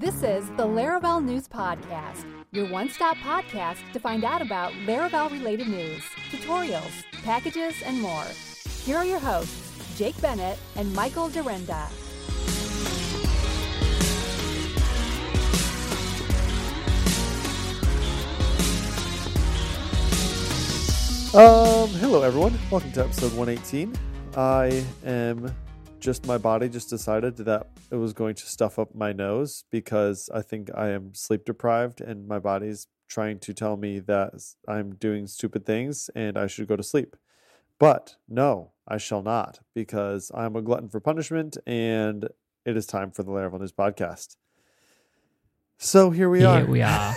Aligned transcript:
This 0.00 0.22
is 0.22 0.46
the 0.50 0.62
Laravel 0.62 1.24
News 1.24 1.48
Podcast, 1.48 2.24
your 2.52 2.70
one 2.70 2.88
stop 2.88 3.16
podcast 3.16 3.78
to 3.92 3.98
find 3.98 4.22
out 4.22 4.40
about 4.40 4.70
Laravel 4.86 5.28
related 5.32 5.66
news, 5.66 6.04
tutorials, 6.30 7.02
packages, 7.24 7.74
and 7.84 8.00
more. 8.00 8.22
Here 8.84 8.96
are 8.96 9.04
your 9.04 9.18
hosts, 9.18 9.98
Jake 9.98 10.14
Bennett 10.22 10.56
and 10.76 10.94
Michael 10.94 11.28
Dyrynda. 11.28 11.88
Um, 21.34 21.88
hello 21.98 22.22
everyone. 22.22 22.56
Welcome 22.70 22.92
to 22.92 23.00
episode 23.02 23.32
118. 23.32 23.92
I 24.36 24.84
am 25.04 25.52
just 26.00 26.26
my 26.26 26.38
body 26.38 26.68
just 26.68 26.88
decided 26.88 27.36
that 27.36 27.66
it 27.90 27.96
was 27.96 28.12
going 28.12 28.34
to 28.36 28.46
stuff 28.46 28.78
up 28.78 28.94
my 28.94 29.12
nose 29.12 29.64
because 29.70 30.30
I 30.32 30.42
think 30.42 30.70
I 30.74 30.90
am 30.90 31.14
sleep 31.14 31.44
deprived 31.44 32.00
and 32.00 32.26
my 32.26 32.38
body's 32.38 32.86
trying 33.08 33.38
to 33.40 33.54
tell 33.54 33.76
me 33.76 33.98
that 34.00 34.34
I'm 34.68 34.94
doing 34.94 35.26
stupid 35.26 35.64
things 35.66 36.10
and 36.14 36.38
I 36.38 36.46
should 36.46 36.68
go 36.68 36.76
to 36.76 36.82
sleep. 36.82 37.16
But 37.78 38.16
no, 38.28 38.72
I 38.86 38.98
shall 38.98 39.22
not 39.22 39.60
because 39.74 40.30
I'm 40.34 40.56
a 40.56 40.62
glutton 40.62 40.88
for 40.88 41.00
punishment 41.00 41.56
and 41.66 42.28
it 42.64 42.76
is 42.76 42.86
time 42.86 43.10
for 43.10 43.22
the 43.22 43.30
Laravel 43.30 43.60
News 43.60 43.72
podcast. 43.72 44.36
So 45.78 46.10
here 46.10 46.28
we 46.28 46.44
are. 46.44 46.58
Here 46.58 46.68
we 46.68 46.82
are. 46.82 47.16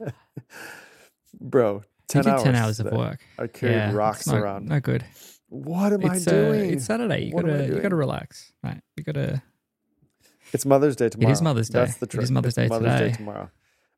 Bro, 1.40 1.74
You 1.74 1.82
10 2.08 2.22
did 2.22 2.30
hours. 2.30 2.42
10 2.42 2.54
hours 2.54 2.80
of 2.80 2.92
work. 2.92 3.20
I 3.38 3.46
carried 3.48 3.74
yeah, 3.74 3.92
rocks 3.92 4.26
not, 4.26 4.36
around. 4.36 4.68
No 4.68 4.80
good. 4.80 5.04
What 5.52 5.92
am 5.92 6.00
It's, 6.02 6.26
I 6.26 6.30
uh, 6.30 6.34
doing? 6.34 6.72
it's 6.72 6.86
Saturday. 6.86 7.26
You 7.26 7.32
What 7.34 7.44
gotta 7.44 7.66
you 7.66 7.80
gotta 7.80 7.94
relax. 7.96 8.52
Right. 8.64 8.80
You 8.96 9.04
gotta 9.04 9.42
It's 10.54 10.64
Mother's 10.64 10.96
Day 10.96 11.10
tomorrow. 11.10 11.38
Mother's 11.42 11.68
Day. 11.68 11.80
That's 11.80 11.96
the 11.98 12.04
It 12.04 12.10
trick. 12.10 12.22
is 12.24 12.30
Mother's 12.30 12.56
It's 12.56 12.56
Day 12.56 12.68
Mother's 12.68 12.98
Day 13.00 13.10
tomorrow. 13.12 13.50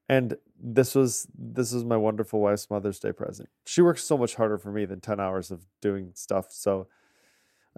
And 0.09 0.37
this 0.61 0.97
was 0.97 1.29
this 1.39 1.73
was 1.73 1.84
my 1.84 1.97
wonderful 1.97 2.41
wife's 2.41 2.69
Mother's 2.70 2.98
Day 2.98 3.12
present. 3.12 3.48
She 3.67 3.83
works 3.83 4.03
so 4.03 4.19
much 4.19 4.34
harder 4.34 4.59
for 4.59 4.73
me 4.73 4.84
than 4.84 5.01
ten 5.01 5.20
hours 5.20 5.53
of 5.53 5.64
doing 5.81 6.11
stuff. 6.14 6.47
So, 6.51 6.89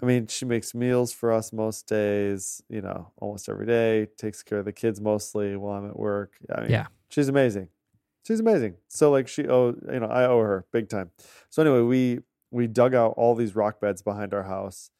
I 0.02 0.06
mean, 0.06 0.26
she 0.26 0.46
makes 0.46 0.74
meals 0.74 1.12
for 1.12 1.30
us 1.30 1.52
most 1.52 1.86
days. 1.86 2.62
You 2.70 2.80
know, 2.80 3.12
almost 3.18 3.46
every 3.50 3.66
day. 3.66 4.06
Takes 4.16 4.42
care 4.42 4.58
of 4.60 4.64
the 4.64 4.72
kids 4.72 5.02
mostly 5.02 5.54
while 5.54 5.76
I'm 5.78 5.86
at 5.88 5.98
work. 5.98 6.32
I 6.52 6.62
mean, 6.62 6.70
Yeah. 6.70 6.86
she's 7.10 7.28
amazing. 7.28 7.68
She's 8.26 8.40
amazing. 8.40 8.76
So 8.88 9.10
like 9.10 9.28
she 9.28 9.46
owe 9.46 9.74
you 9.92 10.00
know 10.00 10.06
I 10.08 10.24
owe 10.24 10.40
her 10.40 10.64
big 10.72 10.88
time. 10.88 11.10
So 11.50 11.60
anyway, 11.62 11.82
we 11.82 12.20
we 12.50 12.66
dug 12.66 12.94
out 12.94 13.14
all 13.16 13.34
these 13.34 13.56
rock 13.56 13.80
beds 13.80 14.02
behind 14.02 14.32
our 14.32 14.44
house, 14.44 14.90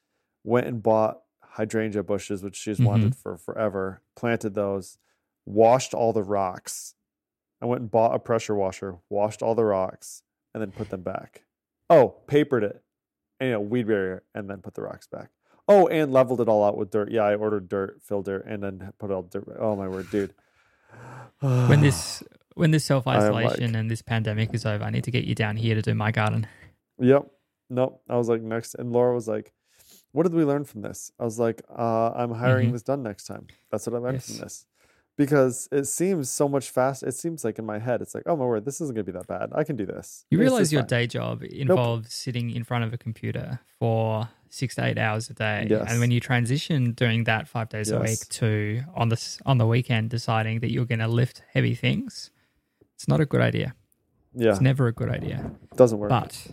went 0.44 0.66
and 0.66 0.82
bought 0.82 1.20
hydrangea 1.42 2.02
bushes, 2.02 2.42
which 2.42 2.56
she's 2.56 2.76
mm-hmm. 2.76 2.86
wanted 2.86 3.16
for 3.16 3.36
forever, 3.36 4.02
planted 4.14 4.54
those, 4.54 4.98
washed 5.44 5.94
all 5.94 6.12
the 6.12 6.22
rocks. 6.22 6.94
I 7.62 7.66
went 7.66 7.80
and 7.80 7.90
bought 7.90 8.14
a 8.14 8.18
pressure 8.18 8.54
washer, 8.54 8.98
washed 9.08 9.42
all 9.42 9.54
the 9.54 9.64
rocks, 9.64 10.22
and 10.52 10.60
then 10.60 10.70
put 10.70 10.90
them 10.90 11.02
back. 11.02 11.44
Oh, 11.88 12.16
papered 12.26 12.64
it, 12.64 12.82
and 13.40 13.48
you 13.48 13.52
know, 13.54 13.60
weed 13.60 13.86
barrier, 13.86 14.24
and 14.34 14.50
then 14.50 14.58
put 14.58 14.74
the 14.74 14.82
rocks 14.82 15.06
back. 15.06 15.30
Oh, 15.68 15.88
and 15.88 16.12
leveled 16.12 16.40
it 16.40 16.48
all 16.48 16.64
out 16.64 16.76
with 16.76 16.90
dirt. 16.90 17.10
Yeah, 17.10 17.22
I 17.22 17.34
ordered 17.34 17.68
dirt, 17.68 18.00
filled 18.02 18.26
dirt, 18.26 18.44
and 18.46 18.62
then 18.62 18.92
put 18.98 19.10
all 19.10 19.22
dirt. 19.22 19.48
Oh 19.58 19.74
my 19.74 19.88
word, 19.88 20.10
dude. 20.10 20.34
when 21.40 21.80
this 21.80 22.22
when 22.54 22.70
this 22.70 22.84
self 22.84 23.06
isolation 23.06 23.72
like- 23.72 23.80
and 23.80 23.90
this 23.90 24.02
pandemic 24.02 24.52
is 24.52 24.66
over, 24.66 24.84
I 24.84 24.90
need 24.90 25.04
to 25.04 25.10
get 25.10 25.24
you 25.24 25.34
down 25.34 25.56
here 25.56 25.74
to 25.74 25.82
do 25.82 25.94
my 25.94 26.10
garden. 26.10 26.46
Yep. 26.98 27.26
Nope. 27.68 28.02
I 28.08 28.16
was 28.16 28.28
like 28.28 28.42
next, 28.42 28.74
and 28.74 28.92
Laura 28.92 29.14
was 29.14 29.26
like, 29.28 29.52
"What 30.12 30.22
did 30.24 30.34
we 30.34 30.44
learn 30.44 30.64
from 30.64 30.82
this?" 30.82 31.10
I 31.18 31.24
was 31.24 31.38
like, 31.38 31.62
uh, 31.76 32.10
"I'm 32.14 32.32
hiring 32.32 32.68
Mhm. 32.68 32.72
this 32.72 32.82
done 32.82 33.02
next 33.02 33.24
time." 33.24 33.46
That's 33.70 33.86
what 33.86 33.94
I 33.96 33.98
learned 33.98 34.16
Yes. 34.16 34.26
from 34.30 34.38
this, 34.44 34.66
because 35.16 35.68
it 35.72 35.84
seems 35.86 36.28
so 36.30 36.48
much 36.48 36.70
fast. 36.70 37.02
It 37.02 37.12
seems 37.14 37.44
like 37.44 37.58
in 37.58 37.66
my 37.66 37.78
head, 37.78 38.02
it's 38.02 38.14
like, 38.14 38.24
"Oh 38.26 38.36
my 38.36 38.44
word, 38.44 38.64
this 38.64 38.80
isn't 38.80 38.94
gonna 38.94 39.04
be 39.04 39.12
that 39.12 39.26
bad. 39.26 39.50
I 39.52 39.64
can 39.64 39.76
do 39.76 39.84
this." 39.86 40.24
You 40.30 40.38
It's 40.38 40.42
realize 40.48 40.72
your 40.72 40.82
fine." 40.82 40.88
day 40.88 41.06
job 41.06 41.42
involves 41.42 42.12
sitting 42.14 42.50
in 42.50 42.62
front 42.64 42.84
of 42.84 42.92
a 42.92 42.98
computer 42.98 43.60
for 43.78 44.28
six 44.48 44.76
to 44.76 44.84
eight 44.84 44.96
hours 44.96 45.28
a 45.28 45.34
day, 45.34 45.66
Yes. 45.68 45.90
and 45.90 45.98
when 46.00 46.10
you 46.12 46.20
transition 46.20 46.92
doing 46.92 47.24
that 47.24 47.48
five 47.48 47.68
days 47.68 47.90
a 47.90 47.98
week 48.00 48.20
to 48.28 48.82
on 48.94 49.08
the 49.08 49.40
on 49.44 49.58
the 49.58 49.66
weekend 49.66 50.08
deciding 50.10 50.60
that 50.60 50.70
you're 50.70 50.86
going 50.86 51.00
to 51.00 51.08
lift 51.08 51.42
heavy 51.52 51.74
things, 51.74 52.30
it's 52.94 53.08
not 53.08 53.20
a 53.20 53.26
good 53.26 53.40
idea. 53.40 53.74
Yeah, 54.38 54.50
It's 54.50 54.60
never 54.60 54.86
a 54.86 54.92
good 54.92 55.08
idea. 55.10 55.50
doesn't 55.76 55.98
work. 55.98 56.10
But 56.10 56.46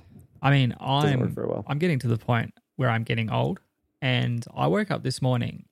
I 0.43 0.51
mean, 0.51 0.75
I'm 0.79 1.33
well. 1.35 1.63
I'm 1.67 1.79
getting 1.79 1.99
to 1.99 2.07
the 2.07 2.17
point 2.17 2.53
where 2.75 2.89
I'm 2.89 3.03
getting 3.03 3.29
old, 3.31 3.59
and 4.01 4.45
I 4.55 4.67
woke 4.67 4.91
up 4.91 5.01
this 5.01 5.21
morning 5.21 5.65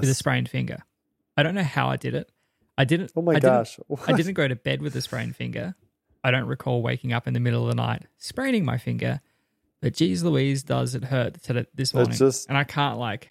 with 0.00 0.10
a 0.10 0.14
sprained 0.14 0.48
finger. 0.48 0.78
I 1.36 1.42
don't 1.44 1.54
know 1.54 1.62
how 1.62 1.88
I 1.88 1.96
did 1.96 2.14
it. 2.14 2.30
I 2.76 2.84
didn't. 2.84 3.12
Oh 3.16 3.22
my 3.22 3.32
I 3.32 3.34
didn't- 3.36 3.52
gosh. 3.52 3.78
I 4.08 4.12
didn't 4.12 4.34
go 4.34 4.48
to 4.48 4.56
bed 4.56 4.82
with 4.82 4.94
a 4.96 5.00
sprained 5.00 5.36
finger. 5.36 5.74
I 6.24 6.30
don't 6.32 6.46
recall 6.46 6.82
waking 6.82 7.12
up 7.12 7.28
in 7.28 7.34
the 7.34 7.40
middle 7.40 7.62
of 7.62 7.68
the 7.68 7.76
night 7.76 8.02
spraining 8.18 8.64
my 8.64 8.78
finger. 8.78 9.20
But 9.80 9.94
geez 9.94 10.24
Louise, 10.24 10.64
does 10.64 10.94
it 10.96 11.04
hurt 11.04 11.38
this 11.74 11.94
morning? 11.94 12.16
just- 12.16 12.48
and 12.48 12.58
I 12.58 12.64
can't 12.64 12.98
like. 12.98 13.30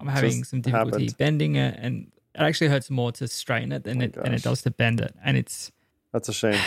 I'm 0.00 0.06
having 0.06 0.44
some 0.44 0.60
difficulty 0.60 0.90
happened. 1.06 1.18
bending 1.18 1.56
it, 1.56 1.74
and 1.78 2.12
it 2.34 2.40
actually 2.40 2.68
hurts 2.68 2.88
more 2.90 3.10
to 3.12 3.26
straighten 3.26 3.72
it 3.72 3.82
than 3.82 4.00
Oh 4.00 4.04
it 4.04 4.12
than 4.12 4.32
it 4.34 4.42
does 4.42 4.62
to 4.62 4.70
bend 4.70 5.00
it. 5.00 5.14
And 5.24 5.36
it's 5.36 5.72
That's 6.12 6.28
a 6.28 6.32
shame. 6.32 6.60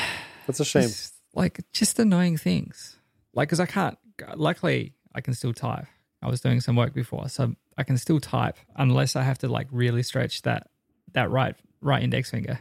That's 0.48 0.60
a 0.60 0.66
shame. 0.74 0.90
like 1.34 1.62
just 1.72 1.98
annoying 2.00 2.36
things. 2.38 2.98
Like, 3.34 3.48
because 3.50 3.60
I 3.60 3.66
can't. 3.66 3.98
Luckily, 4.36 4.94
I 5.16 5.22
can 5.22 5.34
still 5.34 5.54
type. 5.54 5.86
I 6.22 6.28
was 6.30 6.42
doing 6.42 6.60
some 6.62 6.76
work 6.76 6.94
before, 6.94 7.28
so 7.30 7.56
I 7.78 7.84
can 7.84 7.98
still 7.98 8.20
type 8.20 8.58
unless 8.76 9.16
I 9.16 9.24
have 9.24 9.40
to 9.40 9.48
like 9.48 9.68
really 9.72 10.04
stretch 10.04 10.44
that 10.44 10.68
that 11.14 11.32
right 11.32 11.56
right 11.82 12.04
index 12.04 12.30
finger. 12.30 12.60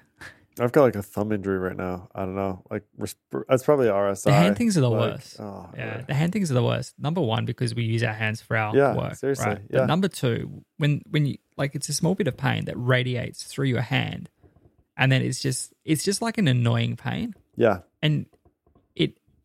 I've 0.59 0.73
got 0.73 0.83
like 0.83 0.97
a 0.97 1.03
thumb 1.03 1.33
injury 1.33 1.59
right 1.59 1.77
now. 1.77 2.09
I 2.15 2.21
don't 2.21 2.35
know. 2.35 2.63
Like 2.71 2.83
that's 3.49 3.63
probably 3.63 3.87
RSI. 3.89 4.25
The 4.25 4.33
hand 4.33 4.57
things 4.57 4.77
are 4.77 4.81
the 4.81 4.91
Like, 4.91 5.13
worst. 5.13 5.37
Oh, 5.41 5.71
Yeah, 5.77 5.85
yeah. 5.99 6.01
the 6.03 6.15
hand 6.15 6.33
things 6.33 6.51
are 6.51 6.55
the 6.55 6.63
worst. 6.63 6.95
Number 6.99 7.21
one, 7.21 7.45
because 7.45 7.75
we 7.75 7.83
use 7.85 8.03
our 8.03 8.13
hands 8.13 8.41
for 8.43 8.57
our 8.57 8.75
Yeah, 8.77 8.95
work. 8.97 9.15
seriously, 9.17 9.47
right? 9.47 9.59
yeah. 9.71 9.81
But 9.81 9.87
number 9.87 10.09
two, 10.09 10.65
when 10.79 11.03
when 11.11 11.27
you 11.27 11.37
like, 11.57 11.75
it's 11.75 11.89
a 11.89 11.95
small 11.95 12.15
bit 12.15 12.29
of 12.29 12.37
pain 12.37 12.65
that 12.65 12.75
radiates 12.77 13.45
through 13.45 13.67
your 13.67 13.83
hand, 13.83 14.31
and 14.97 15.13
then 15.13 15.21
it's 15.23 15.41
just 15.41 15.73
it's 15.85 16.03
just 16.03 16.23
like 16.23 16.39
an 16.39 16.49
annoying 16.49 16.97
pain, 16.97 17.35
Yeah. 17.57 17.81
and 18.03 18.27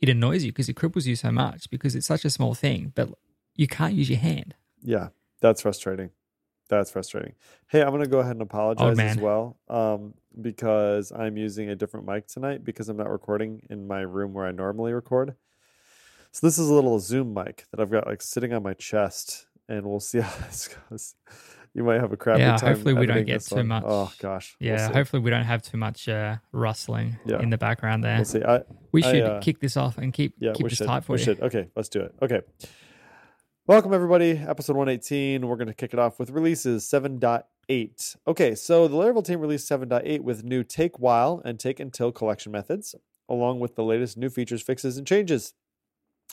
it 0.09 0.11
annoys 0.11 0.43
you 0.43 0.51
because 0.51 0.69
it 0.69 0.75
cripples 0.75 1.05
you 1.05 1.15
so 1.15 1.31
much 1.31 1.69
because 1.69 1.95
it's 1.95 2.05
such 2.05 2.25
a 2.25 2.29
small 2.29 2.53
thing, 2.53 2.91
but 2.95 3.09
you 3.55 3.67
can't 3.67 3.93
use 3.93 4.09
your 4.09 4.19
hand. 4.19 4.55
Yeah, 4.81 5.09
that's 5.41 5.61
frustrating. 5.61 6.11
That's 6.69 6.91
frustrating. 6.91 7.33
Hey, 7.67 7.81
I'm 7.81 7.91
gonna 7.91 8.07
go 8.07 8.19
ahead 8.19 8.33
and 8.33 8.41
apologize 8.41 8.97
as 8.99 9.17
well, 9.17 9.57
um, 9.67 10.13
because 10.39 11.11
I'm 11.11 11.37
using 11.37 11.69
a 11.69 11.75
different 11.75 12.07
mic 12.07 12.27
tonight 12.27 12.63
because 12.63 12.89
I'm 12.89 12.97
not 12.97 13.09
recording 13.09 13.61
in 13.69 13.87
my 13.87 14.01
room 14.01 14.33
where 14.33 14.45
I 14.45 14.51
normally 14.51 14.93
record. 14.93 15.35
So 16.31 16.45
this 16.45 16.57
is 16.57 16.69
a 16.69 16.73
little 16.73 16.99
Zoom 16.99 17.33
mic 17.33 17.65
that 17.71 17.79
I've 17.79 17.91
got 17.91 18.07
like 18.07 18.21
sitting 18.21 18.51
on 18.51 18.63
my 18.63 18.73
chest, 18.73 19.45
and 19.69 19.85
we'll 19.85 19.99
see 19.99 20.19
how 20.21 20.45
this 20.45 20.69
goes. 20.89 21.15
You 21.75 21.83
might 21.83 21.99
have 21.99 22.13
a 22.13 22.17
crappy 22.17 22.39
Yeah, 22.39 22.55
time. 22.55 22.73
hopefully 22.73 22.93
we 22.93 23.05
don't 23.05 23.25
get 23.25 23.41
too 23.41 23.55
one. 23.57 23.67
much- 23.67 23.83
Oh 23.85 24.11
gosh. 24.19 24.55
we'll 24.61 24.69
Yeah, 24.69 24.93
hopefully 24.93 25.21
we 25.21 25.29
don't 25.29 25.43
have 25.43 25.61
too 25.61 25.75
much 25.77 26.07
uh, 26.07 26.37
rustling 26.53 27.17
Yeah. 27.25 27.41
in 27.41 27.49
the 27.49 27.57
background 27.57 28.01
there. 28.01 28.15
We'll 28.15 28.23
see. 28.25 28.43
I, 28.43 28.61
we 28.93 29.03
I, 29.03 29.11
should 29.11 29.23
uh, 29.23 29.39
kick 29.41 29.59
this 29.59 29.75
off 29.75 29.97
and 29.97 30.13
keep 30.13 30.35
Yeah, 30.39 30.53
keep 30.53 30.69
this 30.69 30.77
should. 30.77 30.87
tight 30.87 31.03
for 31.03 31.11
we 31.13 31.19
you. 31.19 31.25
should. 31.25 31.41
Okay, 31.41 31.67
let's 31.75 31.89
do 31.89 31.99
it. 31.99 32.15
Okay. 32.21 32.41
Welcome 33.67 33.93
everybody, 33.93 34.37
episode 34.37 34.77
118. 34.77 35.45
We're 35.45 35.57
going 35.57 35.67
to 35.67 35.73
kick 35.73 35.91
it 35.91 35.99
off 35.99 36.17
with 36.17 36.29
releases 36.29 36.85
7.8. 36.85 38.15
Okay, 38.25 38.55
so 38.55 38.87
the 38.87 38.95
Laravel 38.95 39.25
team 39.25 39.41
released 39.41 39.69
7.8 39.69 40.21
with 40.21 40.45
new 40.45 40.63
take 40.63 40.97
while 40.97 41.41
and 41.43 41.59
take 41.59 41.81
until 41.81 42.11
collection 42.13 42.53
methods, 42.53 42.95
along 43.27 43.59
with 43.59 43.75
the 43.75 43.83
latest 43.83 44.15
new 44.17 44.29
features, 44.29 44.61
fixes, 44.61 44.97
and 44.97 45.05
changes. 45.05 45.53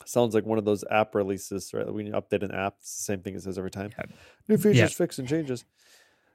Sounds 0.05 0.33
like 0.33 0.45
one 0.45 0.57
of 0.57 0.65
those 0.65 0.83
app 0.89 1.15
releases, 1.15 1.73
right? 1.73 1.91
When 1.91 2.05
you 2.07 2.13
update 2.13 2.43
an 2.43 2.51
app, 2.51 2.75
it's 2.79 2.97
the 2.97 3.03
same 3.03 3.21
thing 3.21 3.35
it 3.35 3.43
says 3.43 3.57
every 3.57 3.71
time. 3.71 3.91
Yep. 3.97 4.09
New 4.47 4.57
features, 4.57 4.75
Yep. 4.77 4.91
fix, 4.91 5.19
and 5.19 5.27
changes. 5.27 5.65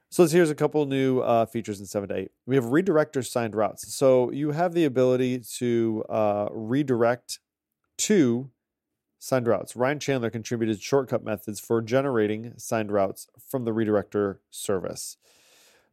So 0.09 0.25
here's 0.25 0.49
a 0.49 0.55
couple 0.55 0.83
new 0.85 1.19
uh, 1.19 1.45
features 1.45 1.79
in 1.79 1.85
7 1.85 2.09
to 2.09 2.15
8. 2.15 2.31
We 2.47 2.55
have 2.55 2.65
redirector 2.65 3.25
signed 3.25 3.55
routes. 3.55 3.93
So 3.93 4.31
you 4.31 4.51
have 4.51 4.73
the 4.73 4.85
ability 4.85 5.43
to 5.57 6.03
uh, 6.09 6.47
redirect 6.51 7.39
to 7.99 8.49
signed 9.19 9.45
routes. 9.47 9.75
Ryan 9.75 9.99
Chandler 9.99 10.29
contributed 10.31 10.81
shortcut 10.81 11.23
methods 11.23 11.59
for 11.59 11.81
generating 11.81 12.53
signed 12.57 12.91
routes 12.91 13.27
from 13.45 13.65
the 13.65 13.71
redirector 13.71 14.37
service. 14.49 15.17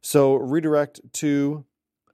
So 0.01 0.35
redirect 0.35 1.01
to, 1.13 1.65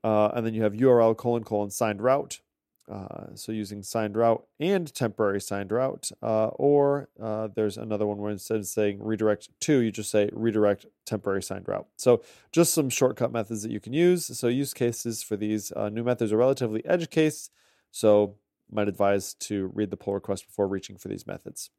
uh, 0.03 0.29
and 0.33 0.45
then 0.45 0.53
you 0.53 0.63
have 0.63 0.73
URL 0.73 1.15
colon 1.15 1.43
colon 1.43 1.69
signed 1.69 2.01
route. 2.01 2.41
Uh, 2.91 3.27
so 3.35 3.51
using 3.51 3.81
signed 3.81 4.17
route 4.17 4.45
and 4.59 4.93
temporary 4.93 5.39
signed 5.39 5.71
route, 5.71 6.11
uh, 6.21 6.47
or 6.47 7.07
uh, 7.21 7.47
there's 7.55 7.77
another 7.77 8.05
one 8.05 8.17
where 8.17 8.31
instead 8.31 8.57
of 8.57 8.67
saying 8.67 9.01
redirect 9.01 9.49
to, 9.61 9.79
you 9.79 9.91
just 9.91 10.11
say 10.11 10.29
redirect 10.33 10.85
temporary 11.05 11.41
signed 11.41 11.67
route. 11.67 11.87
So 11.95 12.21
just 12.51 12.73
some 12.73 12.89
shortcut 12.89 13.31
methods 13.31 13.63
that 13.63 13.71
you 13.71 13.79
can 13.79 13.93
use. 13.93 14.37
So 14.37 14.47
use 14.47 14.73
cases 14.73 15.23
for 15.23 15.37
these 15.37 15.71
uh, 15.71 15.89
new 15.89 16.03
methods 16.03 16.33
are 16.33 16.37
relatively 16.37 16.85
edge 16.85 17.09
case. 17.09 17.49
So 17.91 18.35
might 18.69 18.87
advise 18.87 19.33
to 19.35 19.71
read 19.73 19.89
the 19.89 19.97
pull 19.97 20.13
request 20.13 20.47
before 20.47 20.67
reaching 20.67 20.97
for 20.97 21.07
these 21.07 21.25
methods. 21.25 21.69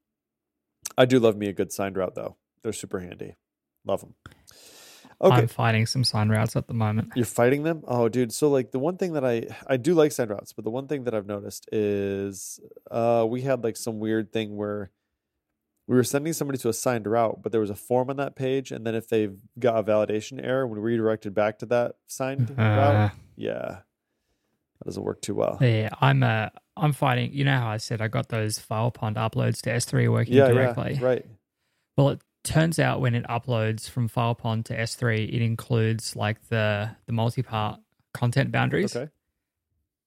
I 0.96 1.04
do 1.04 1.18
love 1.18 1.36
me 1.36 1.48
a 1.48 1.52
good 1.52 1.72
signed 1.72 1.96
route 1.96 2.14
though. 2.14 2.36
They're 2.62 2.72
super 2.72 3.00
handy. 3.00 3.34
Love 3.84 4.00
them. 4.00 4.14
Okay. 5.24 5.34
I'm 5.36 5.48
fighting 5.48 5.86
some 5.86 6.04
sign 6.04 6.28
routes 6.28 6.54
at 6.54 6.66
the 6.68 6.74
moment. 6.74 7.12
You're 7.16 7.24
fighting 7.24 7.62
them? 7.62 7.82
Oh, 7.88 8.08
dude. 8.08 8.32
So 8.32 8.50
like 8.50 8.70
the 8.72 8.78
one 8.78 8.96
thing 8.98 9.14
that 9.14 9.24
I 9.24 9.46
I 9.66 9.76
do 9.78 9.94
like 9.94 10.12
sign 10.12 10.28
routes, 10.28 10.52
but 10.52 10.64
the 10.64 10.70
one 10.70 10.86
thing 10.86 11.04
that 11.04 11.14
I've 11.14 11.26
noticed 11.26 11.66
is 11.72 12.60
uh 12.90 13.24
we 13.28 13.40
had 13.42 13.64
like 13.64 13.76
some 13.76 13.98
weird 14.00 14.32
thing 14.32 14.54
where 14.56 14.90
we 15.86 15.96
were 15.96 16.04
sending 16.04 16.32
somebody 16.32 16.58
to 16.58 16.68
a 16.68 16.72
signed 16.72 17.06
route, 17.06 17.42
but 17.42 17.52
there 17.52 17.60
was 17.60 17.70
a 17.70 17.74
form 17.74 18.08
on 18.10 18.16
that 18.16 18.36
page, 18.36 18.70
and 18.72 18.86
then 18.86 18.94
if 18.94 19.08
they 19.08 19.28
got 19.58 19.76
a 19.78 19.82
validation 19.82 20.42
error 20.42 20.66
when 20.66 20.80
we 20.80 20.92
redirected 20.92 21.34
back 21.34 21.58
to 21.58 21.66
that 21.66 21.96
signed 22.06 22.50
Uh, 22.58 22.62
route, 22.62 23.12
yeah, 23.36 23.58
that 24.78 24.84
doesn't 24.86 25.02
work 25.04 25.20
too 25.20 25.34
well. 25.34 25.58
Yeah, 25.60 25.90
I'm 26.00 26.22
uh, 26.22 26.48
I'm 26.76 26.92
fighting. 26.92 27.32
You 27.34 27.44
know 27.44 27.58
how 27.58 27.68
I 27.68 27.76
said 27.76 28.00
I 28.00 28.08
got 28.08 28.28
those 28.30 28.58
FilePond 28.58 29.16
uploads 29.16 29.60
to 29.62 29.70
S3 29.70 30.10
working 30.10 30.34
Yeah, 30.34 30.48
directly. 30.48 30.94
yeah, 30.94 31.04
right. 31.04 31.26
Well, 31.96 32.08
it 32.10 32.20
turns 32.44 32.78
out 32.78 33.00
when 33.00 33.14
it 33.14 33.24
uploads 33.24 33.88
from 33.88 34.08
FilePond 34.08 34.64
to 34.66 34.76
S3, 34.78 35.28
it 35.34 35.42
includes 35.42 36.14
like 36.14 36.48
the 36.48 36.90
the 37.06 37.12
multi-part 37.12 37.80
content 38.12 38.52
boundaries, 38.52 38.94
Okay. 38.94 39.10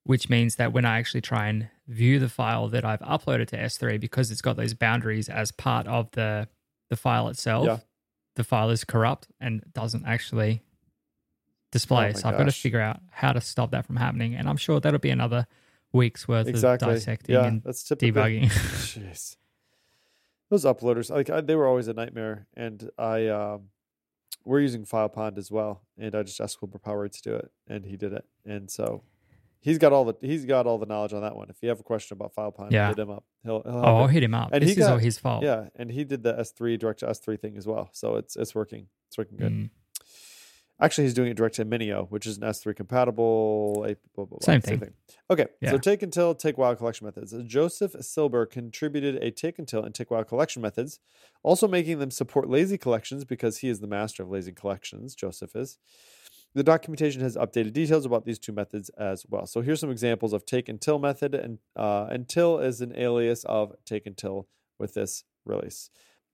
which 0.04 0.30
means 0.30 0.56
that 0.56 0.72
when 0.72 0.86
I 0.86 0.98
actually 1.00 1.22
try 1.22 1.48
and 1.48 1.68
view 1.88 2.20
the 2.20 2.30
file 2.30 2.68
that 2.70 2.86
I've 2.86 3.00
uploaded 3.02 3.48
to 3.48 3.58
S3, 3.58 4.00
because 4.00 4.32
it's 4.32 4.42
got 4.42 4.56
those 4.56 4.74
boundaries 4.74 5.28
as 5.30 5.52
part 5.52 5.88
of 5.88 6.10
the 6.12 6.48
the 6.90 6.96
file 6.96 7.28
itself, 7.28 7.66
Yeah. 7.66 7.80
the 8.36 8.44
file 8.46 8.70
is 8.70 8.84
corrupt 8.86 9.28
and 9.42 9.64
doesn't 9.74 10.06
actually 10.06 10.62
display. 11.72 12.10
Oh 12.16 12.20
so 12.20 12.30
I've 12.30 12.38
got 12.38 12.46
to 12.46 12.52
figure 12.54 12.80
out 12.80 13.02
how 13.12 13.34
to 13.34 13.42
stop 13.42 13.72
that 13.72 13.86
from 13.86 13.98
happening, 13.98 14.36
and 14.36 14.48
I'm 14.48 14.56
sure 14.58 14.80
that'll 14.80 15.00
be 15.00 15.10
another 15.10 15.48
week's 15.92 16.28
worth 16.28 16.48
Exactly. 16.48 16.88
of 16.90 16.96
dissecting 16.96 17.36
Yeah, 17.36 17.46
and 17.46 17.62
that's 17.64 17.84
typically 17.84 18.12
debugging. 18.12 18.50
Jeez. 18.52 19.36
Those 20.50 20.64
uploaders, 20.66 21.10
like 21.10 21.30
I, 21.30 21.42
they 21.42 21.56
were 21.56 21.68
always 21.68 21.88
a 21.88 21.94
nightmare, 21.94 22.48
and 22.56 22.90
I 22.98 23.28
um, 23.28 23.64
we're 24.46 24.62
using 24.62 24.86
FilePond 24.86 25.38
as 25.38 25.52
well, 25.52 25.82
and 25.98 26.16
I 26.16 26.24
just 26.24 26.40
asked 26.40 26.62
Wilbur 26.62 26.80
Power 26.80 27.08
to 27.08 27.22
do 27.22 27.36
it, 27.36 27.52
and 27.68 27.86
he 27.86 27.98
did 27.98 28.14
it, 28.14 28.24
and 28.46 28.72
so 28.72 29.04
he's 29.60 29.78
got 29.78 29.92
all 29.92 30.06
the 30.06 30.16
he's 30.22 30.46
got 30.46 30.66
all 30.66 30.78
the 30.78 30.86
knowledge 30.86 31.12
on 31.14 31.22
that 31.22 31.36
one. 31.36 31.50
If 31.50 31.58
you 31.62 31.68
have 31.70 31.80
a 31.82 31.84
question 31.84 32.16
about 32.16 32.34
FilePond, 32.34 32.72
Yeah. 32.72 32.88
hit 32.88 33.00
him 33.00 33.10
up. 33.10 33.26
He'll, 33.44 33.62
he'll 33.64 33.74
oh, 33.76 33.98
I'll 33.98 34.08
hit 34.08 34.24
him 34.24 34.34
up. 34.34 34.50
And 34.54 34.64
this 34.64 34.76
he 34.76 34.82
is 34.82 34.88
all 34.88 34.98
his 34.98 35.18
fault. 35.18 35.44
yeah, 35.44 35.68
and 35.76 35.92
he 35.92 36.06
did 36.06 36.24
the 36.24 36.40
S 36.40 36.52
three 36.52 36.78
direct 36.78 37.00
to 37.02 37.10
S 37.10 37.20
three 37.20 37.36
thing 37.38 37.58
as 37.58 37.68
well, 37.68 37.90
so 37.92 38.16
it's 38.16 38.38
it's 38.38 38.56
working. 38.56 38.88
It's 39.10 39.18
working 39.18 39.38
good. 39.38 39.52
Mm. 39.52 39.70
Actually, 40.80 41.06
he's 41.06 41.14
doing 41.16 41.32
it 41.32 41.34
direct 41.36 41.56
to 41.56 41.66
Minio, 41.66 42.08
which 42.12 42.28
is 42.28 42.38
an 42.38 42.44
S3 42.44 42.76
compatible. 42.76 43.84
A, 43.88 43.96
blah, 44.14 44.26
blah, 44.26 44.26
blah, 44.26 44.40
Same 44.42 44.62
thing. 44.62 44.94
Okay, 45.30 45.48
Yeah. 45.60 45.72
so 45.72 45.78
take 45.80 46.04
until, 46.04 46.36
take 46.36 46.58
while 46.58 46.76
collection 46.76 47.06
methods. 47.06 47.34
Joseph 47.46 47.96
Silber 48.02 48.46
contributed 48.46 49.16
a 49.24 49.32
take 49.32 49.58
until 49.58 49.84
and 49.84 49.96
take 49.96 50.12
while 50.12 50.24
collection 50.24 50.62
methods, 50.62 51.00
also 51.42 51.68
making 51.68 51.98
them 51.98 52.12
support 52.12 52.48
lazy 52.48 52.78
collections 52.78 53.26
because 53.26 53.58
he 53.60 53.70
is 53.70 53.80
the 53.80 53.88
master 53.88 54.22
of 54.22 54.30
lazy 54.30 54.52
collections. 54.52 55.16
Joseph 55.16 55.56
is. 55.56 55.80
The 56.54 56.64
documentation 56.64 57.22
has 57.22 57.36
updated 57.36 57.74
details 57.74 58.06
about 58.06 58.26
these 58.26 58.40
two 58.40 58.52
methods 58.54 58.90
as 58.98 59.26
well. 59.28 59.46
So 59.48 59.62
here's 59.62 59.80
some 59.80 59.92
examples 59.92 60.32
of 60.34 60.46
take 60.46 60.70
until 60.70 61.00
method, 61.00 61.34
and 61.36 61.58
uh, 61.76 62.08
until 62.10 62.60
is 62.60 62.82
an 62.82 62.94
alias 62.96 63.44
of 63.46 63.74
take 63.86 64.06
until 64.06 64.48
with 64.80 64.94
this 64.94 65.24
release. 65.46 65.90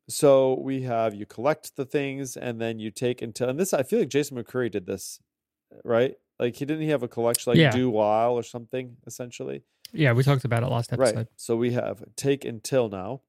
So 0.09 0.59
we 0.59 0.81
have 0.83 1.15
you 1.15 1.25
collect 1.25 1.75
the 1.75 1.85
things 1.85 2.35
and 2.35 2.59
then 2.59 2.79
you 2.79 2.91
take 2.91 3.21
until 3.21 3.49
and 3.49 3.59
this 3.59 3.73
I 3.73 3.83
feel 3.83 3.99
like 3.99 4.09
Jason 4.09 4.37
McCreary 4.37 4.69
did 4.71 4.85
this, 4.85 5.19
right? 5.85 6.15
Like 6.39 6.55
he 6.57 6.65
didn't 6.65 6.83
he 6.83 6.89
have 6.89 7.03
a 7.03 7.07
collection 7.07 7.51
like 7.51 7.57
Yeah. 7.59 7.71
do 7.71 7.89
while 7.89 8.33
or 8.33 8.43
something 8.43 8.97
essentially. 9.07 9.63
Yeah, 9.93 10.11
we 10.13 10.23
talked 10.23 10.43
about 10.43 10.63
it 10.63 10.67
last 10.67 10.91
episode. 10.91 11.15
Right. 11.15 11.27
So 11.35 11.55
we 11.55 11.71
have 11.73 12.03
take 12.15 12.43
until 12.43 12.89
now, 12.89 13.21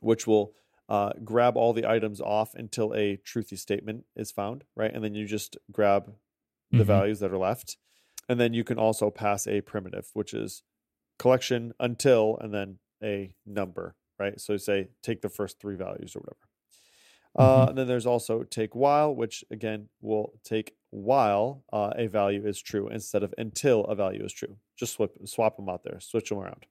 which 0.00 0.26
will 0.26 0.54
uh, 0.88 1.12
grab 1.24 1.56
all 1.56 1.72
the 1.72 1.86
items 1.88 2.20
off 2.20 2.54
until 2.54 2.94
a 2.94 3.16
truthy 3.16 3.58
statement 3.58 4.04
is 4.14 4.30
found, 4.30 4.64
right? 4.76 4.92
And 4.92 5.02
then 5.02 5.14
you 5.14 5.26
just 5.26 5.56
grab 5.72 6.14
the 6.70 6.84
Mhm. 6.84 6.86
values 6.86 7.20
that 7.20 7.32
are 7.32 7.38
left. 7.38 7.78
And 8.28 8.38
then 8.40 8.52
you 8.54 8.64
can 8.64 8.78
also 8.78 9.10
pass 9.10 9.46
a 9.46 9.60
primitive, 9.62 10.10
which 10.14 10.32
is 10.34 10.62
collection 11.18 11.72
until 11.80 12.36
and 12.38 12.52
then 12.54 12.78
a 13.02 13.34
number, 13.46 13.96
right? 14.18 14.40
So 14.40 14.56
say 14.56 14.88
take 15.02 15.22
the 15.22 15.28
first 15.28 15.60
three 15.60 15.76
values 15.76 16.14
or 16.16 16.20
whatever. 16.20 16.38
Uh, 17.36 17.66
and 17.68 17.78
then 17.78 17.88
there's 17.88 18.06
also 18.06 18.44
take 18.44 18.76
while, 18.76 19.12
which 19.14 19.44
again 19.50 19.88
will 20.00 20.34
take 20.44 20.76
while 20.90 21.64
uh, 21.72 21.90
a 21.96 22.06
value 22.06 22.46
is 22.46 22.62
true 22.62 22.88
instead 22.88 23.24
of 23.24 23.34
until 23.36 23.84
a 23.86 23.94
value 23.94 24.24
is 24.24 24.32
true. 24.32 24.56
Just 24.76 24.92
swap 24.92 25.10
swap 25.24 25.56
them 25.56 25.68
out 25.68 25.82
there, 25.82 25.98
switch 26.00 26.28
them 26.28 26.38
around. 26.38 26.66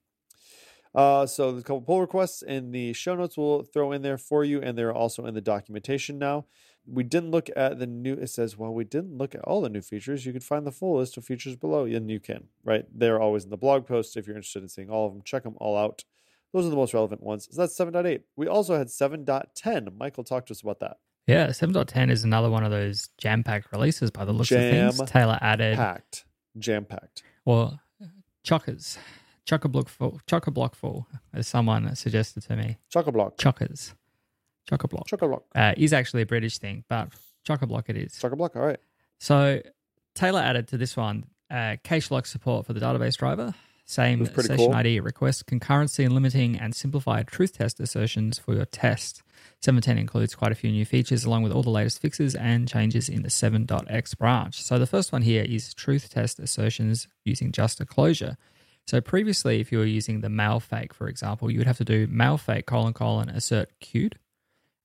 Uh, 0.95 1.25
so 1.25 1.51
there's 1.51 1.63
a 1.63 1.65
couple 1.65 1.81
pull 1.81 2.01
requests 2.01 2.43
in 2.43 2.71
the 2.71 2.93
show 2.93 3.15
notes 3.15 3.35
we'll 3.35 3.63
throw 3.63 3.91
in 3.91 4.03
there 4.03 4.17
for 4.17 4.43
you, 4.43 4.61
and 4.61 4.77
they're 4.77 4.93
also 4.93 5.25
in 5.25 5.33
the 5.33 5.41
documentation 5.41 6.17
now. 6.19 6.45
We 6.85 7.03
didn't 7.03 7.31
look 7.31 7.49
at 7.55 7.79
the 7.79 7.87
new. 7.87 8.13
It 8.13 8.27
says, 8.27 8.57
well, 8.57 8.73
we 8.73 8.83
didn't 8.83 9.17
look 9.17 9.33
at 9.33 9.41
all 9.41 9.61
the 9.61 9.69
new 9.69 9.81
features. 9.81 10.25
You 10.25 10.33
can 10.33 10.41
find 10.41 10.67
the 10.67 10.71
full 10.71 10.97
list 10.97 11.17
of 11.17 11.25
features 11.25 11.55
below, 11.55 11.85
and 11.85 12.09
you 12.09 12.19
can. 12.19 12.45
Right, 12.63 12.85
they're 12.93 13.19
always 13.19 13.43
in 13.43 13.49
the 13.49 13.57
blog 13.57 13.87
post. 13.87 14.15
If 14.15 14.27
you're 14.27 14.35
interested 14.35 14.63
in 14.63 14.69
seeing 14.69 14.89
all 14.89 15.07
of 15.07 15.13
them, 15.13 15.23
check 15.23 15.43
them 15.43 15.55
all 15.57 15.77
out. 15.77 16.03
Those 16.53 16.65
are 16.67 16.69
the 16.69 16.75
most 16.75 16.93
relevant 16.93 17.23
ones. 17.23 17.47
So 17.51 17.61
that's 17.61 17.77
7.8. 17.77 18.21
We 18.35 18.47
also 18.47 18.77
had 18.77 18.87
7.10. 18.87 19.97
Michael 19.97 20.23
talked 20.23 20.47
to 20.49 20.51
us 20.53 20.61
about 20.61 20.79
that. 20.81 20.97
Yeah, 21.25 21.47
7.10 21.47 22.11
is 22.11 22.23
another 22.23 22.49
one 22.49 22.63
of 22.63 22.71
those 22.71 23.09
jam 23.17 23.43
packed 23.43 23.71
releases 23.71 24.11
by 24.11 24.25
the 24.25 24.33
looks 24.33 24.51
of 24.51 24.59
things. 24.59 25.01
Taylor 25.09 25.39
added, 25.41 25.77
Packed, 25.77 26.25
jam 26.59 26.85
packed. 26.85 27.23
Well, 27.45 27.79
chockers, 28.45 28.97
chock 29.45 29.63
a 29.65 29.69
block 29.69 29.87
full, 29.89 30.19
chock 30.27 30.47
a 30.47 30.51
block 30.51 30.75
full, 30.75 31.07
as 31.33 31.47
someone 31.47 31.95
suggested 31.95 32.43
to 32.43 32.55
me. 32.55 32.77
Chock 32.89 33.07
a 33.07 33.11
block. 33.11 33.37
Chockers, 33.37 33.93
chock 34.69 34.83
a 34.83 34.87
block 34.87 35.07
Chock 35.07 35.21
a 35.21 35.27
block. 35.27 35.43
uh, 35.55 35.73
is 35.77 35.93
actually 35.93 36.21
a 36.23 36.25
British 36.25 36.57
thing, 36.57 36.83
but 36.89 37.09
chock 37.45 37.61
a 37.61 37.67
block 37.67 37.89
it 37.89 37.97
is. 37.97 38.17
Chock 38.19 38.33
a 38.33 38.35
block. 38.35 38.55
All 38.55 38.65
right. 38.65 38.79
So 39.19 39.61
Taylor 40.15 40.41
added 40.41 40.67
to 40.69 40.77
this 40.77 40.97
one 40.97 41.25
uh, 41.49 41.77
cache 41.83 42.11
lock 42.11 42.25
support 42.25 42.65
for 42.65 42.73
the 42.73 42.79
database 42.81 43.15
driver. 43.17 43.53
Same 43.85 44.25
session 44.25 44.57
cool. 44.57 44.73
ID 44.73 45.01
request 45.01 45.45
concurrency 45.45 46.05
and 46.05 46.13
limiting 46.13 46.57
and 46.57 46.73
simplified 46.73 47.27
truth 47.27 47.57
test 47.57 47.79
assertions 47.79 48.39
for 48.39 48.53
your 48.55 48.65
test. 48.65 49.21
710 49.61 49.97
includes 49.97 50.35
quite 50.35 50.51
a 50.51 50.55
few 50.55 50.71
new 50.71 50.85
features 50.85 51.25
along 51.25 51.43
with 51.43 51.51
all 51.51 51.63
the 51.63 51.69
latest 51.69 52.01
fixes 52.01 52.33
and 52.33 52.67
changes 52.67 53.09
in 53.09 53.23
the 53.23 53.29
7.x 53.29 54.15
branch. 54.15 54.61
So 54.61 54.79
the 54.79 54.87
first 54.87 55.11
one 55.11 55.21
here 55.21 55.43
is 55.43 55.73
truth 55.73 56.09
test 56.09 56.39
assertions 56.39 57.07
using 57.25 57.51
just 57.51 57.81
a 57.81 57.85
closure. 57.85 58.37
So 58.87 59.01
previously, 59.01 59.59
if 59.59 59.71
you 59.71 59.77
were 59.77 59.85
using 59.85 60.21
the 60.21 60.29
mail 60.29 60.59
fake, 60.59 60.93
for 60.93 61.07
example, 61.07 61.51
you 61.51 61.59
would 61.59 61.67
have 61.67 61.77
to 61.77 61.85
do 61.85 62.07
mail 62.07 62.37
fake 62.37 62.65
colon 62.65 62.93
colon 62.93 63.29
assert 63.29 63.69
queued 63.79 64.17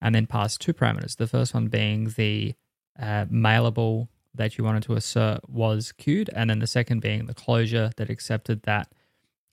and 0.00 0.14
then 0.14 0.26
pass 0.26 0.56
two 0.56 0.72
parameters. 0.72 1.16
The 1.16 1.26
first 1.26 1.54
one 1.54 1.68
being 1.68 2.10
the 2.16 2.54
uh, 2.98 3.26
mailable 3.26 4.08
that 4.34 4.58
you 4.58 4.64
wanted 4.64 4.82
to 4.84 4.94
assert 4.94 5.48
was 5.48 5.92
queued, 5.92 6.30
and 6.34 6.50
then 6.50 6.58
the 6.58 6.66
second 6.66 7.00
being 7.00 7.26
the 7.26 7.34
closure 7.34 7.90
that 7.96 8.10
accepted 8.10 8.62
that 8.62 8.92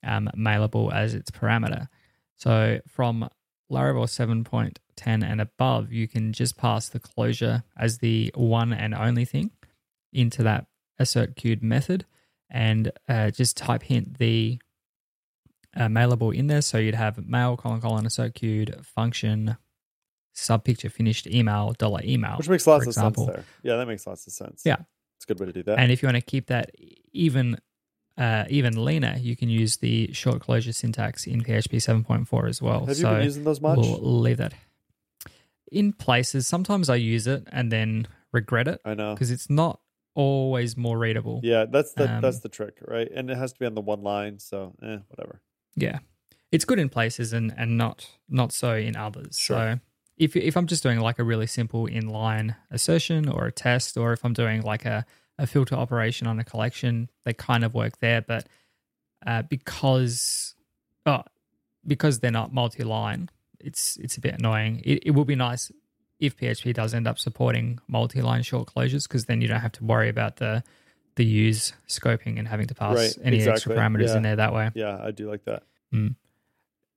um, 0.03 0.29
mailable 0.37 0.93
as 0.93 1.13
its 1.13 1.31
parameter. 1.31 1.87
So 2.35 2.79
from 2.87 3.29
Laravel 3.71 4.05
7.10 4.05 5.23
and 5.23 5.41
above, 5.41 5.91
you 5.91 6.07
can 6.07 6.33
just 6.33 6.57
pass 6.57 6.89
the 6.89 6.99
closure 6.99 7.63
as 7.77 7.99
the 7.99 8.31
one 8.35 8.73
and 8.73 8.93
only 8.93 9.25
thing 9.25 9.51
into 10.13 10.43
that 10.43 10.67
assert 10.99 11.35
queued 11.35 11.63
method 11.63 12.05
and 12.49 12.91
uh, 13.09 13.31
just 13.31 13.57
type 13.57 13.83
hint 13.83 14.17
the 14.17 14.59
uh, 15.75 15.87
mailable 15.87 16.33
in 16.33 16.47
there. 16.47 16.61
So 16.61 16.77
you'd 16.77 16.95
have 16.95 17.25
mail 17.27 17.57
colon 17.57 17.81
colon 17.81 18.05
assert 18.05 18.35
queued 18.35 18.75
function 18.83 19.57
sub 20.35 20.63
picture 20.63 20.89
finished 20.89 21.27
email 21.27 21.73
dollar 21.77 22.01
email. 22.03 22.37
Which 22.37 22.49
makes 22.49 22.67
lots 22.67 22.83
of 22.83 22.89
example. 22.89 23.25
sense 23.25 23.35
there. 23.37 23.45
Yeah, 23.63 23.77
that 23.77 23.87
makes 23.87 24.05
lots 24.05 24.27
of 24.27 24.33
sense. 24.33 24.61
Yeah. 24.65 24.77
It's 25.17 25.25
a 25.25 25.27
good 25.27 25.39
way 25.39 25.47
to 25.47 25.53
do 25.53 25.63
that. 25.63 25.79
And 25.79 25.91
if 25.91 26.03
you 26.03 26.07
want 26.07 26.17
to 26.17 26.21
keep 26.21 26.47
that 26.47 26.71
even 27.13 27.57
uh, 28.17 28.45
even 28.49 28.83
leaner, 28.83 29.15
you 29.17 29.35
can 29.35 29.49
use 29.49 29.77
the 29.77 30.11
short 30.13 30.41
closure 30.41 30.71
syntax 30.71 31.25
in 31.27 31.41
PHP 31.41 31.75
7.4 31.75 32.49
as 32.49 32.61
well. 32.61 32.85
Have 32.85 32.97
you 32.97 33.03
been 33.03 33.23
using 33.23 33.43
those 33.43 33.59
much? 33.59 33.77
we'll 33.77 34.19
leave 34.19 34.37
that 34.37 34.53
in 35.71 35.93
places. 35.93 36.47
Sometimes 36.47 36.89
I 36.89 36.95
use 36.95 37.27
it 37.27 37.47
and 37.51 37.71
then 37.71 38.07
regret 38.31 38.67
it 38.67 38.81
I 38.85 38.93
know. 38.93 39.13
because 39.13 39.31
it's 39.31 39.49
not 39.49 39.79
always 40.13 40.77
more 40.77 40.97
readable. 40.97 41.41
Yeah, 41.43 41.65
that's 41.65 41.93
the 41.93 42.09
Um, 42.09 42.21
that's 42.21 42.39
the 42.39 42.49
trick, 42.49 42.77
right? 42.87 43.09
And 43.13 43.29
it 43.29 43.37
has 43.37 43.51
to 43.53 43.59
be 43.59 43.65
on 43.65 43.75
the 43.75 43.81
one 43.81 44.01
line, 44.01 44.39
so 44.39 44.73
eh, 44.81 44.99
whatever. 45.07 45.41
Yeah. 45.75 45.99
It's 46.51 46.63
good 46.63 46.79
in 46.79 46.87
places 46.87 47.33
and, 47.33 47.53
and 47.57 47.77
not 47.77 48.09
not 48.29 48.53
so 48.53 48.75
in 48.75 48.95
others. 48.95 49.37
Sure. 49.37 49.57
So 49.57 49.79
if 50.17 50.35
if 50.35 50.55
I'm 50.55 50.67
just 50.67 50.83
doing 50.83 50.99
like 50.99 51.19
a 51.19 51.23
really 51.23 51.47
simple 51.47 51.87
inline 51.87 52.55
assertion 52.71 53.27
or 53.29 53.45
a 53.45 53.51
test, 53.51 53.97
or 53.97 54.13
if 54.13 54.23
I'm 54.23 54.33
doing 54.33 54.61
like 54.61 54.85
a, 54.85 55.05
a 55.37 55.47
filter 55.47 55.75
operation 55.75 56.27
on 56.27 56.39
a 56.39 56.43
collection, 56.43 57.09
they 57.25 57.33
kind 57.33 57.63
of 57.63 57.73
work 57.73 57.99
there. 57.99 58.21
But 58.21 58.47
uh, 59.25 59.41
because 59.43 60.55
oh, 61.05 61.23
because 61.85 62.19
they're 62.19 62.31
not 62.31 62.53
multi-line, 62.53 63.29
it's 63.59 63.97
it's 63.97 64.17
a 64.17 64.21
bit 64.21 64.35
annoying. 64.39 64.81
It, 64.85 65.07
it 65.07 65.11
will 65.11 65.25
be 65.25 65.35
nice 65.35 65.71
if 66.19 66.37
PHP 66.37 66.73
does 66.73 66.93
end 66.93 67.07
up 67.07 67.19
supporting 67.19 67.79
multi-line 67.87 68.43
short 68.43 68.73
closures, 68.73 69.07
because 69.07 69.25
then 69.25 69.41
you 69.41 69.47
don't 69.49 69.59
have 69.59 69.73
to 69.73 69.83
worry 69.83 70.09
about 70.09 70.37
the 70.37 70.63
the 71.15 71.25
use 71.25 71.73
scoping 71.87 72.37
and 72.39 72.47
having 72.47 72.67
to 72.67 72.75
pass 72.75 72.97
Right, 72.97 73.17
any 73.23 73.41
extra 73.41 73.73
parameters 73.75 74.07
Yeah. 74.09 74.17
in 74.17 74.23
there 74.23 74.35
that 74.37 74.53
way. 74.53 74.71
Yeah, 74.75 74.99
I 75.01 75.11
do 75.11 75.29
like 75.29 75.45
that. 75.45 75.63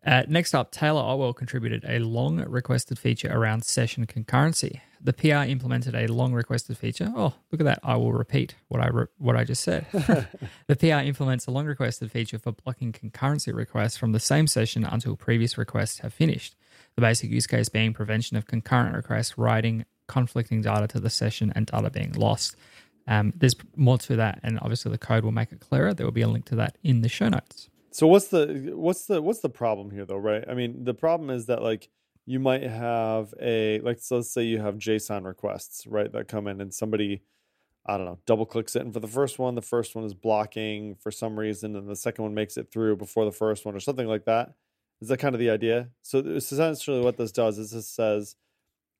Uh, 0.08 0.22
next 0.26 0.54
up, 0.54 0.72
Taylor 0.72 1.02
Otwell 1.02 1.34
contributed 1.34 1.84
a 1.86 1.98
long 1.98 2.38
requested 2.38 2.98
feature 2.98 3.30
around 3.30 3.62
session 3.62 4.06
concurrency. 4.06 4.80
The 5.02 5.12
PR 5.12 5.46
implemented 5.46 5.94
a 5.94 6.06
long 6.06 6.32
requested 6.32 6.78
feature. 6.78 7.12
Oh, 7.14 7.34
look 7.52 7.60
at 7.60 7.64
that! 7.64 7.80
I 7.82 7.96
will 7.96 8.14
repeat 8.14 8.54
what 8.68 8.80
I 8.80 8.88
re- 8.88 9.06
what 9.18 9.36
I 9.36 9.44
just 9.44 9.62
said. 9.62 9.84
the 10.66 10.76
PR 10.76 11.06
implements 11.06 11.46
a 11.46 11.50
long 11.50 11.66
requested 11.66 12.10
feature 12.10 12.38
for 12.38 12.52
blocking 12.52 12.90
concurrency 12.90 13.54
requests 13.54 13.98
from 13.98 14.12
the 14.12 14.18
same 14.18 14.46
session 14.46 14.82
until 14.82 15.14
previous 15.14 15.58
requests 15.58 15.98
have 15.98 16.14
finished. 16.14 16.56
The 16.94 17.02
basic 17.02 17.30
use 17.30 17.46
case 17.46 17.68
being 17.68 17.92
prevention 17.92 18.38
of 18.38 18.46
concurrent 18.46 18.96
requests 18.96 19.36
writing 19.36 19.84
conflicting 20.06 20.62
data 20.62 20.88
to 20.88 21.00
the 21.00 21.10
session 21.10 21.52
and 21.54 21.66
data 21.66 21.90
being 21.90 22.12
lost. 22.12 22.56
Um, 23.06 23.34
there's 23.36 23.56
more 23.76 23.98
to 23.98 24.16
that, 24.16 24.40
and 24.42 24.58
obviously 24.60 24.90
the 24.90 24.96
code 24.96 25.22
will 25.22 25.32
make 25.32 25.52
it 25.52 25.60
clearer. 25.60 25.92
There 25.92 26.06
will 26.06 26.12
be 26.12 26.22
a 26.22 26.28
link 26.28 26.46
to 26.46 26.56
that 26.56 26.78
in 26.82 27.02
the 27.02 27.10
show 27.10 27.28
notes. 27.28 27.68
So 27.98 28.06
what's 28.06 28.28
the 28.28 28.74
what's 28.76 29.06
the 29.06 29.20
what's 29.20 29.40
the 29.40 29.48
problem 29.48 29.90
here 29.90 30.04
though, 30.04 30.18
right? 30.18 30.44
I 30.48 30.54
mean, 30.54 30.84
the 30.84 30.94
problem 30.94 31.30
is 31.30 31.46
that 31.46 31.64
like 31.64 31.88
you 32.26 32.38
might 32.38 32.62
have 32.62 33.34
a 33.42 33.80
like 33.80 33.98
so 33.98 34.18
let's 34.18 34.30
say 34.30 34.44
you 34.44 34.60
have 34.60 34.76
JSON 34.76 35.24
requests, 35.24 35.84
right, 35.84 36.12
that 36.12 36.28
come 36.28 36.46
in 36.46 36.60
and 36.60 36.72
somebody 36.72 37.22
I 37.84 37.96
don't 37.96 38.06
know, 38.06 38.20
double 38.24 38.46
clicks 38.46 38.76
it 38.76 38.82
and 38.82 38.94
for 38.94 39.00
the 39.00 39.08
first 39.08 39.40
one, 39.40 39.56
the 39.56 39.62
first 39.62 39.96
one 39.96 40.04
is 40.04 40.14
blocking 40.14 40.94
for 40.94 41.10
some 41.10 41.36
reason 41.36 41.74
and 41.74 41.88
the 41.88 41.96
second 41.96 42.22
one 42.22 42.34
makes 42.34 42.56
it 42.56 42.70
through 42.70 42.98
before 42.98 43.24
the 43.24 43.32
first 43.32 43.66
one 43.66 43.74
or 43.74 43.80
something 43.80 44.06
like 44.06 44.26
that. 44.26 44.54
Is 45.00 45.08
that 45.08 45.18
kind 45.18 45.34
of 45.34 45.40
the 45.40 45.50
idea? 45.50 45.88
So 46.02 46.20
essentially 46.20 47.00
what 47.00 47.16
this 47.16 47.32
does 47.32 47.58
is 47.58 47.72
this 47.72 47.88
says 47.88 48.36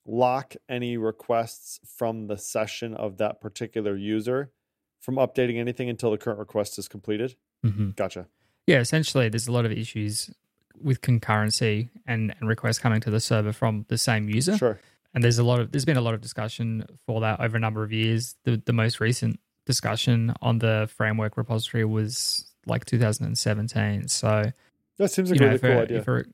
lock 0.07 0.57
any 0.69 0.97
requests 0.97 1.79
from 1.87 2.27
the 2.27 2.37
session 2.37 2.95
of 2.95 3.19
that 3.19 3.41
particular 3.41 3.97
user 3.97 4.51
from 4.99 5.15
updating 5.15 5.57
anything 5.57 5.89
until 5.89 6.11
the 6.11 6.19
current 6.19 6.41
request 6.41 6.81
is 6.81 6.89
completed. 6.89 7.37
Mm-hmm. 7.65 7.91
Gotcha. 7.91 8.27
Yeah, 8.69 8.81
essentially, 8.81 9.31
there's 9.31 9.49
a 9.49 9.53
lot 9.53 9.65
of 9.65 9.73
issues 9.73 10.31
with 10.79 11.01
concurrency 11.01 11.89
and, 12.07 12.35
and 12.39 12.47
requests 12.47 12.79
coming 12.79 13.01
to 13.01 13.11
the 13.11 13.19
server 13.19 13.55
from 13.55 13.87
the 13.89 13.97
same 13.97 14.29
user. 14.29 14.59
Sure. 14.59 14.79
And 15.15 15.25
there's 15.25 15.39
a 15.39 15.43
lot 15.43 15.59
of 15.59 15.73
there's 15.73 15.87
been 15.87 15.97
a 15.97 16.03
lot 16.03 16.13
of 16.13 16.21
discussion 16.21 16.85
for 17.07 17.23
that 17.23 17.41
over 17.41 17.57
a 17.57 17.61
number 17.61 17.83
of 17.83 17.93
years. 17.93 18.37
The 18.45 18.61
the 18.63 18.75
most 18.75 19.01
recent 19.01 19.41
discussion 19.65 20.35
on 20.43 20.59
the 20.59 20.87
framework 20.95 21.39
repository 21.39 21.87
was 21.87 22.53
like 22.67 22.85
2017. 22.85 24.07
So 24.09 24.53
that 24.99 25.11
seems 25.11 25.31
like 25.31 25.41
a 25.41 25.45
really 25.45 25.59
cool 25.59 25.79
idea. 25.79 26.25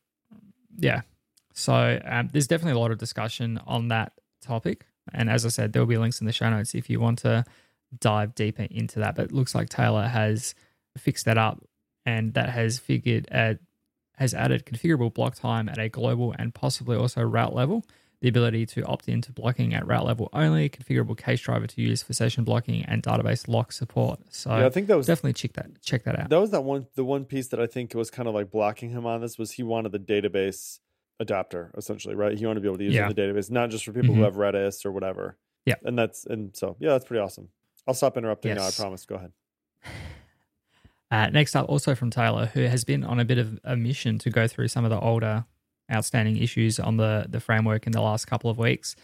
yeah. 0.77 1.03
So 1.53 2.01
um, 2.05 2.31
there's 2.33 2.49
definitely 2.49 2.73
a 2.73 2.81
lot 2.81 2.91
of 2.91 2.99
discussion 2.99 3.61
on 3.65 3.89
that 3.89 4.13
topic. 4.43 4.87
And 5.13 5.31
as 5.31 5.47
I 5.47 5.51
said, 5.51 5.73
there 5.73 5.81
will 5.83 5.87
be 5.87 5.99
links 5.99 6.21
in 6.21 6.27
the 6.27 6.33
show 6.33 6.51
notes 6.51 6.75
if 6.75 6.91
you 6.91 6.99
want 6.99 7.21
to 7.21 7.45
dive 8.01 8.35
deeper 8.35 8.67
into 8.73 8.99
that. 8.99 9.15
But 9.15 9.27
it 9.27 9.33
looks 9.33 9.55
like 9.55 9.69
Taylor 9.69 10.09
has 10.09 10.57
fixed 10.99 11.27
that 11.27 11.39
up 11.39 11.63
and 12.07 12.35
that 12.35 12.51
has 12.51 12.79
figured 12.79 13.29
uh, 13.33 13.55
has 14.17 14.35
added 14.35 14.65
configurable 14.65 15.13
block 15.13 15.35
time 15.35 15.69
at 15.69 15.79
a 15.79 15.89
global 15.89 16.35
and 16.39 16.55
possibly 16.55 16.97
also 16.97 17.23
route 17.23 17.55
level. 17.55 17.85
The 18.21 18.29
ability 18.29 18.65
to 18.67 18.85
opt 18.87 19.07
into 19.07 19.33
blocking 19.33 19.75
at 19.75 19.87
route 19.87 20.07
level 20.07 20.31
only, 20.33 20.71
configurable 20.71 21.17
case 21.17 21.43
driver 21.43 21.67
to 21.67 21.83
use 21.83 22.03
for 22.03 22.15
session 22.15 22.43
blocking, 22.43 22.83
and 22.85 23.03
database 23.03 23.49
lock 23.49 23.71
support. 23.71 24.21
So 24.31 24.49
yeah, 24.49 24.65
I 24.65 24.71
think 24.71 24.87
that 24.87 24.97
was 24.97 25.07
definitely 25.07 25.35
check 25.35 25.53
that 25.55 25.83
check 25.83 26.05
that 26.05 26.19
out. 26.19 26.31
That 26.31 26.41
was 26.41 26.51
that 26.53 26.63
one 26.63 26.87
the 26.95 27.05
one 27.05 27.27
piece 27.27 27.49
that 27.49 27.61
I 27.61 27.67
think 27.67 27.93
was 27.93 28.11
kind 28.11 28.27
of 28.27 28.35
like 28.35 28.51
blocking 28.51 28.91
him 28.91 29.05
on 29.05 29.21
this 29.21 29.37
was 29.37 29.53
he 29.53 29.63
wanted 29.63 29.93
the 29.93 29.99
database 29.99 30.79
adapter 31.21 31.71
essentially, 31.77 32.15
right? 32.15 32.37
He 32.39 32.47
wanted 32.47 32.57
to 32.57 32.61
be 32.63 32.69
able 32.69 32.79
to 32.79 32.85
use 32.85 32.95
yeah. 32.95 33.09
the 33.09 33.15
database, 33.15 33.51
not 33.51 33.69
just 33.69 33.85
for 33.85 33.93
people 33.93 34.15
mm-hmm. 34.15 34.21
who 34.21 34.25
have 34.25 34.37
Redis 34.37 34.87
or 34.87 34.93
whatever. 34.93 35.37
Yeah, 35.67 35.75
and 35.85 35.99
that's 35.99 36.25
and 36.25 36.57
so 36.57 36.77
yeah, 36.79 36.91
that's 36.91 37.05
pretty 37.05 37.21
awesome. 37.21 37.49
I'll 37.87 37.95
stop 37.95 38.17
interrupting 38.17 38.57
yes. 38.57 38.59
now. 38.59 38.67
I 38.67 38.71
promise. 38.71 39.05
Go 39.05 39.17
ahead. 39.17 39.33
Uh, 41.15 41.31
next 41.31 41.55
up, 41.55 41.69
also 41.69 41.95
from 41.95 42.11
Taylor, 42.11 42.47
who 42.47 42.63
has 42.63 42.83
been 42.83 43.05
on 43.05 43.21
a 43.21 43.25
bit 43.25 43.39
of 43.39 43.61
a 43.63 43.77
mission 43.77 44.19
to 44.19 44.31
go 44.31 44.49
through 44.49 44.67
some 44.67 44.85
of 44.85 44.91
the 44.91 44.99
older 44.99 45.45
outstanding 45.93 46.37
issues 46.37 46.81
on 46.81 46.97
the, 46.97 47.27
the 47.29 47.39
framework 47.39 47.87
in 47.87 47.93
the 47.93 48.01
last 48.01 48.27
couple 48.27 48.51
of 48.51 48.59
weeks. 48.59 48.97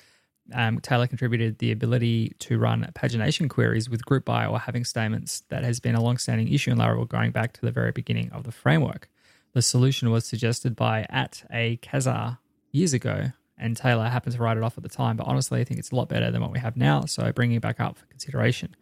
Um, 0.52 0.80
Taylor 0.80 1.06
contributed 1.06 1.58
the 1.58 1.70
ability 1.70 2.34
to 2.40 2.58
run 2.58 2.90
pagination 2.96 3.48
queries 3.48 3.88
with 3.88 4.04
group 4.04 4.24
by 4.24 4.44
or 4.44 4.58
having 4.58 4.84
statements 4.84 5.44
that 5.50 5.62
has 5.62 5.78
been 5.78 5.94
a 5.94 6.02
long-standing 6.02 6.52
issue 6.52 6.72
in 6.72 6.78
Laravel 6.78 7.06
going 7.06 7.30
back 7.30 7.52
to 7.52 7.60
the 7.60 7.70
very 7.70 7.92
beginning 7.92 8.28
of 8.32 8.42
the 8.42 8.50
framework. 8.50 9.08
The 9.52 9.62
solution 9.62 10.10
was 10.10 10.26
suggested 10.26 10.74
by 10.74 11.06
at 11.10 11.44
a 11.52 11.76
Kazaa 11.76 12.38
years 12.72 12.92
ago, 12.92 13.30
and 13.56 13.76
Taylor 13.76 14.08
happened 14.08 14.34
to 14.34 14.42
write 14.42 14.56
it 14.56 14.64
off 14.64 14.76
at 14.76 14.82
the 14.82 14.88
time. 14.88 15.16
But 15.16 15.28
honestly, 15.28 15.60
I 15.60 15.64
think 15.64 15.78
it's 15.78 15.92
a 15.92 15.94
lot 15.94 16.08
better 16.08 16.32
than 16.32 16.40
what 16.40 16.50
we 16.50 16.58
have 16.58 16.76
now, 16.76 17.02
so 17.02 17.30
bringing 17.30 17.58
it 17.58 17.62
back 17.62 17.78
up 17.78 17.96
for 17.96 18.06
consideration. 18.06 18.74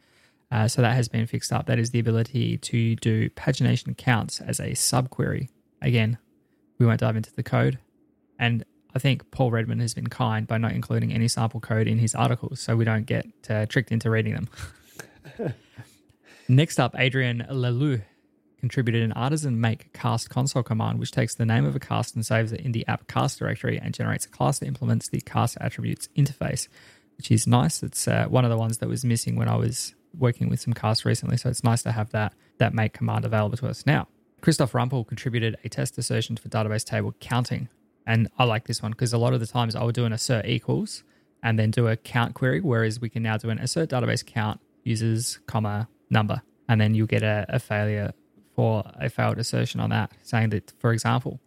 Uh, 0.51 0.67
so 0.67 0.81
that 0.81 0.95
has 0.95 1.09
been 1.09 1.27
fixed 1.27 1.53
up. 1.53 1.67
That 1.67 1.79
is 1.79 1.91
the 1.91 1.99
ability 1.99 2.57
to 2.59 2.97
do 2.97 3.29
pagination 3.31 3.97
counts 3.97 4.41
as 4.41 4.61
a 4.61 4.71
subquery. 4.71 5.49
Again, 5.83 6.19
we 6.79 6.87
won't 6.87 7.01
dive 7.01 7.17
into 7.17 7.35
the 7.35 7.43
code. 7.43 7.79
And 8.39 8.65
I 8.95 8.99
think 8.99 9.31
Paul 9.31 9.51
Redmond 9.51 9.83
has 9.83 9.95
been 9.95 10.07
kind 10.07 10.47
by 10.47 10.59
not 10.59 10.73
including 10.73 11.13
any 11.13 11.29
sample 11.29 11.61
code 11.61 11.87
in 11.87 11.99
his 11.99 12.15
articles 12.15 12.61
so 12.61 12.77
we 12.77 12.85
don't 12.85 13.05
get 13.05 13.27
uh, 13.51 13.67
tricked 13.67 13.93
into 13.93 14.11
reading 14.11 14.35
them. 14.35 14.49
Next 16.49 16.81
up, 16.81 16.95
Adrian 16.99 17.47
Lelou 17.51 18.03
contributed 18.59 19.03
an 19.03 19.13
artisan 19.13 19.61
make 19.61 19.93
cast 19.93 20.31
console 20.31 20.63
command, 20.63 20.99
which 20.99 21.13
takes 21.13 21.35
the 21.35 21.45
name 21.45 21.65
of 21.65 21.77
a 21.77 21.79
cast 21.79 22.15
and 22.15 22.25
saves 22.25 22.53
it 22.53 22.61
in 22.61 22.73
the 22.73 22.87
app 22.89 23.07
cast 23.07 23.39
directory 23.39 23.79
and 23.79 23.95
generates 23.95 24.27
a 24.27 24.29
class 24.31 24.59
that 24.59 24.67
implements 24.67 25.09
the 25.09 25.21
cast 25.21 25.57
attributes 25.61 26.09
interface, 26.17 26.69
which 27.19 27.31
is 27.31 27.47
nice. 27.47 27.83
It's 27.83 28.09
uh, 28.09 28.27
one 28.29 28.45
of 28.45 28.51
the 28.51 28.57
ones 28.57 28.79
that 28.79 28.89
was 28.89 29.05
missing 29.05 29.37
when 29.37 29.49
I 29.49 29.57
was 29.57 29.95
working 30.17 30.49
with 30.49 30.61
some 30.61 30.73
casts 30.73 31.05
recently, 31.05 31.37
so 31.37 31.49
it's 31.49 31.65
nice 31.65 31.83
to 31.83 31.93
have 31.93 32.11
that 32.11 32.35
that 32.59 32.75
make 32.75 32.93
command 32.93 33.25
available 33.25 33.57
to 33.57 33.69
us 33.69 33.87
now. 33.87 34.09
Christoph 34.41 34.73
Rumpel 34.73 35.07
contributed 35.07 35.57
a 35.65 35.69
test 35.69 35.99
assertion 35.99 36.37
for 36.37 36.49
database 36.49 36.85
table 36.85 37.15
counting, 37.21 37.69
and 38.07 38.29
I 38.39 38.45
like 38.45 38.67
this 38.67 38.83
one 38.83 38.93
because 38.93 39.13
a 39.13 39.19
lot 39.19 39.35
of 39.35 39.41
the 39.41 39.47
times 39.47 39.75
I 39.75 39.85
would 39.85 39.95
do 39.95 40.05
an 40.05 40.13
assert 40.13 40.47
equals 40.47 41.05
and 41.43 41.59
then 41.59 41.71
do 41.71 41.87
a 41.89 41.97
count 41.97 42.35
query, 42.35 42.61
whereas 42.61 43.01
we 43.01 43.09
can 43.09 43.23
now 43.23 43.37
do 43.37 43.51
an 43.51 43.59
assert 43.59 43.91
database 43.91 44.25
count 44.25 44.61
users 44.85 45.39
comma 45.47 45.89
number, 46.11 46.43
and 46.69 46.81
then 46.81 46.95
you'll 46.95 47.07
get 47.07 47.23
a, 47.23 47.47
a 47.49 47.59
failure 47.59 48.13
for 48.55 48.83
a 49.01 49.09
failed 49.09 49.39
assertion 49.39 49.81
on 49.81 49.91
that, 49.91 50.11
saying 50.23 50.51
that, 50.51 50.73
for 50.79 50.93
example, 50.93 51.41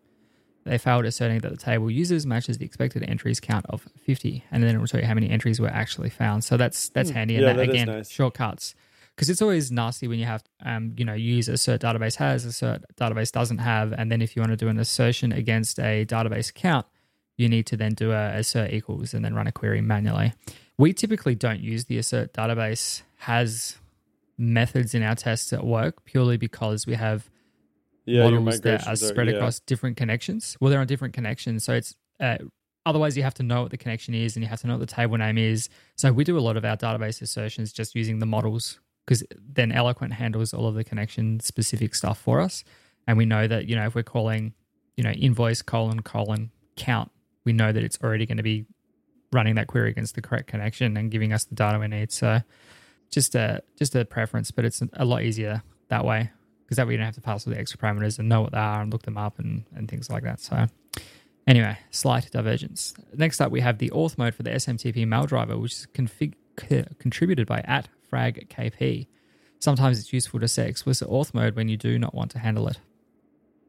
they 0.63 0.77
failed 0.77 1.05
asserting 1.05 1.39
that 1.39 1.51
the 1.51 1.57
table 1.57 1.89
users 1.89 2.25
matches 2.25 2.57
the 2.57 2.65
expected 2.65 3.03
entries 3.07 3.39
count 3.39 3.65
of 3.69 3.87
50, 4.05 4.43
and 4.51 4.63
then 4.63 4.75
it 4.75 4.79
will 4.79 4.87
tell 4.87 4.99
you 4.99 5.07
how 5.07 5.13
many 5.13 5.29
entries 5.29 5.59
were 5.59 5.69
actually 5.69 6.09
found. 6.09 6.43
So 6.43 6.57
that's 6.57 6.89
that's 6.89 7.09
hmm. 7.09 7.15
handy. 7.15 7.35
And 7.35 7.45
yeah, 7.45 7.53
that, 7.53 7.69
again, 7.69 7.87
nice. 7.87 8.09
shortcuts. 8.09 8.75
Because 9.15 9.29
it's 9.29 9.41
always 9.41 9.71
nasty 9.71 10.07
when 10.07 10.19
you 10.19 10.25
have, 10.25 10.41
um, 10.65 10.93
you 10.97 11.03
know, 11.03 11.13
use 11.13 11.49
assert 11.49 11.81
database 11.81 12.15
has, 12.15 12.45
assert 12.45 12.83
database 12.95 13.31
doesn't 13.31 13.57
have, 13.57 13.91
and 13.91 14.11
then 14.11 14.21
if 14.21 14.35
you 14.35 14.41
want 14.41 14.51
to 14.51 14.57
do 14.57 14.69
an 14.69 14.79
assertion 14.79 15.31
against 15.31 15.79
a 15.79 16.05
database 16.05 16.53
count, 16.53 16.85
you 17.37 17.49
need 17.49 17.65
to 17.67 17.77
then 17.77 17.93
do 17.93 18.11
a 18.11 18.37
assert 18.37 18.71
equals 18.71 19.13
and 19.13 19.23
then 19.23 19.33
run 19.33 19.47
a 19.47 19.51
query 19.51 19.81
manually. 19.81 20.33
We 20.77 20.93
typically 20.93 21.35
don't 21.35 21.59
use 21.59 21.85
the 21.85 21.97
assert 21.97 22.33
database 22.33 23.01
has 23.17 23.77
methods 24.37 24.95
in 24.95 25.03
our 25.03 25.15
tests 25.15 25.53
at 25.53 25.63
work 25.63 26.03
purely 26.05 26.37
because 26.37 26.87
we 26.87 26.95
have 26.95 27.29
yeah, 28.05 28.23
models 28.23 28.61
that 28.61 28.87
are 28.87 28.95
spread 28.95 29.27
are, 29.27 29.31
yeah. 29.31 29.37
across 29.37 29.59
different 29.59 29.97
connections. 29.97 30.57
Well, 30.59 30.71
they're 30.71 30.79
on 30.79 30.87
different 30.87 31.13
connections, 31.13 31.63
so 31.63 31.73
it's 31.73 31.95
uh, 32.19 32.37
otherwise 32.85 33.15
you 33.15 33.23
have 33.23 33.33
to 33.35 33.43
know 33.43 33.61
what 33.61 33.71
the 33.71 33.77
connection 33.77 34.13
is 34.13 34.35
and 34.35 34.43
you 34.43 34.49
have 34.49 34.61
to 34.61 34.67
know 34.67 34.73
what 34.77 34.87
the 34.87 34.93
table 34.93 35.17
name 35.17 35.37
is. 35.37 35.69
So 35.95 36.11
we 36.11 36.23
do 36.23 36.37
a 36.37 36.41
lot 36.41 36.57
of 36.57 36.65
our 36.65 36.77
database 36.77 37.21
assertions 37.21 37.71
just 37.71 37.95
using 37.95 38.19
the 38.19 38.25
models 38.25 38.79
because 39.05 39.23
then 39.37 39.71
Eloquent 39.71 40.13
handles 40.13 40.53
all 40.53 40.67
of 40.67 40.75
the 40.75 40.83
connection 40.83 41.39
specific 41.39 41.95
stuff 41.95 42.19
for 42.19 42.39
us, 42.39 42.63
and 43.07 43.17
we 43.17 43.25
know 43.25 43.47
that 43.47 43.67
you 43.67 43.75
know 43.75 43.85
if 43.85 43.95
we're 43.95 44.03
calling 44.03 44.53
you 44.97 45.03
know 45.03 45.11
invoice 45.11 45.61
colon 45.61 46.01
colon 46.01 46.51
count, 46.75 47.11
we 47.45 47.53
know 47.53 47.71
that 47.71 47.83
it's 47.83 47.99
already 48.03 48.25
going 48.25 48.37
to 48.37 48.43
be 48.43 48.65
running 49.33 49.55
that 49.55 49.67
query 49.67 49.89
against 49.89 50.15
the 50.15 50.21
correct 50.21 50.47
connection 50.47 50.97
and 50.97 51.09
giving 51.09 51.31
us 51.31 51.45
the 51.45 51.55
data 51.55 51.79
we 51.79 51.87
need. 51.87 52.11
So 52.11 52.41
just 53.11 53.35
a 53.35 53.61
just 53.77 53.95
a 53.95 54.05
preference, 54.05 54.51
but 54.51 54.65
it's 54.65 54.81
a 54.93 55.05
lot 55.05 55.23
easier 55.23 55.63
that 55.89 56.05
way 56.05 56.31
because 56.71 56.77
that 56.77 56.87
way 56.87 56.93
you 56.93 56.97
don't 56.97 57.05
have 57.05 57.15
to 57.15 57.19
pass 57.19 57.45
all 57.45 57.51
the 57.51 57.59
extra 57.59 57.77
parameters 57.77 58.17
and 58.17 58.29
know 58.29 58.39
what 58.39 58.53
they 58.53 58.57
are 58.57 58.81
and 58.81 58.93
look 58.93 59.03
them 59.03 59.17
up 59.17 59.39
and, 59.39 59.65
and 59.75 59.89
things 59.89 60.09
like 60.09 60.23
that. 60.23 60.39
So 60.39 60.67
anyway, 61.45 61.77
slight 61.89 62.31
divergence. 62.31 62.93
Next 63.13 63.41
up, 63.41 63.51
we 63.51 63.59
have 63.59 63.77
the 63.77 63.89
auth 63.89 64.17
mode 64.17 64.33
for 64.33 64.43
the 64.43 64.51
SMTP 64.51 65.05
mail 65.05 65.25
driver, 65.25 65.57
which 65.57 65.73
is 65.73 65.87
config- 65.93 66.35
contributed 66.97 67.45
by 67.45 67.59
at 67.65 67.89
fragkp. 68.09 69.05
Sometimes 69.59 69.99
it's 69.99 70.13
useful 70.13 70.39
to 70.39 70.47
set 70.47 70.69
explicit 70.69 71.09
auth 71.09 71.33
mode 71.33 71.57
when 71.57 71.67
you 71.67 71.75
do 71.75 71.99
not 71.99 72.15
want 72.15 72.31
to 72.31 72.39
handle 72.39 72.69
it 72.69 72.79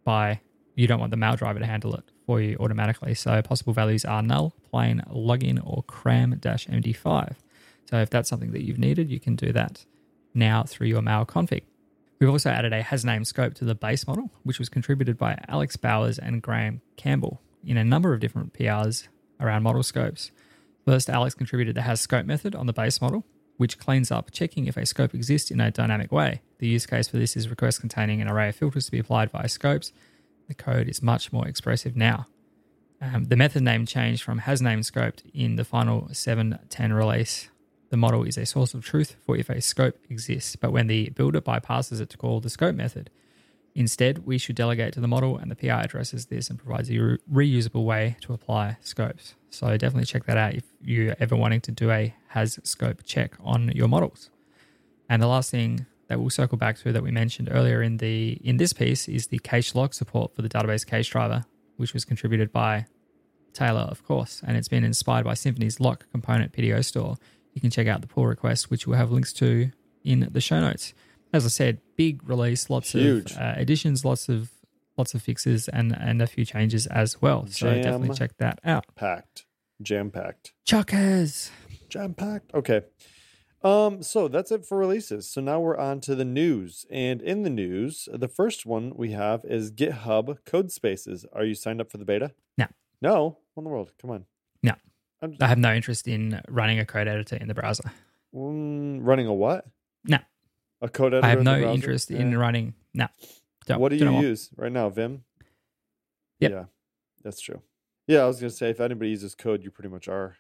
by 0.05 0.41
you 0.77 0.87
don't 0.87 1.01
want 1.01 1.11
the 1.11 1.17
mail 1.17 1.35
driver 1.35 1.59
to 1.59 1.67
handle 1.67 1.97
it 1.97 2.05
for 2.25 2.41
you 2.41 2.57
automatically. 2.61 3.15
So 3.15 3.43
possible 3.43 3.73
values 3.73 4.05
are 4.05 4.23
null, 4.23 4.55
plain, 4.71 5.03
login, 5.13 5.61
or 5.67 5.83
cram-md5. 5.89 7.35
So 7.91 7.99
if 7.99 8.11
that's 8.11 8.29
something 8.29 8.53
that 8.53 8.63
you've 8.63 8.79
needed, 8.79 9.11
you 9.11 9.19
can 9.19 9.35
do 9.35 9.51
that 9.55 9.87
now 10.35 10.63
through 10.63 10.87
your 10.87 11.03
mail 11.03 11.27
config. 11.27 11.63
We've 12.23 12.31
also 12.31 12.51
added 12.51 12.73
a 12.73 12.83
has 12.83 13.05
name 13.05 13.25
scope 13.25 13.55
to 13.55 13.65
the 13.65 13.75
base 13.75 14.07
model, 14.07 14.31
which 14.45 14.61
was 14.61 14.69
contributed 14.69 15.19
by 15.19 15.43
Alex 15.49 15.77
Bowers 15.77 16.21
and 16.21 16.41
Graham 16.41 16.81
Campbell 16.97 17.41
in 17.67 17.77
a 17.77 17.83
number 17.83 18.15
of 18.15 18.21
different 18.21 18.53
PRs 18.53 19.09
around 19.41 19.65
model 19.65 19.83
scopes. 19.83 20.31
First, 20.85 21.11
Alex 21.11 21.35
contributed 21.35 21.75
the 21.75 21.83
has 21.83 22.01
scope 22.01 22.25
method 22.25 22.55
on 22.55 22.67
the 22.67 22.73
base 22.73 23.01
model, 23.01 23.27
which 23.57 23.77
cleans 23.77 24.13
up 24.13 24.31
checking 24.31 24.67
if 24.67 24.77
a 24.77 24.87
scope 24.87 25.17
exists 25.17 25.51
in 25.51 25.61
a 25.61 25.73
dynamic 25.73 26.13
way. 26.13 26.43
The 26.61 26.69
use 26.69 26.87
case 26.87 27.09
for 27.09 27.17
this 27.17 27.37
is 27.37 27.51
requests 27.51 27.81
containing 27.81 28.23
an 28.23 28.29
array 28.29 28.51
of 28.51 28.55
filters 28.55 28.85
to 28.85 28.93
be 28.93 29.01
applied 29.01 29.33
via 29.33 29.49
scopes. 29.49 29.93
The 30.47 30.55
code 30.55 30.89
is 30.89 31.03
much 31.03 31.33
more 31.33 31.49
expressive 31.49 31.97
now. 31.97 32.29
Um, 33.01 33.25
the 33.25 33.37
method 33.37 33.65
name 33.65 33.85
changed 33.85 34.23
from 34.23 34.39
has 34.39 34.63
name 34.63 34.83
scoped 34.83 35.29
in 35.35 35.57
the 35.57 35.65
final 35.65 36.09
710 36.13 36.93
release. 36.93 37.49
The 37.93 37.99
model 37.99 38.23
is 38.23 38.39
a 38.39 38.47
source 38.47 38.73
of 38.73 38.83
truth 38.83 39.17
for 39.27 39.37
if 39.37 39.51
a 39.51 39.61
scope 39.61 39.99
exists, 40.09 40.57
but 40.57 40.73
when 40.73 40.87
the 40.87 41.11
builder 41.11 41.43
bypasses 41.43 42.01
it 42.01 42.09
to 42.09 42.17
call 42.17 42.41
the 42.41 42.49
scope 42.49 42.75
method, 42.75 43.11
instead 43.75 44.25
we 44.25 44.39
should 44.39 44.57
delegate 44.57 44.95
to 44.95 45.01
the 45.01 45.07
model, 45.07 45.37
and 45.37 45.51
the 45.51 45.55
PI 45.55 45.83
addresses 45.83 46.25
this 46.25 46.49
and 46.49 46.59
provides 46.59 46.91
a 46.91 46.97
re- 46.97 47.19
reusable 47.31 47.85
way 47.85 48.17
to 48.23 48.33
apply 48.33 48.79
scopes. 48.81 49.35
So 49.51 49.77
definitely 49.77 50.07
check 50.07 50.25
that 50.25 50.39
out 50.39 50.55
if 50.55 50.65
you're 50.83 51.15
ever 51.21 51.37
wanting 51.37 51.61
to 51.61 51.71
do 51.71 51.91
a 51.91 52.15
has 52.29 52.59
scope 52.63 53.03
check 53.05 53.35
on 53.45 53.71
your 53.73 53.89
models. 53.89 54.31
And 55.11 55.21
the 55.21 55.27
last 55.27 55.51
thing 55.51 55.85
that 56.09 56.19
we'll 56.19 56.31
circle 56.31 56.57
back 56.57 56.79
to 56.79 56.93
that 56.93 57.03
we 57.03 57.11
mentioned 57.11 57.51
earlier 57.53 57.83
in 57.83 57.99
the 57.99 58.41
in 58.43 58.57
this 58.57 58.73
piece 58.73 59.07
is 59.07 59.27
the 59.27 59.39
cache 59.41 59.75
lock 59.75 59.93
support 59.93 60.35
for 60.35 60.41
the 60.41 60.49
database 60.49 60.87
cache 60.87 61.11
driver, 61.11 61.45
which 61.77 61.93
was 61.93 62.07
contributed 62.07 62.53
by 62.53 62.87
Taylor, 63.53 63.83
of 63.83 64.03
course, 64.03 64.41
and 64.47 64.57
it's 64.57 64.69
been 64.69 64.83
inspired 64.83 65.27
by 65.27 65.35
Symfony's 65.35 65.79
lock 65.79 66.11
component 66.11 66.55
PDO 66.55 66.83
store. 66.87 67.19
You 67.53 67.61
can 67.61 67.71
check 67.71 67.87
out 67.87 68.01
the 68.01 68.07
pull 68.07 68.27
request, 68.27 68.71
which 68.71 68.87
we'll 68.87 68.97
have 68.99 69.11
links 69.11 69.33
to 69.35 69.71
in 70.05 70.29
the 70.31 70.41
show 70.41 70.61
notes. 70.61 70.95
As 71.33 71.45
I 71.45 71.49
said, 71.49 71.81
big 71.97 72.29
release, 72.29 72.69
lots 72.71 72.93
Huge. 72.93 73.33
of 73.33 73.39
uh, 73.39 73.55
additions, 73.57 74.05
lots 74.05 74.29
of 74.29 74.51
lots 74.97 75.15
of 75.15 75.23
fixes, 75.23 75.69
and 75.69 75.97
and 75.99 76.21
a 76.21 76.27
few 76.27 76.45
changes 76.45 76.87
as 76.89 77.21
well. 77.23 77.47
So 77.47 77.73
Jam. 77.73 77.83
definitely 77.83 78.17
check 78.17 78.37
that 78.39 78.59
out. 78.65 78.87
Packed, 78.95 79.47
jam 79.81 80.11
packed, 80.11 80.53
Chuckers. 80.65 81.51
jam 81.89 82.15
packed. 82.15 82.53
Okay. 82.55 82.83
Um, 83.65 84.03
so 84.03 84.27
that's 84.27 84.51
it 84.51 84.67
for 84.67 84.77
releases. 84.77 85.31
So 85.31 85.41
now 85.41 85.61
we're 85.61 85.77
on 85.77 86.01
to 86.01 86.17
the 86.17 86.25
news. 86.25 86.85
And 86.91 87.23
in 87.23 87.45
the 87.45 87.51
news, 87.51 88.09
the 88.13 88.27
first 88.27 88.67
one 88.67 88.93
we 88.97 89.13
have 89.13 89.45
is 89.45 89.71
GitHub 89.71 90.39
Codespaces. 90.45 91.25
Are 91.33 91.45
you 91.45 91.55
signed 91.55 91.81
up 91.81 91.89
for 91.89 91.97
the 91.99 92.05
beta? 92.05 92.33
No. 92.59 92.67
No? 93.01 93.39
What 93.55 93.61
in 93.61 93.65
the 93.65 93.71
world? 93.71 93.93
Come 94.01 94.11
on. 94.11 94.25
I'm 95.23 95.37
have 95.41 95.59
no 95.59 95.73
interest 95.73 96.09
in 96.09 96.41
running 96.49 96.79
a 96.79 96.85
code 96.85 97.09
editor 97.09 97.37
in 97.37 97.49
the 97.49 97.55
browser. 97.55 97.91
mm, 98.35 98.99
running 99.03 99.27
a 99.27 99.33
what? 99.35 99.67
No. 100.05 100.19
A 100.81 100.89
code 100.89 101.15
editor. 101.15 101.27
I 101.27 101.31
have 101.31 101.43
no 101.45 101.73
interest 101.73 102.11
in 102.11 102.37
running. 102.37 102.75
No. 102.93 103.07
What 103.69 103.91
do 103.91 103.97
you 103.97 104.11
want- 104.13 104.27
use 104.27 104.51
right 104.57 104.73
now? 104.73 104.89
Vim? 104.89 105.23
Yep. 106.41 106.51
Yeah, 106.51 106.65
that's 107.23 107.41
true. 107.41 107.63
Yeah, 108.09 108.23
I 108.23 108.27
was 108.27 108.41
going 108.41 108.51
to 108.51 108.57
say 108.57 108.71
if 108.71 108.81
anybody 108.81 109.11
uses 109.11 109.37
code, 109.37 109.63
you 109.63 109.71
pretty 109.71 109.89
much 109.89 110.09
are 110.09 110.37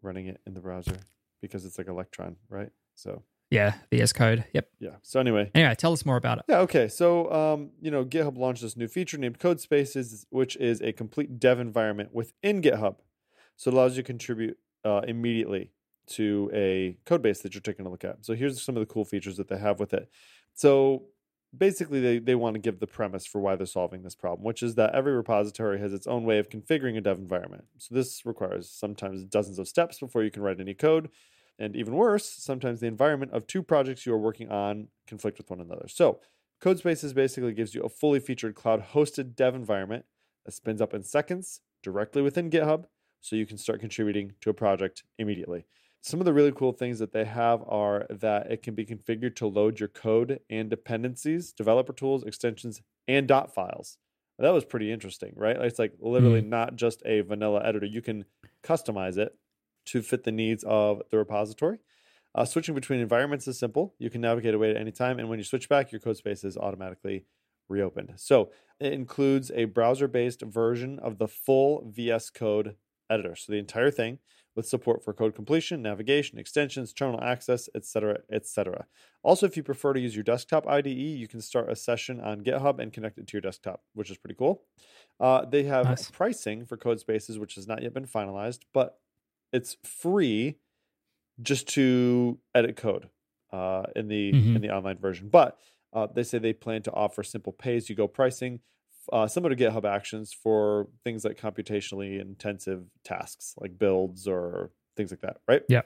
running 0.00 0.26
it 0.26 0.40
in 0.46 0.54
the 0.54 0.60
browser 0.60 0.96
because 1.42 1.66
it's 1.66 1.76
like 1.76 1.86
Electron, 1.86 2.36
right? 2.48 2.70
So, 2.94 3.22
Yeah, 3.50 3.74
VS 3.90 4.14
Code. 4.14 4.44
Yep. 4.54 4.68
yeah. 4.80 4.90
So, 5.02 5.20
anyway, 5.20 5.50
Anyway, 5.54 5.74
tell 5.74 5.92
us 5.92 6.06
more 6.06 6.16
about 6.16 6.38
it. 6.38 6.44
yeah, 6.48 6.60
okay. 6.60 6.88
So, 6.88 7.30
um, 7.30 7.70
you 7.80 7.90
know, 7.90 8.06
GitHub 8.06 8.38
launched 8.38 8.62
this 8.62 8.74
new 8.76 8.88
feature 8.88 9.18
named 9.18 9.38
Codespaces, 9.38 10.24
which 10.30 10.56
is 10.56 10.80
a 10.80 10.92
complete 10.94 11.38
dev 11.38 11.60
environment 11.60 12.14
within 12.14 12.62
GitHub. 12.62 12.96
So, 13.58 13.70
it 13.70 13.74
allows 13.74 13.96
you 13.96 14.02
to 14.02 14.06
contribute 14.06 14.56
uh, 14.84 15.02
immediately 15.06 15.72
to 16.06 16.50
a 16.54 16.96
code 17.04 17.20
base 17.20 17.40
that 17.40 17.52
you're 17.52 17.60
taking 17.60 17.84
a 17.84 17.90
look 17.90 18.04
at. 18.04 18.24
So, 18.24 18.34
here's 18.34 18.62
some 18.62 18.76
of 18.76 18.80
the 18.80 18.86
cool 18.86 19.04
features 19.04 19.36
that 19.36 19.48
they 19.48 19.58
have 19.58 19.78
with 19.78 19.92
it. 19.92 20.08
So, 20.54 21.02
basically, 21.56 22.00
they, 22.00 22.18
they 22.18 22.34
want 22.34 22.54
to 22.54 22.60
give 22.60 22.80
the 22.80 22.86
premise 22.86 23.26
for 23.26 23.40
why 23.40 23.56
they're 23.56 23.66
solving 23.66 24.02
this 24.02 24.14
problem, 24.14 24.44
which 24.44 24.62
is 24.62 24.76
that 24.76 24.94
every 24.94 25.12
repository 25.12 25.78
has 25.80 25.92
its 25.92 26.06
own 26.06 26.24
way 26.24 26.38
of 26.38 26.48
configuring 26.48 26.96
a 26.96 27.02
dev 27.02 27.18
environment. 27.18 27.64
So, 27.76 27.94
this 27.94 28.24
requires 28.24 28.70
sometimes 28.70 29.24
dozens 29.24 29.58
of 29.58 29.68
steps 29.68 29.98
before 29.98 30.22
you 30.22 30.30
can 30.30 30.42
write 30.42 30.60
any 30.60 30.74
code. 30.74 31.10
And 31.58 31.74
even 31.74 31.94
worse, 31.94 32.24
sometimes 32.24 32.78
the 32.78 32.86
environment 32.86 33.32
of 33.32 33.48
two 33.48 33.64
projects 33.64 34.06
you 34.06 34.14
are 34.14 34.18
working 34.18 34.48
on 34.48 34.86
conflict 35.08 35.38
with 35.38 35.50
one 35.50 35.60
another. 35.60 35.88
So, 35.88 36.20
Codespaces 36.60 37.14
basically 37.14 37.52
gives 37.52 37.74
you 37.74 37.82
a 37.82 37.88
fully 37.88 38.18
featured 38.18 38.54
cloud 38.54 38.86
hosted 38.92 39.36
dev 39.36 39.54
environment 39.54 40.04
that 40.44 40.52
spins 40.52 40.80
up 40.80 40.92
in 40.92 41.02
seconds 41.04 41.60
directly 41.82 42.20
within 42.20 42.50
GitHub 42.50 42.86
so 43.20 43.36
you 43.36 43.46
can 43.46 43.58
start 43.58 43.80
contributing 43.80 44.32
to 44.40 44.50
a 44.50 44.54
project 44.54 45.04
immediately. 45.18 45.66
Some 46.00 46.20
of 46.20 46.26
the 46.26 46.32
really 46.32 46.52
cool 46.52 46.72
things 46.72 47.00
that 47.00 47.12
they 47.12 47.24
have 47.24 47.62
are 47.66 48.06
that 48.08 48.50
it 48.50 48.62
can 48.62 48.74
be 48.74 48.86
configured 48.86 49.34
to 49.36 49.46
load 49.46 49.80
your 49.80 49.88
code 49.88 50.40
and 50.48 50.70
dependencies, 50.70 51.52
developer 51.52 51.92
tools, 51.92 52.24
extensions, 52.24 52.80
and 53.08 53.26
dot 53.26 53.52
files. 53.52 53.98
That 54.38 54.50
was 54.50 54.64
pretty 54.64 54.92
interesting, 54.92 55.32
right? 55.34 55.56
It's 55.56 55.80
like 55.80 55.94
literally 55.98 56.40
not 56.42 56.76
just 56.76 57.02
a 57.04 57.22
vanilla 57.22 57.60
editor. 57.64 57.86
You 57.86 58.00
can 58.00 58.24
customize 58.62 59.18
it 59.18 59.34
to 59.86 60.00
fit 60.00 60.22
the 60.22 60.30
needs 60.30 60.62
of 60.64 61.02
the 61.10 61.18
repository. 61.18 61.78
Uh, 62.34 62.44
switching 62.44 62.74
between 62.74 63.00
environments 63.00 63.48
is 63.48 63.58
simple. 63.58 63.94
You 63.98 64.10
can 64.10 64.20
navigate 64.20 64.54
away 64.54 64.70
at 64.70 64.76
any 64.76 64.92
time, 64.92 65.18
and 65.18 65.28
when 65.28 65.40
you 65.40 65.44
switch 65.44 65.68
back, 65.68 65.90
your 65.90 66.00
code 66.00 66.16
space 66.16 66.44
is 66.44 66.56
automatically 66.56 67.24
reopened. 67.68 68.12
So 68.16 68.50
it 68.78 68.92
includes 68.92 69.50
a 69.50 69.64
browser-based 69.64 70.42
version 70.42 70.98
of 71.00 71.18
the 71.18 71.26
full 71.26 71.90
VS 71.90 72.30
Code 72.30 72.76
editor. 73.10 73.34
So 73.36 73.52
the 73.52 73.58
entire 73.58 73.90
thing 73.90 74.18
with 74.54 74.66
support 74.66 75.04
for 75.04 75.12
code 75.12 75.34
completion, 75.34 75.82
navigation, 75.82 76.38
extensions, 76.38 76.92
terminal 76.92 77.22
access, 77.22 77.68
etc., 77.74 78.18
etc. 78.30 78.86
Also, 79.22 79.46
if 79.46 79.56
you 79.56 79.62
prefer 79.62 79.92
to 79.92 80.00
use 80.00 80.16
your 80.16 80.24
desktop 80.24 80.66
IDE, 80.66 80.88
you 81.18 81.28
can 81.28 81.40
start 81.40 81.70
a 81.70 81.76
session 81.76 82.20
on 82.20 82.42
GitHub 82.42 82.80
and 82.80 82.92
connect 82.92 83.18
it 83.18 83.26
to 83.28 83.36
your 83.36 83.40
desktop, 83.42 83.82
which 83.94 84.10
is 84.10 84.18
pretty 84.18 84.34
cool. 84.36 84.64
Uh, 85.20 85.44
they 85.44 85.64
have 85.64 85.90
Nice. 85.90 86.10
pricing 86.10 86.64
for 86.64 86.76
code 86.76 87.00
spaces, 87.00 87.38
which 87.38 87.54
has 87.54 87.66
not 87.68 87.82
yet 87.82 87.94
been 87.94 88.06
finalized, 88.06 88.60
but 88.72 88.98
it's 89.52 89.76
free 89.84 90.58
just 91.42 91.68
to 91.68 92.38
edit 92.54 92.76
code 92.76 93.08
uh, 93.52 93.84
in 93.96 94.08
the 94.08 94.34
Mhm. 94.34 94.56
in 94.56 94.62
the 94.62 94.70
online 94.70 94.98
version. 94.98 95.28
But 95.28 95.58
uh, 95.92 96.06
they 96.06 96.22
say 96.22 96.38
they 96.38 96.52
plan 96.52 96.82
to 96.82 96.92
offer 96.92 97.22
simple 97.22 97.52
pay-as-you-go 97.52 98.08
pricing, 98.08 98.60
uh, 99.12 99.26
similar 99.26 99.54
to 99.54 99.62
GitHub 99.64 99.84
Actions 99.84 100.32
for 100.32 100.88
things 101.04 101.24
like 101.24 101.38
computationally 101.40 102.20
intensive 102.20 102.84
tasks 103.04 103.54
like 103.58 103.78
builds 103.78 104.26
or 104.26 104.70
things 104.96 105.10
like 105.10 105.20
that. 105.20 105.38
Right? 105.46 105.62
Yeah. 105.68 105.82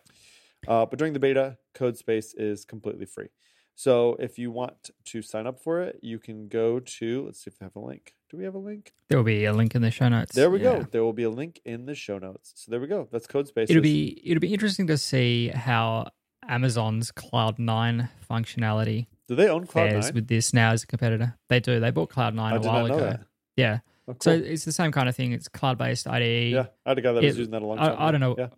Uh, 0.68 0.86
but 0.86 0.98
during 0.98 1.12
the 1.12 1.18
beta, 1.18 1.56
CodeSpace 1.74 2.34
is 2.36 2.64
completely 2.64 3.06
free. 3.06 3.28
So 3.74 4.16
if 4.20 4.38
you 4.38 4.50
want 4.50 4.90
to 5.06 5.22
sign 5.22 5.46
up 5.46 5.60
for 5.60 5.80
it, 5.80 5.98
you 6.02 6.18
can 6.18 6.46
go 6.48 6.78
to. 6.78 7.24
Let's 7.24 7.42
see 7.42 7.48
if 7.50 7.58
they 7.58 7.64
have 7.66 7.74
a 7.76 7.80
link. 7.80 8.14
Do 8.30 8.36
we 8.36 8.44
have 8.44 8.54
a 8.54 8.58
link? 8.58 8.92
There 9.08 9.18
will 9.18 9.24
be 9.24 9.44
a 9.44 9.52
link 9.52 9.74
in 9.74 9.82
the 9.82 9.90
show 9.90 10.08
notes. 10.08 10.34
There 10.34 10.50
we 10.50 10.58
Yeah. 10.62 10.78
go. 10.78 10.82
There 10.90 11.02
will 11.02 11.12
be 11.12 11.22
a 11.24 11.30
link 11.30 11.60
in 11.64 11.86
the 11.86 11.94
show 11.94 12.18
notes. 12.18 12.52
So 12.56 12.70
there 12.70 12.80
we 12.80 12.86
go. 12.86 13.08
That's 13.10 13.26
CodeSpace. 13.26 13.70
It'll 13.70 13.82
be 13.82 14.20
it'll 14.24 14.40
be 14.40 14.52
interesting 14.52 14.86
to 14.88 14.98
see 14.98 15.48
how 15.48 16.10
Amazon's 16.48 17.10
Cloud 17.12 17.58
Nine 17.58 18.08
functionality 18.30 19.06
Do 19.32 19.36
they 19.36 19.48
own 19.48 19.64
fares 19.66 20.10
Cloud9? 20.10 20.14
with 20.14 20.28
this 20.28 20.52
now 20.52 20.72
as 20.72 20.82
a 20.82 20.86
competitor. 20.86 21.34
They 21.48 21.60
do. 21.60 21.80
They 21.80 21.90
bought 21.90 22.10
Cloud 22.10 22.34
Nine 22.34 22.56
a 22.56 22.58
did 22.58 22.68
while 22.68 22.86
ago. 22.86 22.98
that. 23.00 23.20
Yeah. 23.56 23.78
Oh, 24.08 24.16
So 24.20 24.32
it's 24.32 24.64
the 24.64 24.72
same 24.72 24.92
kind 24.92 25.08
of 25.08 25.16
thing. 25.16 25.32
It's 25.32 25.48
cloud 25.48 25.78
based 25.78 26.06
IDE. 26.08 26.52
yeah, 26.52 26.66
I 26.84 26.90
had 26.90 26.98
a 26.98 27.00
guy 27.02 27.12
that 27.12 27.22
was 27.22 27.38
using 27.38 27.52
that 27.52 27.62
a 27.62 27.66
long 27.66 27.78
I- 27.78 27.88
time. 27.88 27.96
I 27.98 28.08
ago. 28.08 28.10
don't 28.12 28.20
know. 28.20 28.34
Yeah. 28.38 28.48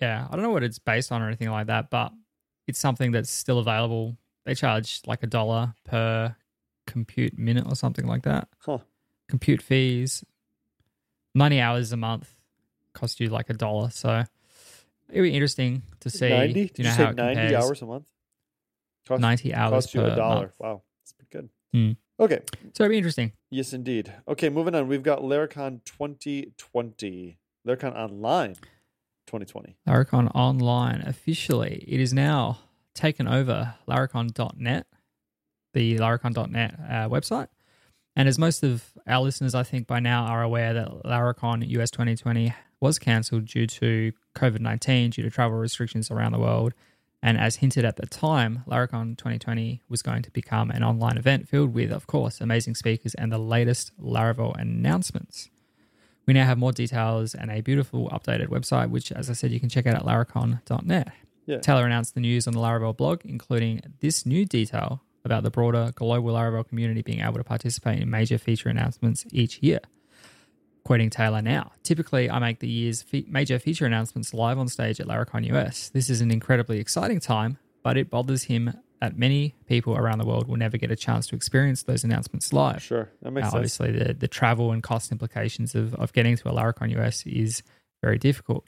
Yeah, 0.00 0.26
I 0.28 0.32
don't 0.34 0.42
know 0.42 0.50
what 0.50 0.62
it's 0.62 0.78
based 0.78 1.10
on 1.12 1.22
or 1.22 1.26
anything 1.26 1.50
like 1.50 1.68
that, 1.68 1.90
but 1.90 2.12
it's 2.66 2.78
something 2.78 3.12
that's 3.12 3.30
still 3.30 3.58
available. 3.58 4.16
They 4.44 4.54
charge 4.54 5.00
like 5.06 5.22
a 5.22 5.26
dollar 5.26 5.74
per 5.84 6.34
compute 6.86 7.38
minute 7.38 7.64
or 7.68 7.74
something 7.76 8.06
like 8.06 8.22
that. 8.24 8.48
Huh. 8.58 8.78
Compute 9.28 9.62
fees, 9.62 10.22
90 11.34 11.60
hours 11.60 11.92
a 11.92 11.96
month 11.96 12.30
cost 12.94 13.20
you 13.20 13.28
like 13.28 13.50
a 13.50 13.54
dollar. 13.54 13.90
So 13.90 14.24
it'd 15.10 15.22
be 15.22 15.34
interesting 15.34 15.82
to 16.00 16.10
see. 16.10 16.28
Ninety? 16.28 16.68
Do 16.68 16.68
Did 16.68 16.78
you 16.78 16.84
you, 16.84 16.90
know 16.90 16.96
say 16.96 17.04
how 17.04 17.10
it 17.10 17.16
ninety 17.16 17.40
compares? 17.42 17.64
hours 17.64 17.82
a 17.82 17.86
month? 17.86 18.06
Cost, 19.06 19.20
90 19.20 19.54
hours 19.54 19.70
cost 19.70 19.94
you 19.94 20.00
per 20.00 20.08
a 20.08 20.16
dollar. 20.16 20.40
month. 20.40 20.52
Wow, 20.58 20.82
that's 21.02 21.12
pretty 21.12 21.30
good. 21.30 21.48
Hmm. 21.72 21.92
Okay. 22.18 22.40
So 22.74 22.84
it'd 22.84 22.90
be 22.90 22.96
interesting. 22.96 23.32
Yes, 23.50 23.72
indeed. 23.72 24.12
Okay, 24.26 24.48
moving 24.48 24.74
on. 24.74 24.88
We've 24.88 25.02
got 25.02 25.20
Laracon 25.20 25.84
2020. 25.84 27.38
Laracon 27.66 27.94
Online 27.94 28.54
2020. 29.26 29.76
Laracon 29.86 30.30
Online 30.34 31.02
officially. 31.02 31.84
It 31.86 32.00
is 32.00 32.12
now 32.12 32.58
taken 32.94 33.28
over 33.28 33.74
laracon.net, 33.88 34.86
the 35.74 35.96
laracon.net 35.96 36.74
uh, 36.80 37.08
website. 37.08 37.48
And 38.14 38.28
as 38.28 38.38
most 38.38 38.62
of 38.62 38.92
our 39.06 39.20
listeners, 39.22 39.54
I 39.54 39.62
think, 39.62 39.86
by 39.86 40.00
now 40.00 40.24
are 40.24 40.42
aware 40.42 40.72
that 40.72 40.88
Laracon 41.04 41.68
US 41.68 41.90
2020 41.90 42.54
was 42.80 42.98
cancelled 42.98 43.44
due 43.44 43.66
to 43.66 44.12
COVID 44.34 44.60
19, 44.60 45.10
due 45.10 45.22
to 45.22 45.30
travel 45.30 45.58
restrictions 45.58 46.10
around 46.10 46.32
the 46.32 46.38
world. 46.38 46.72
And 47.26 47.38
as 47.38 47.56
hinted 47.56 47.84
at 47.84 47.96
the 47.96 48.06
time, 48.06 48.62
Laracon 48.68 49.18
2020 49.18 49.82
was 49.88 50.00
going 50.00 50.22
to 50.22 50.30
become 50.30 50.70
an 50.70 50.84
online 50.84 51.18
event 51.18 51.48
filled 51.48 51.74
with, 51.74 51.90
of 51.90 52.06
course, 52.06 52.40
amazing 52.40 52.76
speakers 52.76 53.14
and 53.16 53.32
the 53.32 53.38
latest 53.38 53.90
Laravel 54.00 54.56
announcements. 54.56 55.50
We 56.24 56.34
now 56.34 56.44
have 56.44 56.56
more 56.56 56.70
details 56.70 57.34
and 57.34 57.50
a 57.50 57.62
beautiful 57.62 58.08
updated 58.10 58.46
website, 58.46 58.90
which, 58.90 59.10
as 59.10 59.28
I 59.28 59.32
said, 59.32 59.50
you 59.50 59.58
can 59.58 59.68
check 59.68 59.88
out 59.88 59.96
at 59.96 60.04
laracon.net. 60.04 61.12
Yeah. 61.46 61.58
Taylor 61.58 61.84
announced 61.84 62.14
the 62.14 62.20
news 62.20 62.46
on 62.46 62.52
the 62.52 62.60
Laravel 62.60 62.96
blog, 62.96 63.22
including 63.24 63.80
this 63.98 64.24
new 64.24 64.44
detail 64.44 65.02
about 65.24 65.42
the 65.42 65.50
broader 65.50 65.90
global 65.96 66.34
Laravel 66.34 66.68
community 66.68 67.02
being 67.02 67.22
able 67.22 67.38
to 67.38 67.44
participate 67.44 68.00
in 68.00 68.08
major 68.08 68.38
feature 68.38 68.68
announcements 68.68 69.26
each 69.32 69.58
year. 69.58 69.80
Quoting 70.86 71.10
Taylor 71.10 71.42
now, 71.42 71.72
typically 71.82 72.30
I 72.30 72.38
make 72.38 72.60
the 72.60 72.68
year's 72.68 73.02
fe- 73.02 73.26
major 73.28 73.58
feature 73.58 73.86
announcements 73.86 74.32
live 74.32 74.56
on 74.56 74.68
stage 74.68 75.00
at 75.00 75.08
Laracon 75.08 75.44
US. 75.52 75.88
This 75.88 76.08
is 76.08 76.20
an 76.20 76.30
incredibly 76.30 76.78
exciting 76.78 77.18
time, 77.18 77.58
but 77.82 77.96
it 77.96 78.08
bothers 78.08 78.44
him 78.44 78.72
that 79.00 79.18
many 79.18 79.56
people 79.66 79.96
around 79.96 80.18
the 80.18 80.24
world 80.24 80.46
will 80.46 80.56
never 80.56 80.76
get 80.76 80.92
a 80.92 80.94
chance 80.94 81.26
to 81.26 81.34
experience 81.34 81.82
those 81.82 82.04
announcements 82.04 82.52
live. 82.52 82.80
Sure, 82.84 83.10
that 83.22 83.32
makes 83.32 83.46
Now, 83.46 83.50
sense. 83.50 83.54
obviously, 83.80 83.90
the, 83.90 84.14
the 84.14 84.28
travel 84.28 84.70
and 84.70 84.80
cost 84.80 85.10
implications 85.10 85.74
of, 85.74 85.92
of 85.96 86.12
getting 86.12 86.36
to 86.36 86.48
a 86.48 86.52
Laracon 86.52 86.96
US 87.00 87.26
is 87.26 87.64
very 88.00 88.16
difficult. 88.16 88.64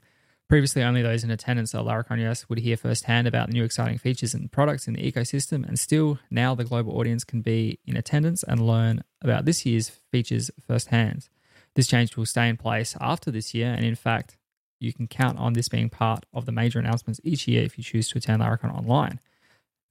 Previously, 0.49 0.83
only 0.83 1.01
those 1.01 1.23
in 1.23 1.31
attendance 1.31 1.73
at 1.73 1.85
Laracon 1.85 2.19
US 2.27 2.49
would 2.49 2.59
hear 2.59 2.75
firsthand 2.75 3.27
about 3.27 3.47
the 3.47 3.53
new 3.53 3.63
exciting 3.63 3.97
features 3.97 4.33
and 4.33 4.51
products 4.51 4.89
in 4.89 4.93
the 4.93 5.09
ecosystem, 5.09 5.65
and 5.65 5.79
still, 5.79 6.19
now 6.29 6.53
the 6.53 6.65
global 6.65 6.97
audience 6.97 7.23
can 7.23 7.39
be 7.39 7.79
in 7.85 7.95
attendance 7.95 8.43
and 8.43 8.67
learn 8.67 9.05
about 9.21 9.45
this 9.45 9.65
year's 9.65 9.87
features 10.11 10.51
firsthand. 10.67 11.29
This 11.75 11.87
change 11.87 12.15
will 12.17 12.25
stay 12.25 12.49
in 12.49 12.57
place 12.57 12.95
after 12.99 13.31
this 13.31 13.53
year, 13.53 13.71
and 13.71 13.85
in 13.85 13.95
fact, 13.95 14.37
you 14.79 14.93
can 14.93 15.07
count 15.07 15.37
on 15.37 15.53
this 15.53 15.69
being 15.69 15.89
part 15.89 16.25
of 16.33 16.45
the 16.45 16.51
major 16.51 16.79
announcements 16.79 17.19
each 17.23 17.47
year 17.47 17.63
if 17.63 17.77
you 17.77 17.83
choose 17.83 18.09
to 18.09 18.17
attend 18.17 18.41
Laracon 18.41 18.73
online. 18.73 19.19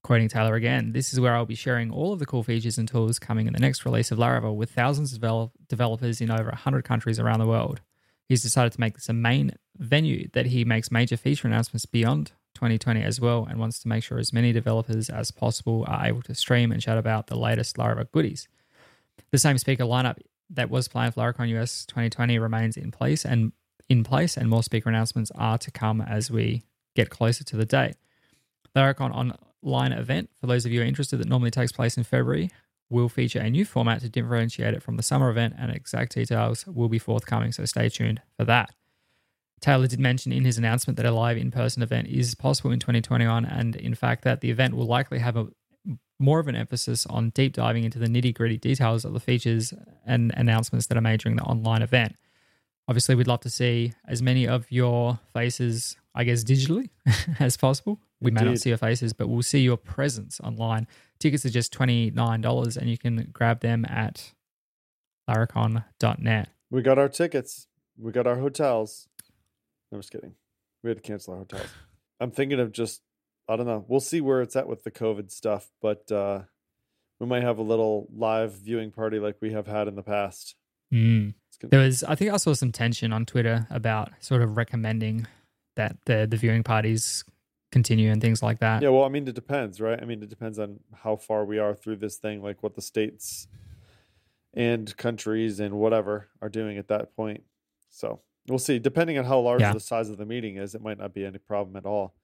Quoting 0.03 0.29
Taylor 0.29 0.55
again, 0.55 0.93
this 0.93 1.13
is 1.13 1.21
where 1.21 1.35
I'll 1.35 1.45
be 1.45 1.55
sharing 1.55 1.91
all 1.91 2.13
of 2.13 2.19
the 2.19 2.27
cool 2.27 2.43
features 2.43 2.79
and 2.79 2.89
tools 2.89 3.19
coming 3.19 3.47
in 3.47 3.53
the 3.53 3.59
next 3.59 3.85
release 3.85 4.11
of 4.11 4.19
Laravel 4.19 4.55
with 4.55 4.71
thousands 4.71 5.13
of 5.13 5.21
develop- 5.21 5.53
developers 5.69 6.21
in 6.21 6.31
over 6.31 6.49
100 6.49 6.85
countries 6.85 7.19
around 7.19 7.41
the 7.41 7.47
world. 7.47 7.81
He's 8.29 8.43
decided 8.43 8.73
to 8.73 8.81
make 8.81 8.95
this 8.95 9.09
a 9.09 9.13
main 9.13 9.53
venue 9.77 10.29
that 10.33 10.47
he 10.47 10.65
makes 10.65 10.91
major 10.91 11.17
feature 11.17 11.49
announcements 11.49 11.87
beyond 11.87 12.33
2020 12.55 13.03
as 13.03 13.21
well 13.21 13.47
and 13.49 13.59
wants 13.59 13.79
to 13.81 13.89
make 13.89 14.05
sure 14.05 14.19
as 14.19 14.33
many 14.33 14.53
developers 14.53 15.09
as 15.11 15.31
possible 15.31 15.85
are 15.89 16.07
able 16.07 16.23
to 16.23 16.35
stream 16.35 16.73
and 16.73 16.81
chat 16.81 16.99
about 16.99 17.27
the 17.27 17.39
latest 17.39 17.77
Laravel 17.77 18.11
goodies. 18.11 18.49
The 19.31 19.39
same 19.39 19.59
speaker 19.59 19.85
lineup 19.85 20.19
that 20.51 20.71
was 20.71 20.89
planned 20.89 21.15
for 21.15 21.21
Laracon 21.21 21.49
US 21.61 21.85
2020 21.87 22.39
remains 22.39 22.77
in 22.77 22.91
place 22.91 23.25
and 23.25 23.53
in 23.89 24.05
place 24.05 24.37
and 24.37 24.49
more 24.49 24.63
speaker 24.63 24.89
announcements 24.89 25.31
are 25.35 25.59
to 25.59 25.71
come 25.71 26.01
as 26.01 26.31
we 26.31 26.63
get 26.95 27.11
closer 27.11 27.45
to 27.45 27.57
the 27.57 27.65
date. 27.65 27.97
Laracon 28.75 29.35
online 29.63 29.93
event, 29.93 30.31
for 30.41 30.47
those 30.47 30.67
of 30.67 30.73
you 30.73 30.83
interested, 30.83 31.19
that 31.19 31.29
normally 31.29 31.51
takes 31.51 31.73
place 31.73 31.97
in 31.97 32.05
February, 32.05 32.51
will 32.91 33.09
feature 33.09 33.41
a 33.41 33.51
new 33.51 33.65
format 33.65 34.01
to 34.01 34.09
differentiate 34.09 34.75
it 34.75 34.83
from 34.83 34.97
the 34.97 35.03
summer 35.03 35.31
event, 35.31 35.55
and 35.59 35.71
exact 35.71 36.15
details 36.15 36.67
will 36.67 36.89
be 36.89 36.99
forthcoming, 36.99 37.53
so 37.53 37.65
stay 37.65 37.89
tuned 37.89 38.21
for 38.37 38.45
that. 38.45 38.71
Taylor 39.61 39.87
did 39.87 40.01
mention 40.01 40.33
in 40.33 40.45
his 40.45 40.57
announcement 40.57 40.97
that 40.97 41.07
a 41.07 41.11
live 41.11 41.37
in 41.37 41.51
person 41.51 41.83
event 41.83 42.09
is 42.09 42.35
possible 42.35 42.71
in 42.71 42.79
2021, 42.79 43.45
and 43.45 43.77
in 43.77 43.95
fact, 43.95 44.23
that 44.25 44.41
the 44.41 44.51
event 44.51 44.75
will 44.75 44.87
likely 44.87 45.19
have 45.19 45.37
a 45.37 45.49
more 46.19 46.41
of 46.41 46.49
an 46.49 46.57
emphasis 46.57 47.07
on 47.07 47.31
deep 47.31 47.53
diving 47.53 47.85
into 47.85 47.99
the 47.99 48.07
nitty 48.07 48.35
gritty 48.35 48.57
details 48.57 49.05
of 49.05 49.13
the 49.13 49.21
features 49.21 49.73
and 50.05 50.33
announcements 50.37 50.87
that 50.87 50.97
are 50.97 51.03
made 51.03 51.21
during 51.21 51.37
the 51.37 51.45
online 51.45 51.83
event. 51.83 52.17
Obviously, 52.89 53.15
we'd 53.15 53.27
love 53.29 53.41
to 53.41 53.51
see 53.51 53.93
as 54.07 54.23
many 54.23 54.49
of 54.49 54.71
your 54.71 55.21
faces, 55.33 55.97
I 56.15 56.25
guess, 56.25 56.43
digitally 56.43 56.89
as 57.39 57.57
possible. 57.57 58.01
We 58.21 58.31
may 58.31 58.41
not 58.41 58.59
see 58.59 58.71
your 58.71 58.79
faces, 58.79 59.13
but 59.13 59.29
we'll 59.29 59.43
see 59.43 59.61
your 59.61 59.77
presence 59.77 60.41
online. 60.41 60.89
Tickets 61.19 61.45
are 61.45 61.51
just 61.51 61.73
$29 61.73 62.77
and 62.77 62.91
you 62.91 62.99
can 62.99 63.29
grab 63.33 63.61
them 63.61 63.85
at 63.85 64.33
laracon.net. 65.29 66.49
We 66.71 66.83
got 66.83 66.99
our 66.99 67.09
tickets. 67.09 67.67
We 67.97 68.13
got 68.13 68.27
our 68.27 68.37
hotels. 68.37 69.09
No, 69.91 69.97
I'm 69.97 70.01
just 70.01 70.13
kidding. 70.13 70.35
We 70.83 70.91
had 70.91 70.97
to 70.97 71.03
cancel 71.03 71.35
our 71.35 71.41
hotels. 71.41 71.69
I'm 72.21 72.31
thinking 72.31 72.59
of 72.59 72.73
just, 72.73 73.03
I 73.49 73.57
don't 73.57 73.67
know. 73.67 73.85
We'll 73.89 74.01
see 74.01 74.21
where 74.21 74.43
it's 74.43 74.57
at 74.57 74.69
with 74.69 74.85
the 74.85 74.91
COVID 74.91 75.31
stuff, 75.31 75.71
but 75.81 76.11
uh, 76.13 76.43
we 77.19 77.27
might 77.27 77.43
have 77.43 77.59
a 77.59 77.63
little 77.63 78.09
live 78.15 78.53
viewing 78.53 78.91
party 78.91 79.19
like 79.19 79.37
we 79.41 79.53
have 79.53 79.67
had 79.67 79.89
in 79.89 79.95
the 79.95 80.03
past. 80.03 80.55
Mm. 80.93 81.35
Gonna, 81.61 81.71
There 81.71 81.81
was, 81.81 82.05
I 82.05 82.15
think 82.15 82.33
I 82.33 82.37
saw 82.37 82.53
some 82.55 82.73
tension 82.73 83.13
on 83.13 83.25
Twitter 83.27 83.67
about 83.71 84.11
sort 84.21 84.43
of 84.43 84.57
recommending 84.57 85.27
that 85.77 85.97
the, 86.05 86.27
the 86.29 86.37
viewing 86.37 86.63
parties 86.63 87.25
continue 87.73 88.11
and 88.11 88.21
things 88.21 88.43
like 88.43 88.61
that. 88.61 88.83
yeah, 88.83 88.89
well, 88.91 89.05
I 89.05 89.09
mean, 89.09 89.27
it 89.29 89.35
depends, 89.35 89.81
right? 89.81 90.01
I 90.01 90.05
mean, 90.05 90.23
it 90.23 90.29
depends 90.29 90.59
on 90.59 90.81
how 91.03 91.17
far 91.17 91.45
we 91.45 91.59
are 91.59 91.75
through 91.75 91.97
this 91.97 92.17
thing, 92.17 92.43
like 92.43 92.63
what 92.63 92.75
the 92.75 92.83
states 92.83 93.47
and 94.55 94.97
countries 94.97 95.61
and 95.61 95.75
whatever 95.75 96.29
are 96.41 96.49
doing 96.49 96.79
at 96.79 96.89
that 96.89 97.15
point. 97.15 97.43
So 97.91 98.21
we'll 98.49 98.59
see. 98.59 98.79
Depending 98.79 99.19
on 99.19 99.25
how 99.25 99.41
large 99.41 99.61
Yeah. 99.61 99.73
the 99.73 99.81
size 99.81 100.09
of 100.11 100.17
the 100.19 100.25
meeting 100.27 100.57
is, 100.57 100.75
it 100.75 100.83
might 100.83 100.99
not 100.99 101.13
be 101.13 101.25
any 101.25 101.39
problem 101.39 101.77
at 101.77 101.85
all. 101.87 102.15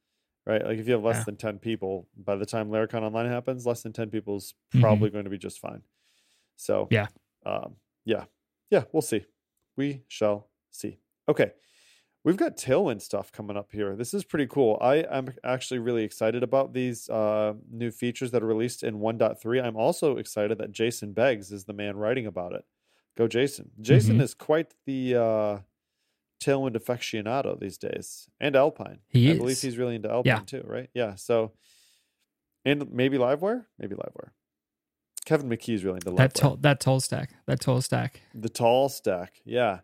Right? 0.46 0.64
Like 0.64 0.78
if 0.78 0.86
you 0.86 0.92
have 0.94 1.02
less 1.04 1.18
Yeah. 1.18 1.24
than 1.24 1.36
10 1.36 1.58
people, 1.58 2.06
by 2.16 2.36
the 2.36 2.44
time 2.46 2.68
Laracon 2.70 3.02
Online 3.02 3.26
happens, 3.26 3.64
less 3.66 3.82
than 3.82 3.92
10 3.92 4.10
people 4.10 4.36
is 4.36 4.54
Mhm. 4.74 4.80
probably 4.80 5.10
going 5.10 5.24
to 5.24 5.30
be 5.30 5.38
just 5.38 5.58
fine. 5.58 5.82
So, 6.56 6.86
Yeah. 6.90 7.06
Um, 7.46 7.76
yeah. 8.04 8.24
Yeah, 8.70 8.84
we'll 8.92 9.02
see. 9.02 9.24
We 9.76 10.04
shall 10.08 10.48
see. 10.70 10.98
Okay. 11.28 11.52
We've 12.24 12.36
got 12.38 12.56
Tailwind 12.56 13.02
stuff 13.02 13.30
coming 13.32 13.56
up 13.56 13.70
here. 13.72 13.94
This 13.96 14.14
is 14.14 14.24
pretty 14.24 14.46
cool. 14.46 14.78
I 14.80 14.96
am 14.96 15.34
actually 15.44 15.78
really 15.80 16.04
excited 16.04 16.42
about 16.42 16.72
these 16.72 17.08
uh, 17.10 17.54
new 17.70 17.90
features 17.90 18.30
that 18.30 18.42
are 18.42 18.46
released 18.46 18.82
in 18.82 18.98
1.3. 19.00 19.60
I'm 19.60 19.76
also 19.76 20.16
excited 20.16 20.56
that 20.58 20.72
Jason 20.72 21.12
Beggs 21.12 21.52
is 21.52 21.64
the 21.66 21.74
man 21.74 21.96
writing 21.98 22.26
about 22.26 22.54
it. 22.54 22.64
Go, 23.16 23.28
Jason. 23.28 23.72
Jason 23.80 24.18
Mhm. 24.18 24.22
is 24.22 24.34
quite 24.34 24.74
the 24.86 25.16
uh, 25.16 25.58
Tailwind 26.40 26.76
aficionado 26.76 27.58
these 27.58 27.78
days, 27.78 28.28
and 28.40 28.56
Alpine. 28.56 28.98
He 29.08 29.30
I 29.30 29.36
believe 29.36 29.60
he's 29.60 29.78
really 29.78 29.96
into 29.96 30.10
Alpine 30.10 30.26
Yeah. 30.26 30.40
too, 30.40 30.62
right? 30.66 30.90
Yeah. 30.94 31.14
So, 31.14 31.52
and 32.64 32.90
maybe 32.92 33.18
Livewire, 33.18 33.66
maybe 33.78 33.94
Livewire. 33.94 34.30
Kevin 35.24 35.48
McKee's 35.48 35.84
really 35.84 35.96
into. 35.96 36.10
That 36.12 36.34
toll, 36.34 36.56
that 36.56 36.80
tall 36.80 37.00
stack, 37.00 37.34
that 37.46 37.60
tall 37.60 37.80
stack. 37.80 38.20
The 38.34 38.50
tall 38.50 38.88
stack, 38.88 39.40
yeah. 39.44 39.80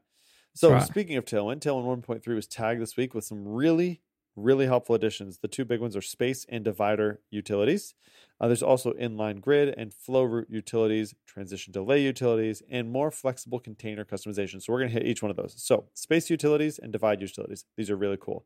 So 0.54 0.72
right. 0.72 0.82
speaking 0.82 1.16
of 1.16 1.24
Tailwind, 1.24 1.60
Tailwind 1.60 2.04
1.3 2.04 2.26
was 2.34 2.46
tagged 2.46 2.82
this 2.82 2.96
week 2.96 3.14
with 3.14 3.24
some 3.24 3.46
really, 3.46 4.02
really 4.42 4.66
helpful 4.66 4.94
additions. 4.94 5.38
The 5.38 5.48
two 5.48 5.64
big 5.64 5.80
ones 5.80 5.96
are 5.96 6.02
space 6.02 6.46
and 6.48 6.64
divider 6.64 7.20
utilities. 7.30 7.94
Uh, 8.40 8.46
there's 8.46 8.62
also 8.62 8.92
inline 8.92 9.40
grid 9.40 9.74
and 9.76 9.92
flow 9.92 10.22
root 10.22 10.48
utilities, 10.50 11.14
transition 11.26 11.72
delay 11.72 12.02
utilities, 12.02 12.62
and 12.70 12.90
more 12.90 13.10
flexible 13.10 13.60
container 13.60 14.04
customization. 14.04 14.62
So 14.62 14.72
we're 14.72 14.80
going 14.80 14.90
to 14.90 14.98
hit 14.98 15.06
each 15.06 15.22
one 15.22 15.30
of 15.30 15.36
those. 15.36 15.54
So 15.56 15.86
space 15.94 16.30
utilities 16.30 16.78
and 16.78 16.92
divide 16.92 17.20
utilities. 17.20 17.66
These 17.76 17.90
are 17.90 17.96
really 17.96 18.18
cool. 18.18 18.44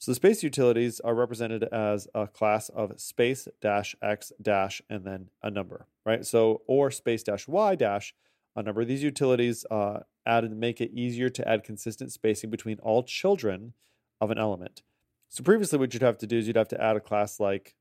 So 0.00 0.12
the 0.12 0.16
space 0.16 0.44
utilities 0.44 1.00
are 1.00 1.14
represented 1.14 1.64
as 1.64 2.06
a 2.14 2.28
class 2.28 2.68
of 2.68 3.00
space 3.00 3.48
dash 3.60 3.96
x 4.00 4.32
dash 4.40 4.80
and 4.88 5.04
then 5.04 5.30
a 5.42 5.50
number, 5.50 5.86
right? 6.06 6.24
So 6.24 6.62
or 6.66 6.90
space 6.92 7.24
dash 7.24 7.48
y 7.48 7.74
dash 7.74 8.14
a 8.54 8.62
number. 8.62 8.84
These 8.84 9.02
utilities 9.02 9.64
uh, 9.70 10.00
add 10.24 10.44
and 10.44 10.60
make 10.60 10.80
it 10.80 10.92
easier 10.92 11.30
to 11.30 11.48
add 11.48 11.64
consistent 11.64 12.12
spacing 12.12 12.50
between 12.50 12.78
all 12.78 13.02
children 13.02 13.72
of 14.20 14.30
an 14.30 14.38
element. 14.38 14.82
So 15.28 15.42
previously, 15.44 15.78
what 15.78 15.92
you'd 15.92 16.02
have 16.02 16.18
to 16.18 16.26
do 16.26 16.38
is 16.38 16.46
you'd 16.46 16.56
have 16.56 16.68
to 16.68 16.82
add 16.82 16.96
a 16.96 17.00
class 17.00 17.38
like 17.38 17.74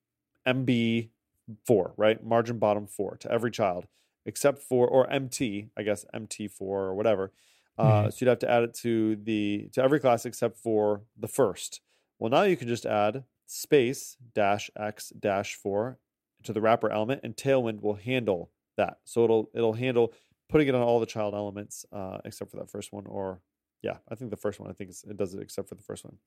MB4, 0.45 1.93
right? 1.97 2.23
Margin 2.23 2.59
bottom 2.59 2.87
four 2.87 3.17
to 3.17 3.31
every 3.31 3.51
child, 3.51 3.87
except 4.25 4.59
for 4.59 4.87
or 4.87 5.09
MT, 5.09 5.69
I 5.77 5.83
guess 5.83 6.05
MT4 6.13 6.61
or 6.61 6.95
whatever. 6.95 7.31
Uh, 7.77 8.05
Mhm. 8.07 8.13
So 8.13 8.17
you'd 8.25 8.29
have 8.29 8.39
to 8.39 8.49
add 8.49 8.63
it 8.63 8.73
to 8.75 9.15
the 9.17 9.69
to 9.73 9.81
every 9.83 9.99
class 9.99 10.25
except 10.25 10.57
for 10.57 11.03
the 11.15 11.27
first. 11.27 11.81
Well, 12.19 12.31
now 12.31 12.43
you 12.43 12.57
can 12.57 12.67
just 12.67 12.85
add 12.85 13.23
space 13.45 14.17
dash 14.33 14.69
x 14.75 15.09
dash 15.17 15.55
four 15.55 15.99
to 16.43 16.53
the 16.53 16.61
wrapper 16.61 16.89
element, 16.89 17.21
and 17.23 17.35
Tailwind 17.35 17.81
will 17.81 17.95
handle 17.95 18.51
that. 18.77 18.99
So 19.05 19.23
it'll 19.23 19.49
it'll 19.53 19.73
handle 19.73 20.13
putting 20.49 20.67
it 20.67 20.75
on 20.75 20.81
all 20.81 20.99
the 20.99 21.05
child 21.05 21.33
elements 21.33 21.85
uh, 21.91 22.19
except 22.25 22.51
for 22.51 22.57
that 22.57 22.69
first 22.69 22.91
one. 22.91 23.05
Or 23.05 23.41
yeah, 23.83 23.97
I 24.09 24.15
think 24.15 24.31
the 24.31 24.37
first 24.37 24.59
one. 24.59 24.69
I 24.69 24.73
think 24.73 24.89
it's, 24.89 25.03
it 25.03 25.15
does 25.15 25.33
it 25.35 25.41
except 25.41 25.69
for 25.69 25.75
the 25.75 25.83
first 25.83 26.03
one. 26.03 26.17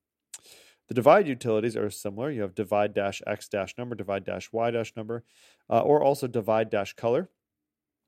The 0.87 0.93
divide 0.95 1.27
utilities 1.27 1.77
are 1.77 1.89
similar. 1.89 2.29
You 2.31 2.41
have 2.41 2.55
divide 2.55 2.93
dash 2.93 3.21
x 3.25 3.47
dash 3.47 3.77
number, 3.77 3.95
divide 3.95 4.25
dash 4.25 4.51
y 4.51 4.71
dash 4.71 4.95
number, 4.95 5.23
uh, 5.69 5.81
or 5.81 6.03
also 6.03 6.27
divide 6.27 6.69
dash 6.69 6.93
color. 6.93 7.29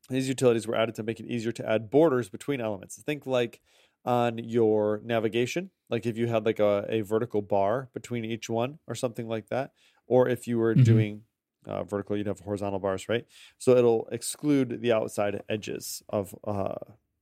These 0.09 0.27
utilities 0.27 0.67
were 0.67 0.75
added 0.75 0.95
to 0.95 1.03
make 1.03 1.19
it 1.19 1.25
easier 1.27 1.51
to 1.53 1.69
add 1.69 1.89
borders 1.89 2.29
between 2.29 2.59
elements. 2.61 3.01
Think 3.01 3.25
like 3.25 3.61
on 4.05 4.37
your 4.37 4.99
navigation, 5.03 5.71
like 5.89 6.05
if 6.05 6.17
you 6.17 6.27
had 6.27 6.45
like 6.45 6.59
a, 6.59 6.85
a 6.89 7.01
vertical 7.01 7.41
bar 7.41 7.89
between 7.93 8.25
each 8.25 8.49
one 8.49 8.79
or 8.87 8.95
something 8.95 9.27
like 9.27 9.47
that, 9.47 9.71
or 10.05 10.27
if 10.27 10.47
you 10.47 10.59
were 10.59 10.75
Mhm. 10.75 10.83
doing 10.83 11.23
uh, 11.65 11.83
vertical, 11.85 12.17
you'd 12.17 12.27
have 12.27 12.41
horizontal 12.41 12.79
bars, 12.79 13.07
right? 13.07 13.25
So 13.57 13.77
it'll 13.77 14.07
exclude 14.11 14.81
the 14.81 14.91
outside 14.91 15.41
edges 15.47 16.03
of 16.09 16.35
uh, 16.43 16.75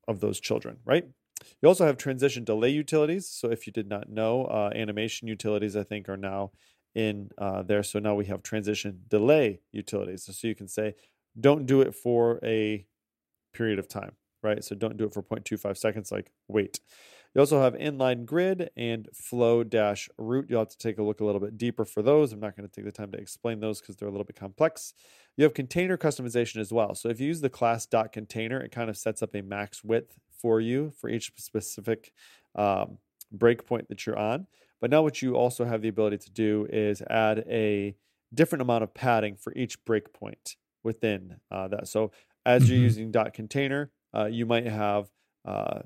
of 0.08 0.20
those 0.20 0.40
children, 0.40 0.80
right? 0.84 1.08
You 1.62 1.68
also 1.68 1.86
have 1.86 1.98
transition 1.98 2.44
delay 2.44 2.70
utilities. 2.70 3.28
So 3.28 3.52
if 3.52 3.68
you 3.68 3.74
did 3.74 3.88
not 3.88 4.10
know, 4.10 4.46
uh, 4.46 4.72
animation 4.76 5.28
utilities, 5.28 5.76
I 5.76 5.84
think, 5.84 6.10
are 6.10 6.18
now 6.18 6.52
in 6.96 7.30
uh, 7.38 7.64
there. 7.64 7.84
So 7.84 8.00
now 8.00 8.16
we 8.16 8.26
have 8.26 8.44
transition 8.44 9.02
delay 9.08 9.62
utilities. 9.72 10.24
So 10.24 10.48
you 10.48 10.56
can 10.56 10.68
say, 10.68 10.96
don't 11.40 11.66
do 11.66 11.82
it 11.82 11.96
for 11.96 12.40
a 12.44 12.86
period 13.54 13.80
of 13.80 13.88
time, 13.88 14.14
right? 14.44 14.64
So 14.64 14.76
don't 14.76 14.98
do 14.98 15.06
it 15.06 15.14
for 15.14 15.24
0.25 15.24 15.78
seconds, 15.78 16.12
like 16.12 16.32
wait. 16.48 16.80
You 17.34 17.40
also 17.40 17.62
have 17.62 17.74
inline 17.76 18.26
grid 18.26 18.72
and 18.76 19.08
flow 19.14 19.64
dash 19.64 20.10
root. 20.18 20.48
You'll 20.50 20.60
have 20.60 20.70
to 20.70 20.78
take 20.78 20.98
a 20.98 21.04
look 21.04 21.22
a 21.22 21.26
little 21.26 21.40
bit 21.40 21.58
deeper 21.58 21.86
for 21.86 22.02
those. 22.02 22.34
I'm 22.34 22.42
not 22.42 22.58
going 22.58 22.68
to 22.68 22.74
take 22.74 22.84
the 22.86 22.92
time 22.92 23.12
to 23.14 23.18
explain 23.18 23.62
those 23.62 23.80
because 23.80 23.96
they're 23.96 24.10
a 24.10 24.12
little 24.12 24.26
bit 24.26 24.36
complex. 24.36 24.94
You 25.38 25.44
have 25.46 25.54
container 25.54 25.98
customization 25.98 26.58
as 26.58 26.74
well. 26.74 26.94
So 26.94 27.08
if 27.10 27.20
you 27.22 27.28
use 27.28 27.40
the 27.42 27.50
class 27.50 27.86
dot 27.86 28.12
container, 28.12 28.60
it 28.60 28.72
kind 28.72 28.90
of 28.90 28.98
sets 28.98 29.22
up 29.22 29.34
a 29.34 29.42
max 29.42 29.84
width 29.84 30.20
for 30.30 30.60
you 30.60 30.92
for 30.92 31.10
each 31.10 31.32
specific 31.38 32.12
um, 32.56 32.98
breakpoint 33.34 33.88
that 33.88 34.06
you're 34.06 34.20
on. 34.20 34.48
But 34.82 34.90
now 34.90 35.02
what 35.02 35.22
you 35.22 35.36
also 35.36 35.64
have 35.64 35.82
the 35.82 35.88
ability 35.88 36.18
to 36.18 36.32
do 36.32 36.68
is 36.70 37.02
add 37.04 37.46
a 37.48 37.96
different 38.34 38.62
amount 38.62 38.84
of 38.84 38.94
padding 38.94 39.38
for 39.38 39.54
each 39.56 39.84
breakpoint 39.86 40.56
within 40.84 41.40
uh, 41.50 41.68
that. 41.70 41.88
So 41.88 42.12
as 42.46 42.68
you're 42.70 42.78
Mhm. 42.78 42.84
using 42.84 43.12
dot 43.12 43.34
container, 43.34 43.92
uh, 44.14 44.26
you 44.26 44.46
might 44.46 44.66
have 44.66 45.10
uh, 45.46 45.82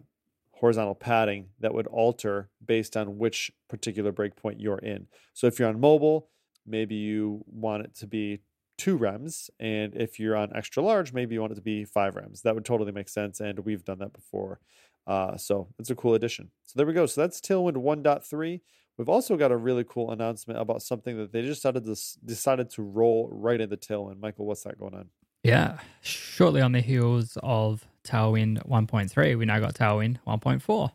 horizontal 0.56 0.96
padding 0.96 1.48
that 1.60 1.74
would 1.74 1.88
alter 1.88 2.50
based 2.66 2.96
on 2.96 3.18
which 3.18 3.52
particular 3.70 4.12
breakpoint 4.12 4.56
you're 4.58 4.80
in. 4.80 5.08
So 5.34 5.48
if 5.48 5.60
you're 5.60 5.70
on 5.70 5.80
mobile, 5.80 6.30
maybe 6.66 6.96
you 6.96 7.44
want 7.48 7.84
it 7.84 7.96
to 7.96 8.08
be 8.08 8.42
two 8.78 8.98
rems, 8.98 9.50
and 9.60 9.96
if 9.96 10.20
you're 10.20 10.36
on 10.36 10.56
extra 10.56 10.84
large, 10.84 11.14
maybe 11.14 11.36
you 11.36 11.42
want 11.42 11.54
it 11.54 11.56
to 11.56 11.62
be 11.62 11.86
five 11.86 12.16
rems. 12.16 12.42
That 12.42 12.56
would 12.56 12.66
totally 12.66 12.92
make 12.92 13.10
sense, 13.10 13.40
and 13.40 13.60
we've 13.60 13.86
done 13.86 14.00
that 14.00 14.14
before. 14.14 14.60
Uh, 15.08 15.38
so 15.38 15.68
it's 15.78 15.90
a 15.90 15.96
cool 15.96 16.16
addition. 16.16 16.52
So 16.64 16.74
there 16.76 16.86
we 16.86 16.94
go. 16.94 17.06
So 17.06 17.22
that's 17.22 17.40
Tailwind 17.40 17.76
1.3. 17.76 18.62
We've 18.98 19.10
also 19.10 19.36
got 19.36 19.52
a 19.52 19.58
really 19.58 19.84
cool 19.84 20.12
announcement 20.12 20.60
about 20.60 20.82
something 20.82 21.18
that 21.18 21.32
they 21.32 21.42
just 21.42 21.62
decided 21.62 21.86
to 21.86 21.96
decided 22.26 22.70
to 22.72 22.82
roll 22.82 23.30
right 23.32 23.60
into 23.60 23.76
Tailwind. 23.76 24.20
Michael, 24.20 24.46
what's 24.46 24.64
that 24.64 24.80
going 24.80 24.96
on? 24.96 25.10
Yeah. 25.44 25.80
Shortly 26.02 26.62
on 26.62 26.72
the 26.72 26.82
heels 26.82 27.38
of 27.44 27.86
Tailwind 28.06 28.66
1.3, 28.68 29.38
we 29.38 29.46
now 29.46 29.60
got 29.60 29.74
Tailwind 29.74 30.18
1.4. 30.26 30.92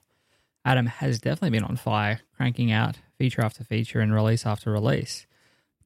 Adam 0.64 0.86
has 0.86 1.18
definitely 1.18 1.50
been 1.50 1.64
on 1.64 1.76
fire, 1.76 2.20
cranking 2.36 2.70
out 2.70 2.98
feature 3.18 3.42
after 3.42 3.64
feature 3.64 4.00
and 4.00 4.14
release 4.14 4.46
after 4.46 4.70
release. 4.70 5.26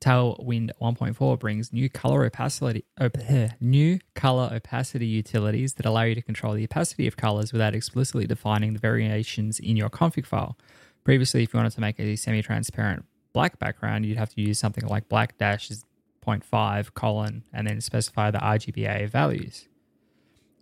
Tailwind 0.01 0.71
1.4 0.81 1.39
brings 1.39 1.73
new 1.73 1.89
color 1.89 2.25
opacity, 2.25 2.85
op- 3.01 3.17
new 3.61 3.99
color 4.15 4.51
opacity 4.53 5.07
utilities 5.07 5.75
that 5.75 5.87
allow 5.87 6.03
you 6.03 6.15
to 6.15 6.23
control 6.23 6.53
the 6.53 6.65
opacity 6.65 7.07
of 7.07 7.17
colors 7.17 7.53
without 7.53 7.75
explicitly 7.75 8.27
defining 8.27 8.75
the 8.75 8.79
variations 8.79 9.59
in 9.59 9.77
your 9.77 9.89
config 9.89 10.27
file. 10.27 10.59
Previously, 11.05 11.43
if 11.43 11.55
you 11.55 11.59
wanted 11.59 11.73
to 11.73 11.81
make 11.81 11.99
a 11.99 12.17
semi-transparent 12.17 13.05
black 13.33 13.59
background, 13.59 14.05
you'd 14.05 14.19
have 14.19 14.35
to 14.35 14.41
use 14.41 14.59
something 14.59 14.87
like 14.87 15.09
black 15.09 15.39
dashes 15.39 15.85
0.5 16.27 16.95
colon 16.95 17.45
and 17.53 17.67
then 17.67 17.81
specify 17.81 18.31
the 18.31 18.39
RGBA 18.39 19.09
values 19.09 19.69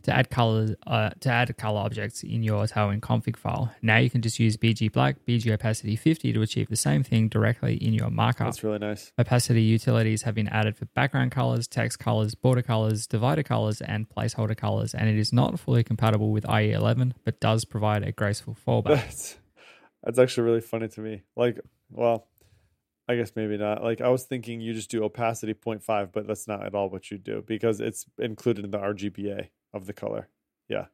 to 0.03 0.15
add 0.15 0.31
color 0.31 0.77
uh, 0.87 1.11
to 1.21 1.29
add 1.29 1.57
color 1.57 1.81
objects 1.81 2.23
in 2.23 2.43
your 2.43 2.65
Tailwind 2.65 3.01
config 3.01 3.37
file. 3.37 3.73
Now 3.83 3.99
you 3.99 4.11
can 4.11 4.23
just 4.23 4.39
use 4.39 4.57
BG 4.57 4.93
Black, 4.93 5.17
BG 5.27 5.53
Opacity 5.53 5.97
50 5.97 6.33
to 6.33 6.43
achieve 6.43 6.69
the 6.69 6.77
same 6.77 7.03
thing 7.03 7.29
directly 7.29 7.77
in 7.77 7.95
your 7.95 8.11
markup. 8.11 8.49
That's 8.49 8.65
really 8.65 8.79
nice. 8.79 9.13
Opacity 9.19 9.63
utilities 9.63 10.23
have 10.23 10.35
been 10.35 10.49
added 10.49 10.77
for 10.77 10.87
background 10.87 11.33
colors, 11.33 11.67
text 11.67 11.99
colors, 11.99 12.35
border 12.35 12.63
colors, 12.63 13.07
divider 13.07 13.43
colors, 13.43 13.81
and 13.81 14.09
placeholder 14.09 14.57
colors, 14.57 14.95
and 14.95 15.09
it 15.09 15.17
is 15.17 15.33
not 15.33 15.59
fully 15.59 15.85
compatible 15.85 16.31
with 16.31 16.45
IE11, 16.45 17.13
but 17.25 17.41
does 17.41 17.65
provide 17.65 18.03
a 18.03 18.13
graceful 18.13 18.57
fallback. 18.67 18.85
That's 19.13 19.37
that's 20.03 20.19
actually 20.19 20.45
really 20.45 20.61
funny 20.61 20.89
to 20.89 21.01
me. 21.01 21.23
Like, 21.37 21.61
well, 21.91 22.27
I 23.09 23.17
guess 23.17 23.33
maybe 23.37 23.57
not. 23.57 23.83
Like 23.83 24.01
I 24.01 24.09
was 24.09 24.25
thinking 24.25 24.61
you 24.61 24.75
just 24.75 24.91
do 24.91 25.05
opacity 25.05 25.55
0.5, 25.55 26.11
but 26.13 26.27
that's 26.27 26.49
not 26.49 26.65
at 26.65 26.75
all 26.75 26.89
what 26.89 27.11
you 27.11 27.19
do 27.19 27.43
because 27.47 27.81
it's 27.81 28.07
included 28.19 28.65
in 28.65 28.71
the 28.71 28.79
RGBA 28.79 29.49
of 29.73 29.87
the 29.87 29.93
color. 29.93 30.29
Yeah. 30.69 30.87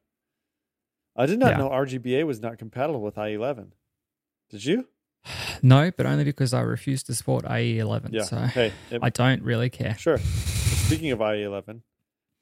I 1.15 1.25
did 1.25 1.39
not 1.39 1.51
Yeah. 1.51 1.57
know 1.57 1.69
RGBA 1.69 2.25
was 2.25 2.39
not 2.39 2.57
compatible 2.57 3.01
with 3.01 3.15
IE11. 3.15 3.71
Did 4.49 4.65
you? 4.65 4.87
no, 5.61 5.91
but 5.95 6.05
only 6.05 6.23
because 6.23 6.53
I 6.53 6.61
refuse 6.61 7.03
to 7.03 7.15
support 7.15 7.45
IE11, 7.45 8.09
Yeah. 8.13 8.23
so 8.23 8.37
Hey, 8.37 8.71
it- 8.91 8.99
I 9.01 9.09
don't 9.09 9.41
really 9.43 9.69
care. 9.69 9.95
sure. 9.97 10.17
Speaking 10.87 11.11
of 11.11 11.19
IE11, 11.19 11.81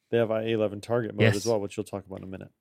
they 0.09 0.17
have 0.17 0.29
IE11 0.29 0.81
target 0.81 1.15
mode 1.15 1.35
as 1.35 1.45
well, 1.45 1.59
which 1.59 1.75
you'll 1.75 1.83
talk 1.83 2.05
about 2.05 2.19
in 2.19 2.23
a 2.23 2.27
minute. 2.27 2.51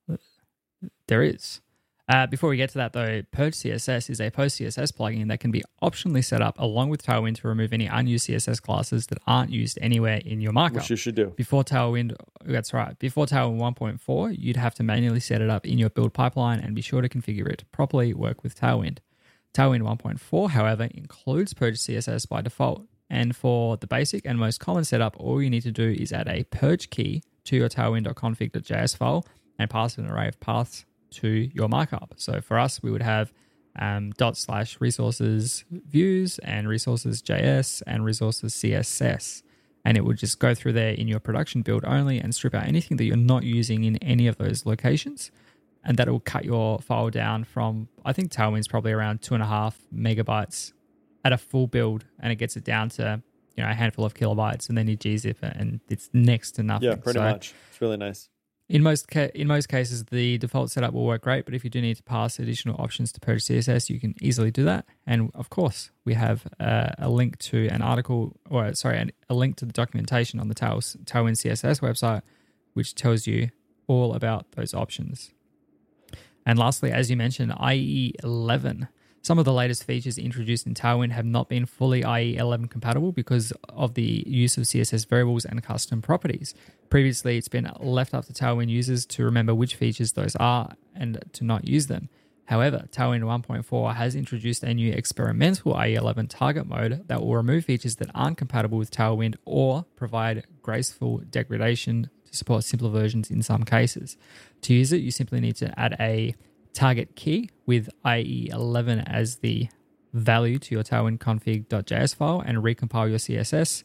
There 1.07 1.23
is. 1.23 1.61
Uh, 2.09 2.25
before 2.27 2.51
we 2.51 2.57
get 2.57 2.71
to 2.71 2.79
that, 2.79 2.93
though, 2.93 3.23
Purge 3.33 3.55
CSS 3.55 4.11
is 4.11 4.21
a 4.21 4.31
post 4.31 4.61
CSS 4.61 4.93
plugin 4.93 5.27
that 5.27 5.41
can 5.41 5.51
be 5.51 5.65
optionally 5.83 6.25
set 6.25 6.41
up 6.41 6.55
along 6.59 6.89
with 6.89 7.05
Tailwind 7.05 7.41
to 7.41 7.49
remove 7.49 7.73
any 7.73 7.87
unused 7.87 8.29
CSS 8.29 8.63
classes 8.63 9.09
that 9.09 9.19
aren't 9.27 9.51
used 9.51 9.77
anywhere 9.83 10.21
in 10.25 10.41
your 10.41 10.53
markup. 10.53 10.77
Which 10.77 10.91
you 10.91 10.97
should 10.97 11.17
do. 11.17 11.27
Before 11.37 11.65
Tailwind, 11.65 12.15
that's 12.45 12.73
right. 12.73 12.97
Before 13.01 13.27
Tailwind 13.27 13.59
1.4, 13.59 14.37
you'd 14.39 14.57
have 14.57 14.75
to 14.77 14.85
manually 14.85 15.19
set 15.19 15.41
it 15.41 15.51
up 15.51 15.67
in 15.67 15.79
your 15.79 15.91
build 15.91 16.13
pipeline 16.13 16.61
and 16.61 16.77
be 16.77 16.81
sure 16.81 17.03
to 17.03 17.09
configure 17.09 17.49
it 17.49 17.59
to 17.59 17.67
properly 17.67 18.15
work 18.15 18.45
with 18.45 18.59
Tailwind. 18.59 18.99
Tailwind 19.53 19.83
1.4, 19.83 20.51
however, 20.51 20.89
includes 20.95 21.55
Purge 21.55 21.79
CSS 21.79 22.29
by 22.29 22.41
default. 22.41 22.87
And 23.11 23.35
for 23.35 23.77
the 23.77 23.87
basic 23.89 24.25
and 24.25 24.39
most 24.39 24.61
common 24.61 24.85
setup, 24.85 25.17
all 25.19 25.43
you 25.43 25.51
need 25.51 25.63
to 25.63 25.73
do 25.73 25.91
is 25.91 26.13
add 26.13 26.29
a 26.29 26.45
purge 26.45 26.91
key 26.91 27.23
to 27.45 27.57
your 27.57 27.69
tailwind.config.js 27.69 28.97
file 28.97 29.27
and 29.59 29.71
pass 29.71 29.97
an 29.99 30.07
array 30.09 30.29
of 30.29 30.39
paths 30.39 30.85
to 31.13 31.29
your 31.29 31.69
markup. 31.69 32.15
So 32.17 32.41
for 32.41 32.59
us, 32.59 32.83
we 32.83 32.91
would 32.91 33.03
have 33.03 33.33
um, 33.79 34.13
dot 34.13 34.37
slash 34.37 34.81
resources 34.81 35.65
views 35.71 36.39
and 36.41 36.69
resources 36.69 37.23
JS 37.23 37.83
and 37.87 38.05
resources 38.05 38.55
CSS. 38.55 39.43
And 39.85 39.97
it 39.97 40.05
would 40.05 40.17
just 40.19 40.39
go 40.41 40.55
through 40.55 40.73
there 40.73 40.91
in 40.93 41.07
your 41.07 41.21
production 41.21 41.63
build 41.63 41.85
only 41.85 42.19
and 42.19 42.35
strip 42.35 42.55
out 42.55 42.67
anything 42.67 42.97
that 42.97 43.05
you're 43.05 43.17
not 43.17 43.45
using 43.45 43.85
in 43.85 43.97
any 43.99 44.27
of 44.27 44.37
those 44.39 44.67
locations. 44.67 45.31
And 45.85 45.97
that 45.99 46.09
will 46.09 46.19
cut 46.19 46.45
your 46.45 46.81
file 46.81 47.11
down 47.11 47.45
from, 47.45 47.89
I 48.05 48.13
think 48.13 48.33
Tailwind's 48.33 48.67
probably 48.67 48.91
around 48.91 49.23
two 49.23 49.35
and 49.35 49.43
a 49.43 49.47
half 49.47 49.79
megabytes 49.95 50.73
at 51.25 51.33
a 51.33 51.39
full 51.39 51.69
build. 51.69 52.05
And 52.19 52.33
it 52.33 52.37
gets 52.37 52.57
it 52.57 52.65
down 52.65 52.89
to, 52.91 53.23
you 53.57 53.63
know, 53.63 53.71
a 53.71 53.75
handful 53.75 54.05
of 54.05 54.15
kilobytes. 54.15 54.69
And 54.69 54.77
then 54.77 54.89
you 54.89 54.97
gzip 54.97 55.43
it 55.45 55.57
and 55.57 55.79
it's 55.89 56.11
next 56.13 56.53
to 56.53 56.65
nothing. 56.65 56.89
Yeah, 56.89 56.97
pretty 56.97 57.19
So- 57.21 57.25
much. 57.25 57.55
It's 57.71 57.81
really 57.81 57.97
nice. 57.97 58.29
In 58.69 58.83
most 58.83 59.09
ca- 59.09 59.31
in 59.35 59.47
most 59.47 59.69
cases, 59.69 60.05
the 60.05 60.39
default 60.39 60.71
setup 60.71 60.93
will 60.93 61.07
work 61.07 61.23
great, 61.23 61.45
but 61.45 61.55
if 61.55 61.63
you 61.63 61.71
do 61.71 61.81
need 61.81 61.97
to 61.97 62.03
pass 62.03 62.39
additional 62.39 62.77
options 62.81 63.13
to 63.13 63.21
Purge 63.21 63.45
CSS, 63.45 63.89
you 63.89 64.01
can 64.01 64.15
easily 64.21 64.51
do 64.51 64.65
that. 64.65 64.87
And 65.07 65.31
of 65.35 65.51
course, 65.51 65.91
we 66.05 66.15
have 66.15 66.47
uh, 66.59 66.91
a 66.99 67.09
link 67.09 67.39
to 67.39 67.69
an 67.69 67.81
article, 67.81 68.37
or 68.51 68.75
sorry, 68.75 68.99
an, 68.99 69.13
a 69.29 69.35
link 69.35 69.57
to 69.57 69.67
the 69.67 69.73
documentation 69.73 70.41
on 70.41 70.49
the 70.49 70.55
Tails, 70.55 70.97
Tailwind 71.05 71.37
CSS 71.37 71.81
website, 71.81 72.23
which 72.75 72.95
tells 72.95 73.27
you 73.27 73.51
all 73.87 74.15
about 74.15 74.53
those 74.53 74.75
options. 74.75 75.33
And 76.45 76.59
lastly, 76.59 76.91
as 76.91 77.11
you 77.11 77.17
mentioned, 77.17 77.53
IE11. 77.53 78.89
Some 79.27 79.41
of 79.41 79.45
the 79.45 79.53
latest 79.53 79.83
features 79.83 80.19
introduced 80.19 80.69
in 80.69 80.75
Tailwind 80.75 81.11
have 81.11 81.25
not 81.25 81.49
been 81.49 81.67
fully 81.67 82.03
IE11 82.03 82.71
compatible 82.71 83.11
because 83.11 83.53
of 83.69 83.95
the 83.95 84.23
use 84.25 84.57
of 84.57 84.63
CSS 84.63 85.09
variables 85.09 85.45
and 85.45 85.65
custom 85.65 86.01
properties. 86.01 86.55
Previously, 86.91 87.37
it's 87.37 87.49
been 87.49 87.69
left 87.81 88.15
up 88.15 88.27
to 88.27 88.33
Tailwind 88.33 88.69
users 88.69 89.05
to 89.07 89.25
remember 89.25 89.53
which 89.53 89.75
features 89.75 90.13
those 90.13 90.37
are 90.37 90.77
and 90.95 91.25
to 91.33 91.43
not 91.43 91.67
use 91.67 91.89
them. 91.89 92.09
However, 92.45 92.85
Tailwind 92.93 93.25
1.4 93.25 93.97
has 93.97 94.15
introduced 94.15 94.63
a 94.63 94.73
new 94.73 94.93
experimental 94.93 95.75
IE11 95.75 96.29
target 96.29 96.69
mode 96.69 97.09
that 97.09 97.21
will 97.21 97.35
remove 97.35 97.65
features 97.65 97.97
that 97.97 98.13
aren't 98.15 98.39
compatible 98.39 98.79
with 98.79 98.93
Tailwind 98.93 99.35
or 99.45 99.87
provide 99.97 100.47
graceful 100.63 101.19
degradation 101.31 102.11
to 102.27 102.37
support 102.37 102.63
simpler 102.63 102.91
versions 102.91 103.33
in 103.33 103.43
some 103.43 103.65
cases. 103.65 104.17
To 104.63 104.73
use 104.73 104.93
it, 104.93 104.99
you 104.99 105.11
simply 105.11 105.41
need 105.41 105.57
to 105.57 105.77
add 105.77 105.97
a 105.99 106.37
target 106.77 107.17
key 107.17 107.51
with 107.65 107.89
IE11 108.05 109.03
as 109.07 109.37
the 109.37 109.69
value 110.13 110.59
to 110.59 110.75
your 110.75 110.85
Tailwind 110.85 111.19
config.js 111.19 112.15
file 112.15 112.43
and 112.45 112.59
recompile 112.59 113.09
your 113.09 113.19
CSS. 113.19 113.83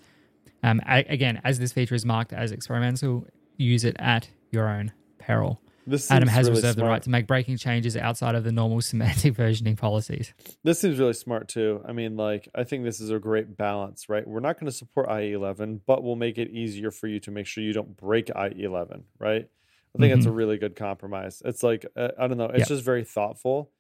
Um, 0.63 0.81
again, 0.85 1.41
as 1.43 1.57
this 1.57 1.73
feature 1.73 1.95
is 1.95 2.05
marked 2.05 2.33
as 2.33 2.51
experimental, 2.51 3.25
use 3.57 3.83
it 3.83 3.95
at 3.99 4.29
your 4.51 4.69
own 4.69 4.91
peril. 5.17 5.59
This 5.87 6.11
Adam 6.11 6.29
has 6.29 6.47
really 6.47 6.57
reserved 6.57 6.77
the 6.77 6.85
right 6.85 7.01
to 7.01 7.09
make 7.09 7.25
breaking 7.25 7.57
changes 7.57 7.97
outside 7.97 8.35
of 8.35 8.43
the 8.43 8.51
normal 8.51 8.81
semantic 8.81 9.33
versioning 9.33 9.77
policies. 9.77 10.33
This 10.63 10.79
seems 10.79 10.99
really 10.99 11.13
smart 11.13 11.47
too. 11.47 11.81
I 11.87 11.93
mean, 11.93 12.17
like, 12.17 12.47
I 12.53 12.63
think 12.63 12.83
this 12.83 12.99
is 12.99 13.09
a 13.09 13.17
great 13.17 13.57
balance, 13.57 14.07
right? 14.07 14.27
We're 14.27 14.41
not 14.41 14.59
going 14.59 14.67
to 14.67 14.71
support 14.71 15.07
IE11, 15.07 15.81
but 15.87 16.03
we'll 16.03 16.15
make 16.15 16.37
it 16.37 16.51
easier 16.51 16.91
for 16.91 17.07
you 17.07 17.19
to 17.21 17.31
make 17.31 17.47
sure 17.47 17.63
you 17.63 17.73
don't 17.73 17.97
break 17.97 18.27
IE11, 18.27 19.03
right? 19.17 19.47
I 19.95 19.99
think 19.99 20.15
it's 20.15 20.25
a 20.25 20.31
really 20.31 20.57
good 20.57 20.75
compromise. 20.75 21.41
It's 21.43 21.63
like, 21.63 21.85
uh, 21.95 22.09
I 22.17 22.27
don't 22.27 22.37
know, 22.37 22.45
it's 22.45 22.59
Yep. 22.59 22.67
just 22.69 22.83
very 22.83 23.03
thoughtful 23.03 23.71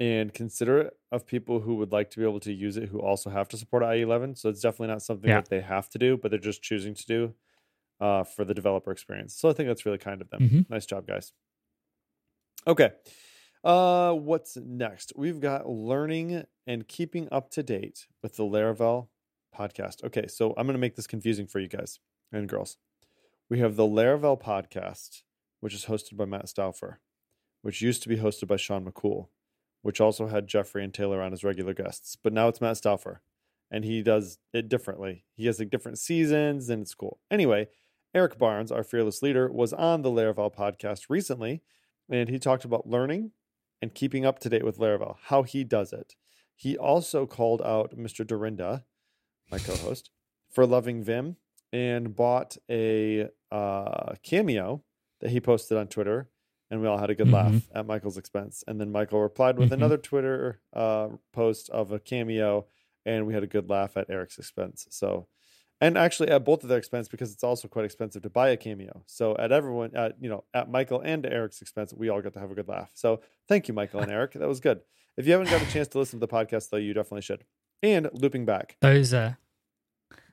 and 0.00 0.32
considerate 0.32 0.94
of 1.12 1.26
people 1.26 1.60
who 1.60 1.74
would 1.76 1.92
like 1.92 2.10
to 2.10 2.18
be 2.18 2.24
able 2.24 2.40
to 2.40 2.52
use 2.52 2.76
it 2.78 2.88
who 2.88 3.00
also 3.00 3.28
have 3.30 3.48
to 3.48 3.56
support 3.58 3.82
IE11. 3.82 4.34
So 4.36 4.48
it's 4.48 4.60
definitely 4.60 4.88
not 4.88 5.02
something 5.02 5.28
Yeah. 5.28 5.40
that 5.42 5.50
they 5.50 5.60
have 5.60 5.88
to 5.90 5.98
do, 5.98 6.16
but 6.16 6.30
they're 6.30 6.40
just 6.40 6.62
choosing 6.62 6.94
to 6.94 7.06
do 7.06 7.34
uh, 8.00 8.24
for 8.24 8.44
the 8.44 8.54
developer 8.54 8.90
experience. 8.90 9.36
So 9.36 9.48
I 9.48 9.52
think 9.52 9.68
that's 9.68 9.86
really 9.86 9.98
kind 9.98 10.20
of 10.22 10.28
them. 10.30 10.40
Mhm. 10.48 10.70
Nice 10.70 10.86
job, 10.86 11.06
guys. 11.06 11.32
Okay. 12.66 12.90
Uh, 13.62 14.12
what's 14.14 14.56
next? 14.56 15.12
We've 15.16 15.38
got 15.38 15.68
learning 15.68 16.44
and 16.66 16.88
keeping 16.88 17.28
up 17.30 17.50
to 17.50 17.62
date 17.62 18.08
with 18.22 18.36
the 18.36 18.42
Laravel 18.42 19.08
podcast. 19.56 20.02
Okay, 20.02 20.26
so 20.26 20.50
I'm 20.56 20.66
going 20.66 20.74
to 20.74 20.80
make 20.80 20.96
this 20.96 21.06
confusing 21.06 21.46
for 21.46 21.60
you 21.60 21.68
guys 21.68 22.00
and 22.32 22.48
girls. 22.48 22.76
We 23.48 23.60
have 23.60 23.76
the 23.76 23.84
Laravel 23.86 24.40
podcast, 24.40 25.22
which 25.62 25.74
is 25.74 25.84
hosted 25.84 26.16
by 26.16 26.24
Matt 26.24 26.48
Stauffer, 26.48 26.98
which 27.62 27.80
used 27.80 28.02
to 28.02 28.08
be 28.08 28.16
hosted 28.16 28.48
by 28.48 28.56
Shawn 28.56 28.84
McCool, 28.84 29.28
which 29.82 30.00
also 30.00 30.26
had 30.26 30.48
Jeffrey 30.48 30.82
and 30.82 30.92
Taylor 30.92 31.22
on 31.22 31.32
as 31.32 31.44
regular 31.44 31.72
guests, 31.72 32.16
but 32.20 32.32
now 32.32 32.48
it's 32.48 32.60
Matt 32.60 32.78
Stauffer, 32.78 33.22
and 33.70 33.84
he 33.84 34.02
does 34.02 34.38
it 34.52 34.68
differently. 34.68 35.24
He 35.36 35.46
has 35.46 35.60
like 35.60 35.70
different 35.70 36.00
seasons, 36.00 36.68
and 36.68 36.82
it's 36.82 36.96
cool. 36.96 37.20
Anyway, 37.30 37.68
Eric 38.12 38.38
Barnes, 38.38 38.72
our 38.72 38.82
fearless 38.82 39.22
leader, 39.22 39.50
was 39.52 39.72
on 39.72 40.02
the 40.02 40.10
Laravel 40.10 40.52
podcast 40.52 41.04
recently, 41.08 41.62
and 42.10 42.28
he 42.28 42.40
talked 42.40 42.64
about 42.64 42.88
learning 42.88 43.30
and 43.80 43.94
keeping 43.94 44.26
up 44.26 44.40
to 44.40 44.48
date 44.48 44.64
with 44.64 44.78
Laravel, 44.78 45.14
how 45.26 45.44
he 45.44 45.62
does 45.62 45.92
it. 45.92 46.16
He 46.56 46.76
also 46.76 47.24
called 47.24 47.62
out 47.62 47.96
Mr. 47.96 48.26
Dyrynda, 48.26 48.82
my 49.48 49.58
co 49.60 49.76
host, 49.76 50.10
for 50.50 50.66
loving 50.66 51.04
Vim 51.04 51.36
and 51.72 52.16
bought 52.16 52.56
a 52.68 53.28
uh, 53.52 54.14
cameo 54.24 54.82
that 55.22 55.30
he 55.30 55.40
posted 55.40 55.78
on 55.78 55.86
Twitter, 55.88 56.28
and 56.70 56.80
we 56.82 56.86
all 56.86 56.98
had 56.98 57.08
a 57.10 57.14
good 57.14 57.28
Mhm. 57.28 57.32
laugh 57.32 57.68
at 57.74 57.86
Michael's 57.86 58.18
expense. 58.18 58.62
And 58.66 58.78
then 58.80 58.92
Michael 58.92 59.20
replied 59.22 59.56
with 59.58 59.70
Mhm. 59.70 59.74
another 59.74 59.96
Twitter 59.96 60.60
uh, 60.74 61.08
post 61.32 61.70
of 61.70 61.90
a 61.92 61.98
cameo, 61.98 62.66
and 63.06 63.26
we 63.26 63.32
had 63.34 63.42
a 63.42 63.46
good 63.46 63.70
laugh 63.70 63.96
at 63.96 64.10
Eric's 64.10 64.38
expense. 64.38 64.86
So, 64.90 65.28
and 65.80 65.96
actually 65.98 66.28
at 66.30 66.44
both 66.44 66.62
of 66.62 66.68
their 66.68 66.78
expense 66.78 67.08
because 67.08 67.32
it's 67.32 67.42
also 67.42 67.66
quite 67.68 67.84
expensive 67.84 68.22
to 68.22 68.30
buy 68.30 68.50
a 68.50 68.56
cameo. 68.56 69.02
So 69.06 69.36
at 69.36 69.50
everyone, 69.52 69.94
at 69.96 70.16
you 70.22 70.28
know, 70.28 70.44
at 70.54 70.70
Michael 70.70 71.00
and 71.00 71.24
Eric's 71.26 71.60
expense, 71.62 71.92
we 71.94 72.08
all 72.08 72.20
got 72.22 72.32
to 72.34 72.40
have 72.40 72.50
a 72.50 72.54
good 72.54 72.68
laugh. 72.68 72.90
So 72.94 73.20
thank 73.48 73.66
you, 73.68 73.74
Michael 73.74 74.00
and 74.00 74.10
Eric. 74.18 74.32
That 74.34 74.48
was 74.48 74.60
good. 74.60 74.82
If 75.16 75.26
you 75.26 75.32
haven't 75.32 75.50
got 75.50 75.60
a 75.62 75.70
chance 75.70 75.88
to 75.88 75.98
listen 75.98 76.20
to 76.20 76.26
the 76.26 76.32
podcast, 76.32 76.70
though, 76.70 76.78
you 76.78 76.94
definitely 76.94 77.22
should. 77.22 77.44
And 77.82 78.08
looping 78.12 78.44
back, 78.46 78.76
Those 78.80 79.12
uh, 79.12 79.34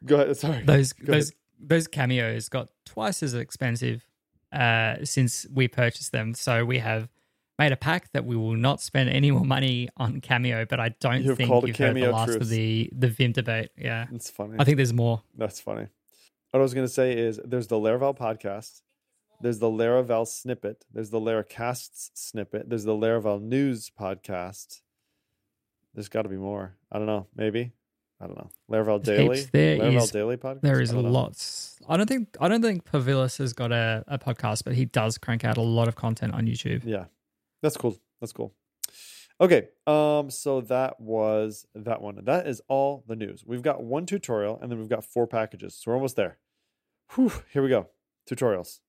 go 0.06 0.16
ahead. 0.22 0.38
Sorry, 0.38 0.64
those 0.64 0.94
Go 0.94 1.12
ahead. 1.12 1.22
those 1.24 1.34
those 1.62 1.88
cameos 1.88 2.48
got 2.48 2.70
twice 2.86 3.22
as 3.22 3.34
expensive 3.34 4.06
uh, 4.52 5.04
since 5.04 5.46
we 5.54 5.68
purchased 5.68 6.12
them. 6.12 6.34
So 6.34 6.66
we 6.66 6.80
have 6.80 7.10
made 7.58 7.72
a 7.72 7.78
pact 7.78 8.14
that 8.14 8.26
we 8.26 8.36
will 8.36 8.56
not 8.56 8.82
spend 8.82 9.10
any 9.10 9.32
more 9.32 9.46
money 9.46 9.90
on 9.98 10.22
cameo. 10.22 10.66
But 10.66 10.80
I 10.80 10.90
don't 11.00 11.24
You've 11.24 11.38
think 11.38 11.50
you've 11.68 11.78
heard 11.78 11.96
the 11.96 12.12
last 12.12 12.36
of 12.36 12.50
the 12.50 12.90
the 12.96 13.08
Vim 13.10 13.32
debate. 13.32 13.70
Yeah, 13.78 14.08
it's 14.14 14.30
funny. 14.30 14.56
I 14.58 14.64
think 14.64 14.78
there's 14.78 14.94
more. 14.94 15.24
That's 15.38 15.60
funny. 15.60 15.88
What 16.52 16.62
I 16.62 16.64
was 16.64 16.74
going 16.74 16.88
to 16.88 16.94
say 16.94 17.16
is 17.16 17.40
there's 17.46 17.68
the 17.68 17.76
Laravel 17.76 18.18
podcast, 18.18 18.82
there's 19.40 19.60
the 19.60 19.68
Laravel 19.68 20.28
snippet, 20.28 20.84
there's 20.92 21.12
the 21.12 21.20
Laracasts 21.20 22.10
snippet, 22.16 22.70
there's 22.70 22.86
the 22.86 22.94
Laravel 22.94 23.40
news 23.40 23.92
podcast. 23.92 24.82
There's 25.94 26.10
got 26.10 26.24
to 26.24 26.30
be 26.30 26.38
more. 26.38 26.76
I 26.92 26.98
don't 26.98 27.08
know. 27.08 27.28
Maybe. 27.36 27.74
I 28.22 28.28
don't 28.28 28.38
know. 28.38 28.50
Laravel 28.70 29.02
Daily. 29.04 29.42
There 29.52 29.78
Laravel 29.78 29.98
is- 30.04 30.12
Daily 30.12 30.38
podcast. 30.38 30.62
There 30.62 30.82
is 30.82 30.92
I 30.92 30.98
lots. 30.98 31.80
I 31.88 31.98
don't 31.98 32.08
think 32.08 32.36
I 32.40 32.48
don't 32.48 32.62
think 32.62 32.86
Povilas 32.86 33.38
has 33.38 33.54
got 33.54 33.72
a, 33.72 34.04
a 34.08 34.20
podcast, 34.20 34.64
but 34.66 34.76
he 34.76 34.86
does 34.86 35.18
crank 35.18 35.46
out 35.46 35.58
a 35.58 35.62
lot 35.62 35.88
of 35.88 35.96
content 35.96 36.34
on 36.34 36.46
YouTube. 36.46 36.84
Yeah. 36.86 37.06
That's 37.62 37.78
cool. 37.78 37.98
That's 38.20 38.34
cool. 38.34 38.54
Okay. 39.42 39.70
Um, 39.88 40.30
so 40.30 40.62
that 40.62 41.00
was 41.00 41.66
that 41.74 42.02
one. 42.02 42.20
That 42.26 42.46
is 42.48 42.62
all 42.68 43.04
the 43.08 43.16
news. 43.16 43.44
We've 43.46 43.62
got 43.62 43.82
one 43.82 44.06
tutorial 44.06 44.60
and 44.62 44.70
then 44.72 44.80
we've 44.80 44.90
got 44.90 45.04
four 45.06 45.26
packages. 45.28 45.76
So 45.76 45.92
we're 45.92 45.96
almost 45.96 46.16
there. 46.18 46.38
Whew, 47.16 47.32
here 47.52 47.64
we 47.64 47.70
go. 47.70 47.88
Tutorials. 48.30 48.80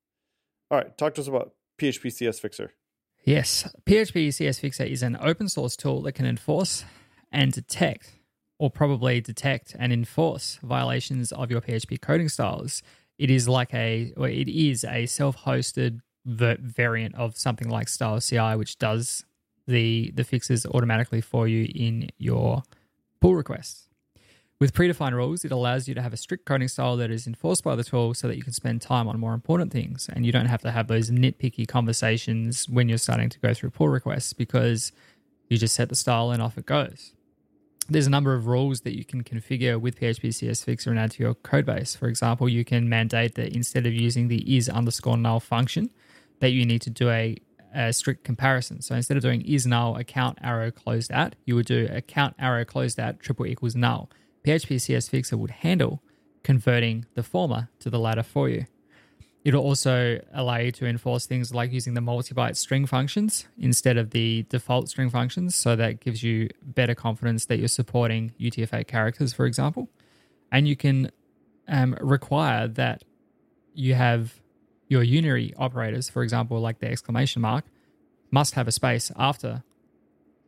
All 0.71 0.79
right. 0.79 0.97
Talk 0.99 1.15
to 1.15 1.21
us 1.21 1.29
about 1.29 1.55
PHP 1.81 2.13
CS 2.13 2.41
Fixer. 2.41 2.75
Yes, 3.25 3.71
PHP 3.87 4.33
CS 4.33 4.59
Fixer 4.59 4.85
is 4.85 5.03
an 5.03 5.17
open 5.21 5.49
source 5.49 5.77
tool 5.77 6.03
that 6.03 6.13
can 6.13 6.25
enforce 6.27 6.85
and 7.31 7.53
detect, 7.53 8.15
or 8.61 8.71
probably 8.71 9.23
detect 9.23 9.75
and 9.79 9.91
enforce 9.91 10.59
violations 10.63 11.33
of 11.33 11.51
your 11.51 11.63
PHP 11.63 11.99
coding 11.99 12.29
styles. 12.29 12.83
It 13.19 13.31
is 13.31 13.49
like 13.49 13.73
a, 13.73 14.13
or 14.19 14.29
it 14.29 14.49
is 14.49 14.85
a 14.85 15.07
self-hosted 15.07 16.01
variant 16.27 17.15
of 17.15 17.39
something 17.39 17.71
like 17.71 17.89
Style 17.89 18.21
CI, 18.21 18.57
which 18.57 18.79
does 18.79 19.25
the 19.67 20.13
the 20.15 20.25
fixes 20.25 20.67
automatically 20.67 21.23
for 21.23 21.49
you 21.49 21.69
in 21.75 22.11
your 22.19 22.63
pull 23.21 23.35
requests. 23.35 23.89
With 24.59 24.75
predefined 24.75 25.13
rules, 25.13 25.43
it 25.43 25.53
allows 25.53 25.89
you 25.89 25.95
to 25.95 26.03
have 26.03 26.13
a 26.13 26.19
strict 26.19 26.45
coding 26.45 26.69
style 26.69 26.99
that 26.99 27.11
is 27.11 27.27
enforced 27.27 27.65
by 27.65 27.75
the 27.77 27.85
tool 27.85 28.13
so 28.13 28.29
that 28.29 28.37
you 28.37 28.43
can 28.43 28.53
spend 28.53 28.83
time 28.83 29.09
on 29.09 29.19
more 29.19 29.33
important 29.33 29.73
things 29.73 30.11
and 30.13 30.27
you 30.27 30.33
don't 30.33 30.47
have 30.47 30.61
to 30.63 30.71
have 30.71 30.87
those 30.87 31.11
nitpicky 31.11 31.67
conversations 31.67 32.69
when 32.69 32.91
you're 32.91 32.99
starting 32.99 33.31
to 33.31 33.39
go 33.39 33.55
through 33.55 33.71
pull 33.71 33.89
requests 33.89 34.35
because 34.35 34.93
you 35.49 35.57
just 35.57 35.75
set 35.75 35.89
the 35.89 35.97
style 35.97 36.31
and 36.31 36.43
off 36.43 36.59
it 36.59 36.67
goes. 36.67 37.15
There's 37.91 38.07
a 38.07 38.11
number 38.11 38.35
of 38.35 38.47
rules 38.47 38.83
that 38.83 38.97
you 38.97 39.05
can 39.05 39.25
configure 39.25 39.81
with 39.81 39.99
PHP 39.99 40.33
CS 40.33 40.63
Fixer 40.63 40.91
and 40.91 40.99
add 40.99 41.11
to 41.11 41.25
your 41.25 41.35
code 41.35 41.67
base. 41.67 41.97
For 41.97 42.07
example, 42.07 42.49
you 42.49 42.65
can 42.65 42.89
mandate 42.89 43.35
that 43.35 43.53
instead 43.53 43.85
of 43.85 43.93
using 43.93 44.29
the 44.29 44.57
is 44.57 44.69
underscore 44.69 45.17
null 45.17 45.41
function, 45.41 45.91
that 46.39 46.51
you 46.51 46.65
need 46.65 46.83
to 46.83 46.91
do 46.91 47.11
a, 47.11 47.37
a 47.75 47.93
strict 47.93 48.23
comparison. 48.23 48.81
So 48.81 48.95
instead 48.95 49.17
of 49.17 49.25
doing 49.25 49.43
is 49.43 49.67
null 49.67 49.97
account 49.97 50.39
arrow 50.41 50.71
closed 50.71 51.11
at, 51.11 51.35
you 51.47 51.57
would 51.57 51.67
do 51.67 51.89
account 51.91 52.37
arrow 52.39 52.65
closed 52.65 53.01
at 53.01 53.19
triple 53.19 53.45
equals 53.45 53.75
null. 53.75 54.09
PHP 54.47 54.81
CS 54.81 55.09
Fixer 55.09 55.37
would 55.37 55.51
handle 55.51 56.01
converting 56.45 57.07
the 57.15 57.25
former 57.25 57.71
to 57.81 57.91
the 57.91 57.99
latter 57.99 58.23
for 58.23 58.49
you. 58.49 58.67
It'll 59.43 59.63
also 59.63 60.21
allow 60.35 60.59
you 60.59 60.71
to 60.73 60.87
enforce 60.87 61.25
things 61.25 61.55
like 61.55 61.73
using 61.73 61.95
the 61.95 62.03
multi-byte 62.03 62.57
string 62.57 62.85
functions 62.85 63.47
instead 63.59 63.97
of 63.97 64.11
the 64.11 64.43
default 64.51 64.91
string 64.91 65.09
functions. 65.09 65.55
So 65.55 65.77
that 65.77 66.01
gives 66.01 66.23
you 66.23 66.51
better 66.63 66.95
confidence 66.95 67.47
that 67.47 67.59
you're 67.59 67.69
supporting 67.69 68.33
UTF-8 68.39 68.87
characters, 68.87 69.33
for 69.33 69.47
example. 69.47 69.89
And 70.53 70.69
you 70.69 70.77
can 70.77 71.11
um, 71.69 71.97
require 72.01 72.69
that 72.69 73.05
you 73.73 73.95
have 73.95 74.41
your 74.89 75.03
unary 75.03 75.55
operators, 75.57 76.11
for 76.11 76.23
example, 76.23 76.61
like 76.61 76.81
the 76.81 76.89
exclamation 76.89 77.41
mark, 77.41 77.65
must 78.31 78.55
have 78.55 78.69
a 78.69 78.73
space 78.73 79.11
after 79.17 79.63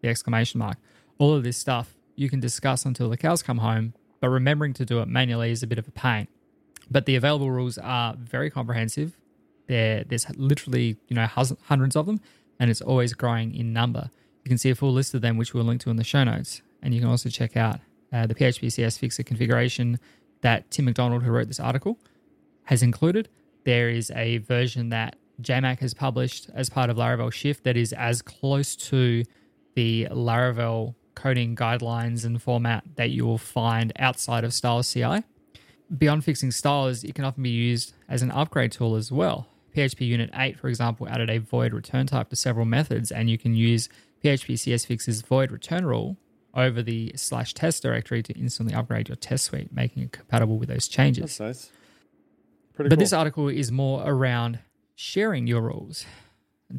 the 0.03 0.09
exclamation 0.09 0.59
mark. 0.59 0.77
All 1.19 1.35
of 1.35 1.45
this 1.45 1.57
stuff 1.57 1.95
you 2.15 2.29
can 2.29 2.41
discuss 2.41 2.85
until 2.85 3.09
the 3.09 3.17
cows 3.17 3.43
come 3.43 3.59
home, 3.59 3.95
but 4.21 4.29
remembering 4.29 4.75
to 4.75 4.85
do 4.85 5.01
it 5.01 5.09
manually 5.09 5.51
is 5.51 5.63
a 5.63 5.67
bit 5.67 5.79
of 5.79 5.89
a 5.89 5.93
pain. 5.93 6.29
But 6.93 7.07
the 7.07 7.17
available 7.17 7.51
rules 7.51 7.79
are 7.79 8.15
very 8.19 8.51
comprehensive. 8.51 9.17
There, 9.67 10.05
there's 10.05 10.29
literally 10.37 10.97
you 11.09 11.17
know 11.17 11.27
hundreds 11.27 11.97
of 11.97 12.07
them, 12.07 12.21
and 12.61 12.71
it's 12.71 12.81
always 12.81 13.15
growing 13.15 13.55
in 13.55 13.73
number. 13.73 14.11
You 14.45 14.49
can 14.49 14.59
see 14.59 14.71
a 14.71 14.75
full 14.75 14.93
list 14.93 15.15
of 15.15 15.23
them, 15.23 15.37
which 15.37 15.55
we'll 15.55 15.65
link 15.65 15.81
to 15.83 15.91
in 15.91 15.97
the 15.97 16.05
show 16.05 16.25
notes, 16.25 16.63
and 16.83 16.93
you 16.95 17.01
can 17.01 17.09
also 17.09 17.29
check 17.29 17.57
out 17.57 17.81
uh, 18.13 18.27
the 18.27 18.35
PHP 18.35 18.71
CS 18.71 18.99
Fixer 18.99 19.23
configuration 19.23 19.99
that 20.43 20.71
Tim 20.71 20.85
MacDonald, 20.85 21.23
who 21.23 21.31
wrote 21.31 21.49
this 21.49 21.61
article, 21.61 21.99
has 22.65 22.83
included. 22.83 23.29
There 23.65 23.89
is 23.89 24.11
a 24.11 24.39
version 24.39 24.91
that 24.91 25.17
JMac 25.41 25.79
has 25.79 25.95
published 25.95 26.51
as 26.53 26.69
part 26.69 26.91
of 26.91 26.97
Laravel 26.97 27.33
Shift 27.33 27.65
that 27.65 27.77
is 27.77 27.93
as 27.93 28.21
close 28.21 28.77
to 28.77 29.25
the 29.75 30.09
Laravel 30.11 30.95
coding 31.15 31.55
guidelines 31.55 32.25
and 32.25 32.43
format 32.43 32.85
that 32.97 33.11
you 33.11 33.25
will 33.25 33.39
find 33.39 33.93
outside 33.99 34.45
of 34.45 34.53
Style 34.53 34.83
CI. 34.83 35.23
Beyond 35.97 36.25
fixing 36.25 36.51
styles, 36.51 37.05
it 37.05 37.15
can 37.15 37.25
often 37.25 37.43
be 37.43 37.51
used 37.51 37.93
as 38.09 38.23
an 38.23 38.31
upgrade 38.31 38.73
tool 38.73 38.95
as 38.97 39.13
well. 39.13 39.47
PHP 39.77 40.07
Unit 40.07 40.31
8, 40.35 40.59
for 40.59 40.69
example, 40.69 41.09
added 41.09 41.29
a 41.31 41.39
void 41.39 41.73
return 41.73 42.07
type 42.07 42.29
to 42.31 42.37
several 42.37 42.65
methods, 42.67 43.11
and 43.11 43.29
you 43.29 43.39
can 43.39 43.55
use 43.55 43.89
PHP 44.23 44.59
CS 44.59 44.85
Fix's 44.85 45.23
void 45.23 45.51
return 45.51 45.85
rule 45.87 46.17
over 46.55 46.83
the 46.83 47.13
slash 47.17 47.55
test 47.55 47.83
directory 47.83 48.23
to 48.23 48.33
instantly 48.35 48.75
upgrade 48.75 49.09
your 49.09 49.17
test 49.17 49.45
suite, 49.45 49.73
making 49.73 50.03
it 50.05 50.13
compatible 50.13 50.59
with 50.59 50.69
those 50.69 50.89
changes. 50.89 51.39
That's 51.39 51.41
nice. 51.41 51.71
Pretty 52.75 52.89
But 52.89 52.97
cool. 52.97 53.03
this 53.03 53.13
article 53.13 53.49
is 53.49 53.73
more 53.73 54.03
around 54.05 54.59
sharing 54.95 55.47
your 55.47 55.63
rules. 55.63 56.05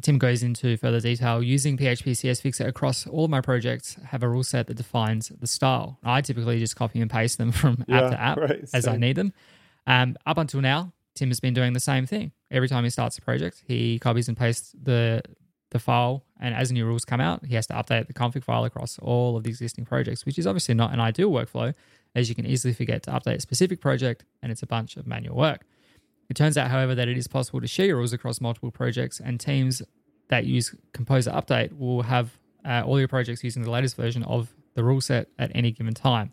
Tim 0.02 0.18
goes 0.18 0.42
into 0.42 0.76
further 0.76 1.00
detail 1.00 1.42
using 1.42 1.76
PHP 1.76 2.16
CS 2.16 2.40
Fixer 2.40 2.66
across 2.66 3.06
all 3.06 3.24
of 3.24 3.30
my 3.30 3.40
projects. 3.40 3.96
Have 4.06 4.22
a 4.22 4.28
rule 4.28 4.42
set 4.42 4.66
that 4.66 4.76
defines 4.76 5.28
the 5.28 5.46
style. 5.46 5.98
I 6.02 6.20
typically 6.20 6.58
just 6.58 6.76
copy 6.76 7.00
and 7.00 7.10
paste 7.10 7.38
them 7.38 7.52
from 7.52 7.84
Yeah, 7.86 8.02
app 8.02 8.10
to 8.10 8.20
app 8.20 8.36
right, 8.38 8.64
as 8.72 8.86
I 8.86 8.96
need 8.96 9.16
them. 9.16 9.32
Um, 9.86 10.16
up 10.26 10.38
until 10.38 10.60
now, 10.60 10.92
Tim 11.14 11.28
has 11.28 11.40
been 11.40 11.54
doing 11.54 11.72
the 11.72 11.80
same 11.80 12.06
thing. 12.06 12.32
Every 12.50 12.68
time 12.68 12.84
he 12.84 12.90
starts 12.90 13.18
a 13.18 13.22
project, 13.22 13.62
he 13.66 13.98
copies 13.98 14.28
and 14.28 14.36
pastes 14.36 14.74
the 14.80 15.22
the 15.70 15.78
file, 15.80 16.24
and 16.38 16.54
as 16.54 16.70
new 16.70 16.86
rules 16.86 17.04
come 17.04 17.20
out, 17.20 17.44
he 17.44 17.56
has 17.56 17.66
to 17.66 17.72
update 17.74 18.06
the 18.06 18.14
config 18.14 18.44
file 18.44 18.64
across 18.64 18.96
all 19.00 19.36
of 19.36 19.42
the 19.42 19.50
existing 19.50 19.84
projects, 19.84 20.24
which 20.24 20.38
is 20.38 20.46
obviously 20.46 20.72
not 20.72 20.92
an 20.92 21.00
ideal 21.00 21.30
workflow, 21.30 21.74
as 22.14 22.28
you 22.28 22.34
can 22.36 22.46
easily 22.46 22.72
forget 22.72 23.02
to 23.02 23.10
update 23.10 23.36
a 23.36 23.40
specific 23.40 23.80
project, 23.80 24.24
and 24.40 24.52
it's 24.52 24.62
a 24.62 24.68
bunch 24.68 24.96
of 24.96 25.04
manual 25.04 25.36
work. 25.36 25.62
It 26.28 26.34
turns 26.36 26.56
out, 26.56 26.70
however, 26.70 26.94
that 26.94 27.08
it 27.08 27.16
is 27.16 27.28
possible 27.28 27.60
to 27.60 27.66
share 27.66 27.86
your 27.86 27.96
rules 27.96 28.12
across 28.12 28.40
multiple 28.40 28.70
projects, 28.70 29.20
and 29.20 29.38
teams 29.38 29.82
that 30.28 30.46
use 30.46 30.74
Composer 30.92 31.30
Update 31.30 31.78
will 31.78 32.02
have 32.02 32.38
uh, 32.64 32.82
all 32.84 32.98
your 32.98 33.08
projects 33.08 33.44
using 33.44 33.62
the 33.62 33.70
latest 33.70 33.96
version 33.96 34.22
of 34.24 34.54
the 34.74 34.82
rule 34.82 35.00
set 35.00 35.28
at 35.38 35.50
any 35.54 35.70
given 35.70 35.94
time. 35.94 36.32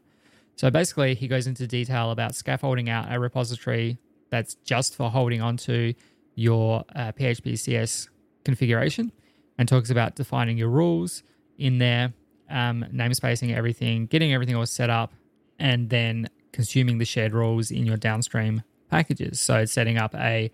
So 0.56 0.70
basically, 0.70 1.16
he 1.16 1.28
goes 1.28 1.48
into 1.48 1.68
detail 1.68 2.12
about 2.12 2.36
scaffolding 2.36 2.90
out 2.90 3.12
a 3.12 3.20
repository 3.20 3.98
that's 4.30 4.56
just 4.64 4.96
for 4.96 5.10
holding 5.10 5.42
onto 5.42 5.94
your 6.36 6.86
uh, 6.96 7.12
PHP 7.12 7.58
CS 7.58 8.10
configuration 8.46 9.12
and 9.58 9.68
talks 9.68 9.90
about 9.90 10.16
defining 10.16 10.58
your 10.58 10.70
rules 10.70 11.24
in 11.58 11.78
there, 11.78 12.14
um, 12.50 12.86
namespacing 12.94 13.56
everything, 13.56 14.06
getting 14.06 14.34
everything 14.34 14.56
all 14.56 14.66
set 14.66 14.90
up, 14.90 15.14
and 15.60 15.90
then 15.90 16.30
consuming 16.52 16.98
the 16.98 17.06
shared 17.06 17.34
rules 17.34 17.72
in 17.72 17.86
your 17.86 17.98
downstream 17.98 18.64
packages. 18.92 19.40
So 19.40 19.56
it's 19.56 19.72
setting 19.72 19.98
up 19.98 20.14
a 20.14 20.52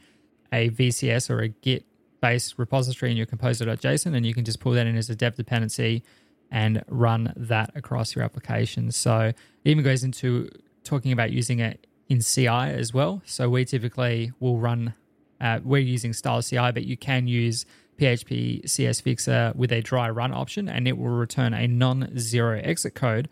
a 0.54 0.70
VCS 0.70 1.30
or 1.30 1.42
a 1.42 1.50
Git 1.50 1.86
based 2.22 2.56
repository 2.58 3.12
in 3.12 3.18
your 3.18 3.26
composer.json, 3.26 4.16
and 4.16 4.26
you 4.26 4.34
can 4.34 4.46
just 4.46 4.60
pull 4.60 4.72
that 4.74 4.88
in 4.88 4.96
as 4.96 5.10
a 5.10 5.16
dev 5.16 5.36
dependency 5.36 6.04
and 6.50 6.84
run 6.88 7.34
that 7.36 7.72
across 7.76 8.16
your 8.16 8.24
application. 8.24 8.92
So 8.92 9.20
it 9.20 9.36
even 9.66 9.84
goes 9.84 10.04
into 10.04 10.50
talking 10.86 11.12
about 11.12 11.32
using 11.32 11.60
it 11.60 11.86
in 12.08 12.22
CI 12.22 12.48
as 12.48 12.94
well. 12.94 13.22
So 13.26 13.50
we 13.50 13.66
typically 13.66 14.32
will 14.40 14.58
run, 14.58 14.94
uh, 15.42 15.60
we're 15.62 15.80
using 15.80 16.14
style 16.14 16.42
CI, 16.42 16.72
but 16.72 16.86
you 16.86 16.96
can 16.96 17.28
use 17.28 17.66
PHP 18.00 18.70
CS 18.70 19.02
Fixer 19.02 19.52
with 19.56 19.74
a 19.74 19.82
dry 19.82 20.10
run 20.10 20.32
option, 20.32 20.70
and 20.70 20.88
it 20.88 20.98
will 20.98 21.10
return 21.10 21.54
a 21.54 21.68
non 21.68 22.18
zero 22.18 22.62
exit 22.64 22.96
code 22.96 23.28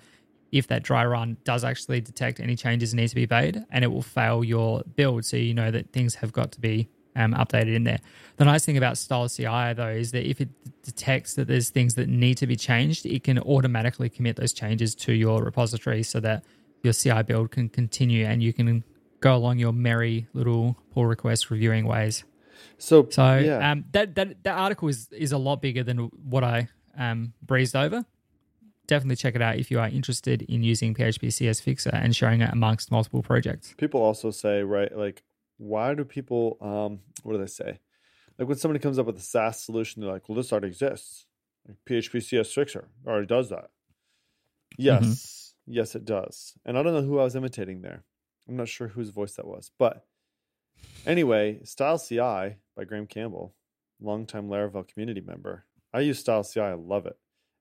if 0.55 0.67
that 0.67 0.83
dry 0.83 1.05
run 1.05 1.35
does 1.43 1.65
actually 1.65 1.99
detect 1.99 2.39
any 2.39 2.55
changes 2.55 2.91
that 2.91 2.97
need 2.97 3.09
to 3.09 3.15
be 3.15 3.27
made, 3.29 3.63
and 3.71 3.83
it 3.83 3.89
will 3.89 4.01
fail 4.01 4.43
your 4.43 4.83
build, 4.95 5.25
so 5.25 5.35
you 5.35 5.53
know 5.53 5.69
that 5.69 5.91
things 5.91 6.15
have 6.15 6.31
got 6.31 6.53
to 6.53 6.61
be 6.61 6.89
um, 7.17 7.33
updated 7.33 7.75
in 7.75 7.83
there. 7.83 7.99
The 8.37 8.45
nice 8.45 8.65
thing 8.65 8.77
about 8.77 8.97
Style 8.97 9.27
CI 9.27 9.73
though 9.73 9.89
is 9.89 10.11
that 10.11 10.27
if 10.29 10.39
it 10.39 10.49
detects 10.81 11.33
that 11.35 11.47
there's 11.47 11.69
things 11.69 11.95
that 11.95 12.07
need 12.07 12.37
to 12.37 12.47
be 12.47 12.55
changed, 12.55 13.05
it 13.05 13.23
can 13.25 13.37
automatically 13.39 14.09
commit 14.09 14.37
those 14.37 14.53
changes 14.53 14.95
to 14.95 15.13
your 15.13 15.43
repository 15.43 16.03
so 16.03 16.21
that 16.21 16.43
your 16.83 16.93
CI 16.93 17.23
build 17.23 17.51
can 17.51 17.67
continue 17.67 18.25
and 18.25 18.41
you 18.41 18.53
can 18.53 18.83
go 19.19 19.35
along 19.35 19.59
your 19.59 19.73
merry 19.73 20.27
little 20.33 20.77
pull 20.93 21.05
request 21.05 21.49
reviewing 21.49 21.85
ways. 21.85 22.23
So, 22.77 23.07
So 23.09 23.37
yeah. 23.37 23.71
um, 23.71 23.85
that 23.91 24.15
that 24.15 24.43
that 24.43 24.57
article 24.57 24.87
is 24.87 25.09
is 25.11 25.33
a 25.33 25.37
lot 25.37 25.61
bigger 25.61 25.83
than 25.83 25.97
what 26.29 26.43
I 26.45 26.69
um, 26.97 27.33
breezed 27.41 27.75
over. 27.75 28.05
Definitely 28.87 29.15
check 29.15 29.35
it 29.35 29.41
out 29.41 29.57
if 29.57 29.71
you 29.71 29.79
are 29.79 29.87
interested 29.87 30.43
in 30.43 30.63
using 30.63 30.93
PHP 30.93 31.31
CS 31.33 31.59
Fixer 31.59 31.91
and 31.93 32.15
sharing 32.15 32.41
it 32.41 32.51
amongst 32.51 32.91
multiple 32.91 33.23
projects. 33.23 33.73
people 33.77 34.01
also 34.01 34.31
say, 34.31 34.63
right, 34.63 34.95
like, 34.95 35.23
why 35.57 35.93
do 35.93 36.03
people, 36.03 36.57
um, 36.61 36.99
what 37.23 37.33
do 37.33 37.39
they 37.39 37.47
say? 37.47 37.79
Like 38.37 38.47
when 38.47 38.57
somebody 38.57 38.79
comes 38.79 38.99
up 38.99 39.05
with 39.05 39.17
a 39.17 39.21
SaaS 39.21 39.61
solution, 39.61 40.01
they're 40.01 40.11
like, 40.11 40.27
well, 40.27 40.35
this 40.35 40.51
already 40.51 40.67
exists. 40.67 41.25
Like 41.67 41.77
PHP 41.87 42.21
CS 42.21 42.51
Fixer 42.51 42.89
already 43.07 43.27
does 43.27 43.49
that. 43.49 43.69
Yes, 44.77 45.53
yes, 45.65 45.95
it 45.95 46.05
does. 46.05 46.53
And 46.65 46.77
I 46.77 46.83
don't 46.83 46.93
know 46.93 47.01
who 47.01 47.19
I 47.19 47.23
was 47.23 47.35
imitating 47.35 47.81
there. 47.81 48.03
I'm 48.47 48.57
not 48.57 48.67
sure 48.67 48.89
whose 48.89 49.09
voice 49.09 49.35
that 49.35 49.47
was. 49.47 49.71
But 49.79 50.05
anyway, 51.05 51.61
Style 51.63 51.97
CI 51.97 52.57
by 52.75 52.83
Graham 52.85 53.07
Campbell, 53.07 53.55
longtime 54.01 54.49
Laravel 54.49 54.87
community 54.87 55.21
member. 55.21 55.65
I 55.93 56.01
use 56.01 56.19
Style 56.19 56.43
CI. 56.43 56.59
I 56.59 56.73
love 56.73 57.05
it. 57.05 57.17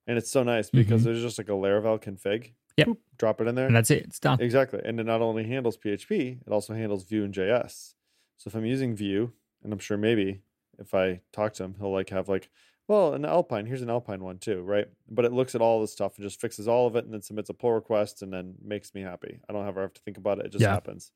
And 0.06 0.18
it's 0.18 0.30
so 0.30 0.42
nice 0.42 0.70
because 0.70 1.00
Mhm. 1.02 1.04
there's 1.04 1.22
just 1.22 1.38
like 1.38 1.48
a 1.48 1.52
Laravel 1.52 2.00
config. 2.02 2.52
Yep. 2.76 2.88
Boop, 2.88 2.96
drop 3.18 3.40
it 3.40 3.46
in 3.46 3.54
there. 3.54 3.66
And 3.66 3.74
that's 3.76 3.90
it. 3.90 4.02
It's 4.04 4.18
done. 4.18 4.40
Exactly. 4.40 4.80
And 4.84 4.98
it 5.00 5.04
not 5.04 5.22
only 5.22 5.44
handles 5.44 5.76
PHP, 5.76 6.40
it 6.46 6.52
also 6.52 6.74
handles 6.74 7.04
Vue 7.04 7.24
and 7.24 7.32
JS. 7.32 7.94
So 8.36 8.48
if 8.48 8.54
I'm 8.54 8.66
using 8.66 8.94
Vue, 8.96 9.32
and 9.62 9.72
I'm 9.72 9.78
sure 9.78 9.96
maybe 9.96 10.42
if 10.78 10.92
I 10.92 11.20
talk 11.32 11.54
to 11.54 11.64
him, 11.64 11.76
he'll 11.78 11.92
like 11.92 12.10
have 12.10 12.28
like, 12.28 12.50
well, 12.88 13.14
an 13.14 13.24
Alpine, 13.24 13.64
here's 13.64 13.80
an 13.80 13.88
Alpine 13.88 14.22
one 14.22 14.38
too, 14.38 14.60
right? 14.62 14.88
But 15.08 15.24
it 15.24 15.32
looks 15.32 15.54
at 15.54 15.62
all 15.62 15.80
this 15.80 15.92
stuff 15.92 16.16
and 16.18 16.24
just 16.24 16.40
fixes 16.40 16.68
all 16.68 16.86
of 16.86 16.96
it 16.96 17.04
and 17.04 17.14
then 17.14 17.22
submits 17.22 17.48
a 17.48 17.54
pull 17.54 17.72
request 17.72 18.20
and 18.20 18.30
then 18.32 18.56
makes 18.62 18.92
me 18.92 19.00
happy. 19.00 19.40
I 19.48 19.52
don't 19.54 19.66
ever 19.66 19.80
have 19.82 19.94
to 19.94 20.02
think 20.02 20.18
about 20.18 20.38
it. 20.40 20.46
It 20.46 20.52
just 20.52 20.62
Yeah. 20.62 20.72
happens. 20.74 21.12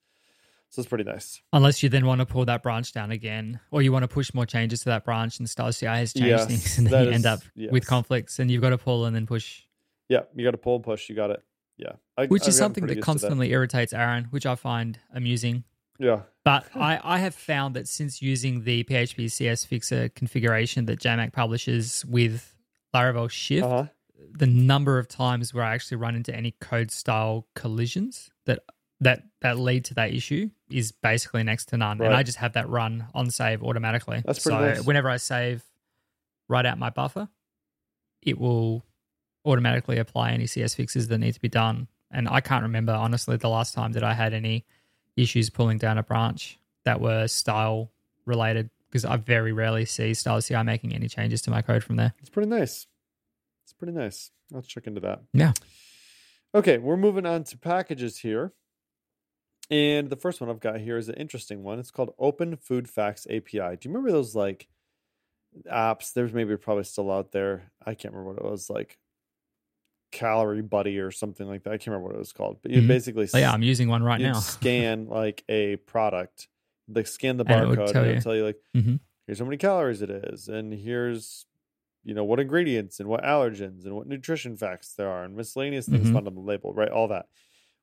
So 0.70 0.80
it's 0.80 0.88
pretty 0.88 1.04
nice. 1.04 1.40
Unless 1.52 1.82
you 1.82 1.88
then 1.88 2.04
want 2.04 2.18
to 2.20 2.26
pull 2.26 2.44
that 2.44 2.62
branch 2.62 2.92
down 2.92 3.10
again, 3.10 3.58
or 3.70 3.80
you 3.80 3.90
want 3.90 4.02
to 4.02 4.08
push 4.08 4.34
more 4.34 4.44
changes 4.46 4.80
to 4.80 4.86
that 4.90 5.04
branch, 5.04 5.38
and 5.38 5.48
Style 5.48 5.72
CI 5.72 5.86
has 5.86 6.12
changed 6.12 6.28
Yes, 6.28 6.46
things, 6.46 6.78
and 6.78 6.86
then 6.88 7.04
you 7.04 7.10
end 7.10 7.20
is- 7.20 7.26
up 7.26 7.40
with 7.56 7.86
conflicts, 7.86 8.38
and 8.38 8.50
you've 8.50 8.62
got 8.62 8.70
to 8.70 8.78
pull 8.78 9.06
and 9.06 9.16
then 9.16 9.26
push, 9.26 9.62
Yeah, 10.08 10.20
you 10.34 10.44
got 10.44 10.50
to 10.52 10.58
pull 10.58 10.76
and 10.76 10.84
push. 10.84 11.08
You 11.08 11.14
got 11.16 11.30
it. 11.30 11.42
Yeah. 11.78 11.92
I, 12.16 12.26
which 12.26 12.42
I've 12.42 12.48
is 12.48 12.58
something 12.58 12.86
that 12.86 13.00
constantly 13.00 13.50
irritates 13.52 13.92
Aaron, 13.92 14.24
which 14.30 14.44
I 14.46 14.56
find 14.56 14.98
amusing. 15.14 15.64
Yeah. 16.00 16.22
But 16.44 16.66
I, 16.74 17.00
I 17.02 17.18
have 17.18 17.34
found 17.34 17.74
that 17.76 17.88
since 17.88 18.20
using 18.20 18.64
the 18.64 18.84
PHP 18.84 19.30
CS 19.30 19.64
Fixer 19.64 20.08
configuration 20.10 20.86
that 20.86 20.98
JMac 21.00 21.32
publishes 21.32 22.04
with 22.06 22.54
Laravel 22.94 23.30
Shift, 23.30 23.64
Uh 23.64 23.68
huh. 23.68 23.86
the 24.32 24.46
number 24.46 24.98
of 24.98 25.08
times 25.08 25.54
where 25.54 25.64
I 25.64 25.74
actually 25.74 25.96
run 25.98 26.14
into 26.16 26.34
any 26.34 26.52
code 26.60 26.90
style 26.90 27.46
collisions 27.54 28.30
that 28.46 28.60
that 29.00 29.22
that 29.40 29.58
lead 29.58 29.84
to 29.86 29.94
that 29.94 30.12
issue 30.12 30.50
is 30.70 30.92
basically 30.92 31.42
next 31.42 31.66
to 31.66 31.76
none. 31.76 32.00
And 32.00 32.14
I 32.14 32.22
just 32.22 32.38
have 32.38 32.52
that 32.54 32.68
run 32.68 33.06
on 33.14 33.30
save 33.30 33.62
automatically. 33.62 34.22
That's 34.24 34.38
pretty 34.40 34.58
so 34.58 34.64
nice. 34.64 34.84
whenever 34.84 35.08
I 35.08 35.16
save 35.16 35.62
right 36.48 36.64
out 36.64 36.78
my 36.78 36.90
buffer, 36.90 37.28
it 38.22 38.38
will 38.38 38.84
automatically 39.44 39.98
apply 39.98 40.32
any 40.32 40.46
CS 40.46 40.74
fixes 40.74 41.08
that 41.08 41.18
need 41.18 41.34
to 41.34 41.40
be 41.40 41.48
done. 41.48 41.88
And 42.10 42.28
I 42.28 42.40
can't 42.40 42.62
remember 42.62 42.92
honestly 42.92 43.36
the 43.36 43.48
last 43.48 43.74
time 43.74 43.92
that 43.92 44.04
I 44.04 44.14
had 44.14 44.32
any 44.34 44.64
issues 45.16 45.50
pulling 45.50 45.78
down 45.78 45.98
a 45.98 46.02
branch 46.02 46.58
that 46.84 47.00
were 47.00 47.26
style 47.26 47.90
related 48.24 48.70
because 48.90 49.04
I 49.04 49.16
very 49.16 49.52
rarely 49.52 49.84
see 49.84 50.14
Style 50.14 50.40
CI 50.40 50.62
making 50.62 50.94
any 50.94 51.08
changes 51.08 51.42
to 51.42 51.50
my 51.50 51.60
code 51.60 51.84
from 51.84 51.96
there. 51.96 52.14
It's 52.20 52.30
pretty 52.30 52.48
nice. 52.48 52.86
It's 53.64 53.72
pretty 53.74 53.92
nice. 53.92 54.30
Let's 54.50 54.66
check 54.66 54.86
into 54.86 55.00
that. 55.00 55.20
Yeah. 55.34 55.52
Okay, 56.54 56.78
we're 56.78 56.96
moving 56.96 57.26
on 57.26 57.44
to 57.44 57.58
packages 57.58 58.18
here. 58.18 58.52
And 59.70 60.08
the 60.08 60.16
first 60.16 60.40
one 60.40 60.48
I've 60.48 60.60
got 60.60 60.80
here 60.80 60.96
is 60.96 61.08
an 61.08 61.16
interesting 61.16 61.62
one. 61.62 61.78
It's 61.78 61.90
called 61.90 62.14
Open 62.18 62.56
Food 62.56 62.88
Facts 62.88 63.26
API. 63.28 63.58
Do 63.76 63.78
you 63.82 63.90
remember 63.90 64.10
those 64.10 64.34
like 64.34 64.68
apps? 65.70 66.12
There's 66.12 66.32
maybe 66.32 66.56
probably 66.56 66.84
still 66.84 67.10
out 67.10 67.32
there. 67.32 67.70
I 67.84 67.94
can't 67.94 68.14
remember 68.14 68.32
what 68.34 68.44
it 68.46 68.50
was 68.50 68.70
like 68.70 68.98
Calorie 70.10 70.62
Buddy 70.62 70.98
or 70.98 71.10
something 71.10 71.46
like 71.46 71.64
that. 71.64 71.70
I 71.72 71.76
can't 71.76 71.88
remember 71.88 72.06
what 72.08 72.14
it 72.16 72.18
was 72.20 72.32
called. 72.32 72.58
But 72.62 72.70
you 72.70 72.80
Mhm. 72.82 72.88
basically 72.88 73.28
Oh, 73.34 73.38
yeah, 73.38 73.52
I'm 73.52 73.62
using 73.62 73.88
one 73.88 74.02
right 74.02 74.20
now. 74.20 74.32
scan 74.40 75.06
like 75.06 75.44
a 75.48 75.76
product, 75.76 76.48
like 76.88 77.06
scan 77.06 77.36
the 77.36 77.44
And 77.46 77.64
it 77.64 77.68
would 77.68 77.78
barcode, 77.78 77.92
tell 77.92 78.02
and 78.02 78.10
you. 78.10 78.16
it'll 78.16 78.22
tell 78.22 78.36
you 78.36 78.44
like, 78.44 78.60
mm-hmm. 78.74 78.96
here's 79.26 79.38
how 79.38 79.44
many 79.44 79.58
calories 79.58 80.00
it 80.00 80.10
is, 80.10 80.48
and 80.48 80.72
here's 80.72 81.44
you 82.04 82.14
know 82.14 82.24
what 82.24 82.40
ingredients 82.40 83.00
and 83.00 83.08
what 83.08 83.22
allergens 83.22 83.84
and 83.84 83.94
what 83.94 84.06
nutrition 84.06 84.56
facts 84.56 84.94
there 84.94 85.08
are, 85.10 85.24
and 85.24 85.36
miscellaneous 85.36 85.86
things 85.86 86.08
Mhm. 86.08 86.12
found 86.14 86.26
on 86.26 86.34
the 86.36 86.40
label, 86.40 86.72
right? 86.72 86.88
All 86.88 87.08
that. 87.08 87.26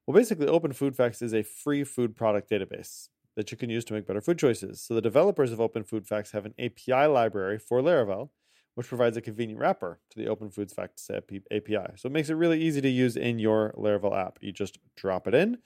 Well, 0.08 0.16
basically, 0.16 0.47
Open 0.47 0.72
Food 0.72 0.95
Facts 0.95 1.22
is 1.22 1.34
a 1.34 1.41
free 1.43 1.84
food 1.84 2.16
product 2.16 2.49
database 2.49 3.10
that 3.36 3.51
you 3.51 3.58
can 3.58 3.70
use 3.70 3.84
to 3.86 3.93
make 3.93 4.06
better 4.06 4.22
food 4.22 4.38
choices. 4.38 4.82
So 4.82 4.93
the 4.93 5.01
developers 5.01 5.51
of 5.51 5.60
Open 5.60 5.84
Food 5.84 6.08
Facts 6.08 6.32
have 6.32 6.45
an 6.45 6.53
API 6.60 7.08
library 7.08 7.58
for 7.58 7.82
Laravel, 7.82 8.30
which 8.76 8.88
provides 8.88 9.18
a 9.18 9.22
convenient 9.22 9.60
wrapper 9.60 9.99
to 10.12 10.20
the 10.20 10.28
Open 10.28 10.49
Food 10.51 10.72
Facts 10.72 11.10
API. 11.10 11.88
So 11.95 12.08
it 12.08 12.12
makes 12.12 12.30
it 12.30 12.36
really 12.36 12.62
easy 12.62 12.82
to 12.82 12.89
use 12.89 13.18
in 13.18 13.39
your 13.39 13.74
Laravel 13.78 14.16
app. 14.16 14.38
You 14.41 14.51
just 14.51 14.78
drop 14.95 15.28
it 15.28 15.34
in, 15.34 15.58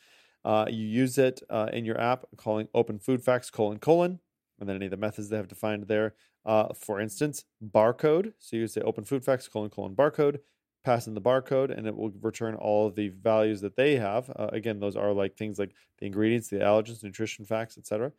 uh, 0.45 0.65
you 0.69 0.85
use 0.87 1.17
it 1.17 1.41
uh, 1.49 1.67
in 1.73 1.83
your 1.83 1.99
app, 1.99 2.25
calling 2.37 2.69
Open 2.73 2.97
Food 2.97 3.21
Facts 3.21 3.49
colon 3.49 3.79
colon, 3.79 4.19
and 4.59 4.69
then 4.69 4.77
any 4.77 4.85
of 4.85 4.91
the 4.91 4.97
methods 4.97 5.29
they 5.29 5.37
have 5.37 5.47
defined 5.47 5.87
there. 5.87 6.15
Uh, 6.45 6.73
for 6.73 7.01
instance, 7.01 7.43
barcode. 7.63 8.33
So 8.39 8.55
you 8.55 8.67
say 8.67 8.81
Open 8.81 9.03
Food 9.03 9.25
Facts 9.25 9.47
colon 9.49 9.69
colon 9.69 9.95
barcode, 9.95 10.39
pass 10.83 11.07
in 11.07 11.13
the 11.13 11.21
barcode, 11.21 11.75
and 11.75 11.87
it 11.87 11.95
will 11.95 12.11
return 12.21 12.55
all 12.55 12.87
of 12.87 12.95
the 12.95 13.09
values 13.09 13.61
that 13.61 13.75
they 13.75 13.95
have. 13.97 14.29
Uh, 14.35 14.49
again, 14.51 14.79
those 14.79 14.95
are 14.95 15.13
like 15.13 15.35
things 15.35 15.59
like 15.59 15.73
the 15.99 16.05
ingredients, 16.05 16.49
the 16.49 16.57
allergens, 16.57 17.03
nutrition 17.03 17.45
facts, 17.45 17.77
etc. 17.77 18.11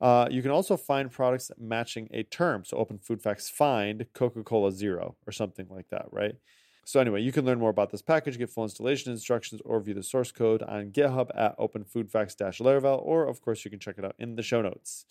Uh, 0.00 0.28
you 0.30 0.42
can 0.42 0.50
also 0.50 0.76
find 0.76 1.10
products 1.10 1.50
matching 1.58 2.08
a 2.12 2.22
term. 2.22 2.64
So 2.64 2.76
Open 2.76 2.98
Food 2.98 3.20
Facts 3.20 3.50
find 3.50 4.06
Coca 4.14 4.42
Cola 4.42 4.70
Zero 4.70 5.16
or 5.26 5.32
something 5.32 5.66
like 5.70 5.88
that, 5.88 6.06
right? 6.12 6.36
So 6.84 7.00
anyway, 7.00 7.20
you 7.20 7.32
can 7.32 7.44
learn 7.44 7.58
more 7.58 7.68
about 7.68 7.90
this 7.90 8.00
package, 8.00 8.38
get 8.38 8.48
full 8.48 8.64
installation 8.64 9.12
instructions, 9.12 9.60
or 9.64 9.78
view 9.80 9.92
the 9.92 10.02
source 10.02 10.32
code 10.32 10.62
on 10.62 10.90
GitHub 10.90 11.28
at 11.34 11.58
openfoodfacts-laravel, 11.58 13.02
or 13.04 13.26
of 13.26 13.42
course 13.42 13.62
you 13.64 13.70
can 13.70 13.80
check 13.80 13.98
it 13.98 14.06
out 14.06 14.14
in 14.18 14.36
the 14.36 14.42
show 14.42 14.62
notes. 14.62 15.04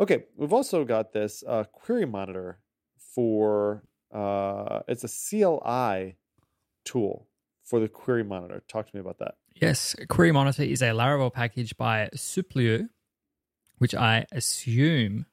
Okay, 0.00 0.24
we've 0.36 0.52
also 0.52 0.84
got 0.84 1.12
this 1.12 1.44
uh, 1.46 1.62
query 1.70 2.06
monitor 2.06 2.58
for 3.14 3.84
uh, 4.12 4.80
it's 4.88 5.04
a 5.04 5.08
CLI 5.08 6.16
tool 6.84 7.28
for 7.64 7.80
the 7.80 7.88
query 7.88 8.24
monitor. 8.24 8.62
Talk 8.68 8.90
to 8.90 8.96
me 8.96 9.00
about 9.00 9.18
that. 9.18 9.34
Yes, 9.54 9.94
Query 10.08 10.32
Monitor 10.32 10.62
is 10.62 10.82
a 10.82 10.86
Laravel 10.86 11.32
package 11.32 11.76
by 11.76 12.08
Supliu, 12.16 12.88
which 13.78 13.94
I 13.94 14.26
assume, 14.32 15.26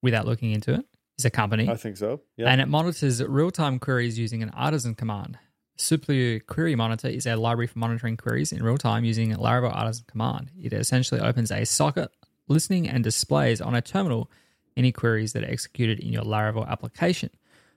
without 0.00 0.26
looking 0.26 0.52
into 0.52 0.74
it, 0.74 0.86
is 1.18 1.24
a 1.24 1.30
company. 1.30 1.68
I 1.68 1.76
think 1.76 1.96
so. 1.96 2.20
Yeah. 2.36 2.48
and 2.48 2.60
it 2.60 2.68
monitors 2.68 3.22
real-time 3.22 3.78
queries 3.78 4.18
using 4.18 4.42
an 4.42 4.50
artisan 4.50 4.94
command. 4.94 5.38
Supliu 5.78 6.44
Query 6.46 6.74
Monitor 6.74 7.08
is 7.08 7.26
a 7.26 7.36
library 7.36 7.66
for 7.66 7.78
monitoring 7.78 8.16
queries 8.16 8.52
in 8.52 8.62
real 8.62 8.78
time 8.78 9.04
using 9.04 9.34
Laravel 9.34 9.74
artisan 9.74 10.04
command. 10.06 10.50
It 10.60 10.72
essentially 10.72 11.20
opens 11.20 11.50
a 11.50 11.64
socket, 11.66 12.10
listening 12.48 12.88
and 12.88 13.02
displays 13.02 13.60
on 13.60 13.74
a 13.74 13.82
terminal 13.82 14.30
any 14.76 14.92
queries 14.92 15.32
that 15.32 15.44
are 15.44 15.50
executed 15.50 16.00
in 16.00 16.12
your 16.12 16.22
Laravel 16.22 16.66
application. 16.68 17.30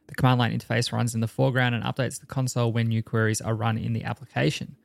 The 0.08 0.16
command 0.16 0.40
line 0.40 0.58
interface 0.58 0.92
runs 0.92 1.16
in 1.16 1.22
the 1.22 1.28
foreground 1.28 1.76
and 1.76 1.84
updates 1.84 2.20
the 2.20 2.26
console 2.26 2.72
when 2.72 2.88
new 2.88 3.02
queries 3.02 3.42
are 3.42 3.56
run 3.56 3.78
in 3.78 3.94
the 3.94 4.04
application. 4.04 4.76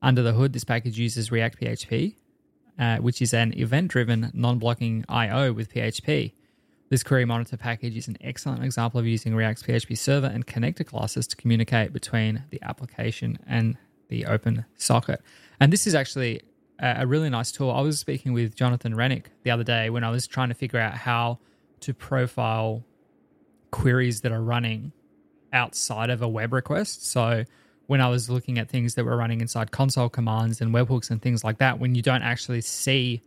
Under 0.00 0.22
the 0.22 0.32
hood, 0.32 0.52
this 0.52 0.64
package 0.64 0.98
uses 0.98 1.30
React 1.30 1.60
PHP, 1.60 2.16
uh, 2.78 2.96
which 2.98 3.22
is 3.22 3.34
an 3.34 3.52
event-driven, 3.56 4.30
non-blocking 4.34 5.04
I/O 5.08 5.52
with 5.52 5.72
PHP. 5.72 6.32
This 6.88 7.02
query 7.02 7.24
monitor 7.24 7.56
package 7.56 7.96
is 7.96 8.08
an 8.08 8.18
excellent 8.20 8.64
example 8.64 9.00
of 9.00 9.06
using 9.06 9.34
React's 9.34 9.62
PHP 9.62 9.96
server 9.96 10.26
and 10.26 10.46
connector 10.46 10.84
classes 10.84 11.26
to 11.28 11.36
communicate 11.36 11.92
between 11.92 12.44
the 12.50 12.60
application 12.62 13.38
and 13.46 13.78
the 14.08 14.26
open 14.26 14.64
socket. 14.76 15.22
And 15.60 15.72
this 15.72 15.86
is 15.86 15.94
actually 15.94 16.42
a 16.78 17.06
really 17.06 17.30
nice 17.30 17.52
tool. 17.52 17.70
I 17.70 17.80
was 17.80 17.98
speaking 17.98 18.32
with 18.32 18.56
Jonathan 18.56 18.94
Reinink 18.94 19.26
the 19.44 19.50
other 19.50 19.64
day 19.64 19.88
when 19.88 20.04
I 20.04 20.10
was 20.10 20.26
trying 20.26 20.48
to 20.48 20.54
figure 20.54 20.80
out 20.80 20.94
how 20.94 21.38
to 21.80 21.94
profile 21.94 22.84
queries 23.72 24.20
that 24.20 24.30
are 24.30 24.42
running 24.42 24.92
outside 25.52 26.08
of 26.10 26.22
a 26.22 26.28
web 26.28 26.52
request. 26.52 27.06
So 27.10 27.44
when 27.86 28.00
I 28.00 28.08
was 28.08 28.30
looking 28.30 28.58
at 28.58 28.68
things 28.68 28.94
that 28.94 29.04
were 29.04 29.16
running 29.16 29.40
inside 29.40 29.72
console 29.72 30.08
commands 30.08 30.60
and 30.60 30.72
webhooks 30.72 31.10
and 31.10 31.20
things 31.20 31.42
like 31.42 31.58
that, 31.58 31.80
when 31.80 31.94
you 31.96 32.02
don't 32.02 32.22
actually 32.22 32.60
see 32.60 33.20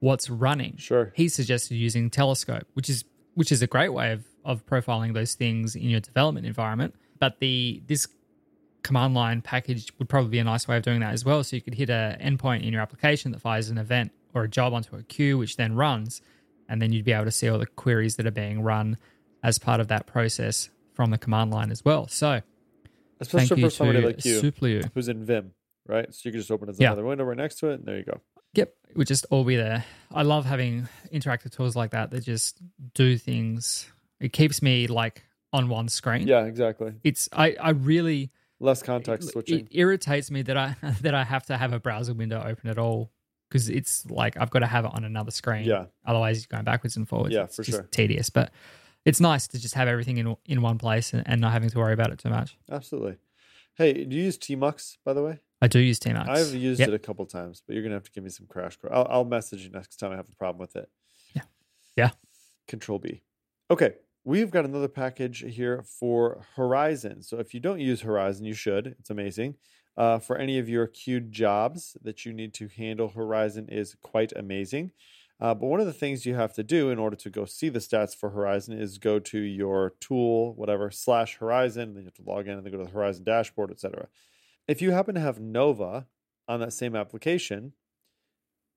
what's 0.00 0.28
running, 0.30 0.76
Sure. 0.76 1.12
he 1.16 1.28
suggested 1.28 1.74
using 1.76 2.10
Telescope, 2.10 2.66
which 2.74 2.90
is 2.90 3.04
which 3.34 3.50
is 3.52 3.62
a 3.62 3.66
great 3.66 3.90
way 3.92 4.12
of 4.12 4.24
of 4.44 4.64
profiling 4.66 5.14
those 5.14 5.34
things 5.34 5.74
in 5.74 5.84
your 5.88 6.00
development 6.00 6.46
environment. 6.46 6.94
But 7.18 7.40
the 7.40 7.82
this 7.86 8.06
command 8.82 9.14
line 9.14 9.42
package 9.42 9.92
would 9.98 10.08
probably 10.08 10.30
be 10.30 10.38
a 10.38 10.44
nice 10.44 10.68
way 10.68 10.76
of 10.76 10.82
doing 10.82 11.00
that 11.00 11.12
as 11.12 11.24
well. 11.24 11.42
So 11.42 11.56
you 11.56 11.62
could 11.62 11.74
hit 11.74 11.90
a 11.90 12.16
endpoint 12.20 12.64
in 12.64 12.72
your 12.72 12.80
application 12.82 13.32
that 13.32 13.40
fires 13.40 13.68
an 13.70 13.78
event 13.78 14.12
or 14.34 14.44
a 14.44 14.48
job 14.48 14.72
onto 14.72 14.94
a 14.96 15.02
queue, 15.02 15.36
which 15.38 15.56
then 15.56 15.74
runs, 15.74 16.22
and 16.68 16.80
then 16.80 16.92
you'd 16.92 17.04
be 17.04 17.12
able 17.12 17.24
to 17.24 17.30
see 17.30 17.48
all 17.48 17.58
the 17.58 17.66
queries 17.66 18.16
that 18.16 18.26
are 18.26 18.30
being 18.30 18.60
run 18.62 18.96
as 19.42 19.58
part 19.58 19.80
of 19.80 19.88
that 19.88 20.06
process 20.06 20.68
from 20.94 21.10
the 21.10 21.18
command 21.18 21.50
line 21.50 21.70
as 21.70 21.84
well. 21.84 22.08
So 22.08 22.40
Especially 23.20 23.38
thank 23.46 23.48
for 23.50 23.56
you 23.66 23.70
somebody 23.70 24.00
to 24.00 24.06
like 24.08 24.24
you 24.24 24.40
Supliu. 24.40 24.90
who's 24.94 25.08
in 25.08 25.24
Vim, 25.24 25.52
right? 25.86 26.12
So 26.14 26.20
you 26.24 26.32
can 26.32 26.40
just 26.40 26.50
open 26.50 26.68
it 26.68 26.72
as 26.72 26.80
Yeah. 26.80 26.88
another 26.88 27.04
window 27.04 27.24
right 27.24 27.36
next 27.36 27.56
to 27.60 27.68
it, 27.70 27.74
and 27.74 27.84
there 27.84 27.96
you 27.98 28.04
go. 28.04 28.20
Yep, 28.54 28.74
it 28.90 28.96
would 28.96 29.06
just 29.06 29.26
all 29.30 29.44
be 29.44 29.56
there. 29.56 29.84
I 30.12 30.22
love 30.22 30.44
having 30.46 30.88
interactive 31.12 31.50
tools 31.54 31.76
like 31.76 31.90
that 31.90 32.10
that 32.10 32.24
just 32.24 32.60
do 32.94 33.16
things. 33.18 33.90
It 34.20 34.32
keeps 34.32 34.62
me 34.62 34.86
like 34.86 35.22
on 35.52 35.68
one 35.68 35.88
screen. 35.88 36.26
Yeah, 36.26 36.44
exactly. 36.44 36.94
It's 37.04 37.28
I 37.32 37.56
I 37.60 37.70
really 37.70 38.30
Less 38.60 38.82
context 38.82 39.28
it, 39.28 39.32
switching. 39.32 39.60
it 39.60 39.68
irritates 39.70 40.30
me 40.30 40.42
that 40.42 40.56
I 40.56 40.76
that 41.02 41.14
I 41.14 41.24
have 41.24 41.46
to 41.46 41.56
have 41.56 41.72
a 41.72 41.78
browser 41.80 42.14
window 42.14 42.42
open 42.44 42.70
at 42.70 42.78
all 42.78 43.10
because 43.48 43.68
it's 43.68 44.04
like 44.10 44.36
I've 44.36 44.50
got 44.50 44.60
to 44.60 44.66
have 44.66 44.84
it 44.84 44.90
on 44.94 45.04
another 45.04 45.30
screen. 45.30 45.64
Yeah. 45.64 45.86
Otherwise, 46.06 46.38
you're 46.40 46.48
going 46.56 46.64
backwards 46.64 46.96
and 46.96 47.08
forwards. 47.08 47.34
Yeah, 47.34 47.44
it's 47.44 47.56
for 47.56 47.62
just 47.62 47.78
sure. 47.78 47.88
Tedious, 47.90 48.30
but 48.30 48.50
it's 49.08 49.20
nice 49.20 49.48
to 49.48 49.58
just 49.58 49.74
have 49.74 49.88
everything 49.88 50.18
in 50.18 50.36
in 50.46 50.62
one 50.62 50.78
place 50.78 51.12
and, 51.12 51.22
and 51.26 51.40
not 51.40 51.52
having 51.52 51.70
to 51.70 51.78
worry 51.78 51.92
about 51.92 52.10
it 52.12 52.18
too 52.18 52.30
much. 52.30 52.56
Absolutely. 52.70 53.16
Hey, 53.76 54.04
do 54.04 54.16
you 54.16 54.24
use 54.24 54.38
Tmux, 54.38 54.96
by 55.04 55.12
the 55.12 55.22
way? 55.22 55.38
I 55.62 55.68
do 55.68 55.78
use 55.78 55.98
Tmux. 56.00 56.28
I've 56.28 56.54
used 56.54 56.80
Yep. 56.80 56.88
it 56.88 56.94
a 56.94 56.98
couple 56.98 57.24
times, 57.26 57.62
but 57.66 57.74
you're 57.74 57.82
gonna 57.82 57.94
have 57.94 58.04
to 58.04 58.12
give 58.12 58.24
me 58.24 58.30
some 58.30 58.46
crash 58.46 58.76
course. 58.76 58.92
I'll, 58.94 59.06
I'll 59.10 59.24
message 59.24 59.64
you 59.64 59.70
next 59.70 59.96
time 59.96 60.12
I 60.12 60.16
have 60.16 60.28
a 60.28 60.34
problem 60.36 60.60
with 60.60 60.76
it. 60.76 60.88
Yeah. 61.34 61.42
Yeah. 61.96 62.10
Control 62.66 62.98
B. 62.98 63.22
Okay, 63.70 63.94
we've 64.24 64.50
got 64.50 64.64
another 64.64 64.88
package 64.88 65.40
here 65.40 65.82
for 65.82 66.44
Horizon. 66.56 67.22
So 67.22 67.38
if 67.38 67.54
you 67.54 67.60
don't 67.60 67.80
use 67.80 68.00
Horizon, 68.02 68.44
you 68.44 68.54
should. 68.54 68.94
It's 69.00 69.10
amazing. 69.10 69.56
Uh, 69.96 70.18
for 70.18 70.36
any 70.38 70.58
of 70.58 70.68
your 70.68 70.86
queued 70.86 71.32
jobs 71.32 71.96
that 72.02 72.24
you 72.24 72.32
need 72.32 72.54
to 72.54 72.68
handle, 72.68 73.08
Horizon 73.08 73.68
is 73.68 73.96
quite 74.00 74.32
amazing. 74.36 74.92
Uh, 75.40 75.54
but 75.54 75.66
one 75.66 75.78
of 75.78 75.86
the 75.86 75.92
things 75.92 76.26
you 76.26 76.34
have 76.34 76.52
to 76.52 76.64
do 76.64 76.90
in 76.90 76.98
order 76.98 77.14
to 77.14 77.30
go 77.30 77.44
see 77.44 77.68
the 77.68 77.78
stats 77.78 78.14
for 78.14 78.30
Horizon 78.30 78.76
is 78.76 78.98
go 78.98 79.20
to 79.20 79.38
your 79.38 79.94
tool, 80.00 80.54
whatever, 80.54 80.90
slash 80.90 81.36
Horizon. 81.36 81.94
Then 81.94 82.02
you 82.02 82.06
have 82.06 82.14
to 82.14 82.28
log 82.28 82.46
in 82.48 82.54
and 82.54 82.64
then 82.64 82.72
go 82.72 82.78
to 82.78 82.84
the 82.84 82.90
Horizon 82.90 83.24
dashboard, 83.24 83.70
etc. 83.70 84.08
If 84.66 84.82
you 84.82 84.90
happen 84.90 85.14
to 85.14 85.20
have 85.20 85.40
Nova 85.40 86.06
on 86.48 86.58
that 86.60 86.72
same 86.72 86.96
application, 86.96 87.72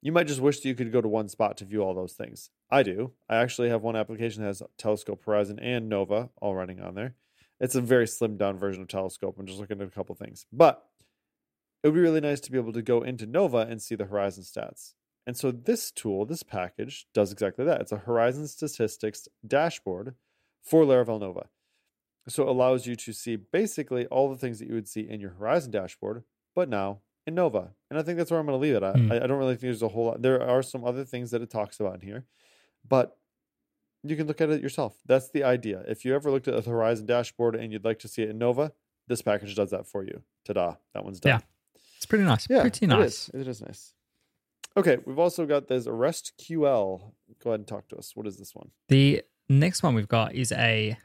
you 0.02 0.12
might 0.12 0.28
just 0.28 0.40
wish 0.40 0.60
that 0.60 0.68
you 0.68 0.76
could 0.76 0.92
go 0.92 1.02
to 1.02 1.08
one 1.08 1.30
spot 1.30 1.58
to 1.58 1.66
view 1.66 1.82
all 1.82 1.94
those 1.96 2.14
things. 2.14 2.50
I 2.70 2.84
do. 2.84 3.12
I 3.28 3.38
actually 3.38 3.70
have 3.70 3.82
one 3.82 3.96
application 3.96 4.42
that 4.42 4.48
has 4.48 4.64
Telescope, 4.78 5.24
Horizon, 5.26 5.60
and 5.60 5.90
Nova 5.90 6.30
all 6.42 6.56
running 6.56 6.80
on 6.80 6.96
there. 6.96 7.16
It's 7.60 7.76
a 7.76 7.82
very 7.82 8.06
slimmed 8.06 8.38
down 8.38 8.58
version 8.58 8.82
of 8.82 8.88
Telescope. 8.88 9.36
I'm 9.38 9.46
just 9.46 9.60
looking 9.60 9.82
at 9.82 9.88
a 9.88 9.92
couple 9.92 10.16
things. 10.16 10.46
But 10.52 10.84
it 11.84 11.88
would 11.88 11.96
be 11.96 12.02
really 12.02 12.22
nice 12.22 12.40
to 12.42 12.52
be 12.52 12.58
able 12.58 12.74
to 12.74 12.82
go 12.82 13.02
into 13.02 13.26
Nova 13.26 13.58
and 13.58 13.82
see 13.82 13.96
the 13.96 14.06
Horizon 14.06 14.44
stats. 14.44 14.94
And 15.28 15.38
so 15.38 15.52
this 15.52 15.92
tool, 15.92 16.26
this 16.26 16.44
package, 16.44 17.08
does 17.14 17.32
exactly 17.32 17.64
that. 17.66 17.82
It's 17.82 17.92
a 17.92 17.98
Horizon 17.98 18.48
Statistics 18.48 19.28
dashboard 19.46 20.16
for 20.64 20.84
Laravel 20.84 21.20
Nova. 21.20 21.48
So 22.28 22.44
it 22.44 22.50
allows 22.50 22.86
you 22.86 22.96
to 22.96 23.14
see 23.14 23.36
basically 23.36 24.06
all 24.08 24.30
the 24.30 24.38
things 24.38 24.60
that 24.60 24.68
you 24.68 24.76
would 24.76 24.88
see 24.88 25.02
in 25.02 25.20
your 25.20 25.32
Horizon 25.32 25.72
dashboard, 25.72 26.24
but 26.56 26.70
now 26.70 27.00
in 27.26 27.36
Nova. 27.36 27.72
And 27.90 28.00
I 28.00 28.04
think 28.04 28.18
that's 28.18 28.32
where 28.32 28.40
I'm 28.40 28.46
going 28.46 28.60
to 28.60 28.62
leave 28.62 28.76
it 28.76 28.84
at. 28.84 28.96
Hmm. 28.96 29.12
I, 29.12 29.16
I 29.18 29.28
don't 29.28 29.38
really 29.38 29.54
think 29.54 29.62
there's 29.62 29.82
a 29.82 29.88
whole 29.88 30.06
lot. 30.06 30.22
There 30.22 30.42
are 30.42 30.64
some 30.64 30.84
other 30.84 31.04
things 31.04 31.32
that 31.32 31.42
it 31.42 31.50
talks 31.50 31.80
about 31.80 31.96
in 31.96 32.02
here, 32.02 32.26
but 32.88 33.18
you 34.04 34.16
can 34.16 34.28
look 34.28 34.42
at 34.42 34.50
it 34.50 34.62
yourself. 34.62 34.96
That's 35.06 35.30
the 35.30 35.44
idea. 35.44 35.84
If 35.88 36.06
you 36.06 36.16
ever 36.16 36.32
looked 36.32 36.48
at 36.48 36.64
the 36.64 36.70
Horizon 36.70 37.06
dashboard 37.06 37.56
and 37.56 37.72
you'd 37.72 37.86
like 37.86 38.00
to 38.00 38.08
see 38.08 38.24
it 38.24 38.30
in 38.30 38.38
Nova, 38.38 38.72
this 39.08 39.22
package 39.22 39.56
does 39.56 39.72
that 39.72 39.88
for 39.88 40.04
you. 40.04 40.24
Ta-da! 40.46 40.76
That 40.94 41.04
one's 41.04 41.20
done. 41.20 41.40
Yeah. 41.40 41.80
It's 41.98 42.06
pretty 42.08 42.24
nice. 42.24 42.48
Yeah, 42.50 42.62
pretty 42.62 42.88
nice. 42.88 43.30
is. 43.30 43.42
It 43.42 43.48
is 43.48 43.62
nice. 43.62 43.94
Okay, 44.78 44.98
we've 45.06 45.20
also 45.20 45.46
got 45.46 45.68
this 45.68 45.86
RESTQL. 45.86 46.60
Go 47.44 47.50
ahead 47.50 47.60
and 47.60 47.68
talk 47.68 47.88
to 47.90 47.98
us. 47.98 48.14
What 48.16 48.26
is 48.28 48.38
this 48.38 48.56
one? 48.56 48.72
The 48.88 49.22
next 49.50 49.84
one 49.84 49.96
we've 49.96 50.08
got 50.08 50.34
is 50.34 50.52
a 50.54 50.98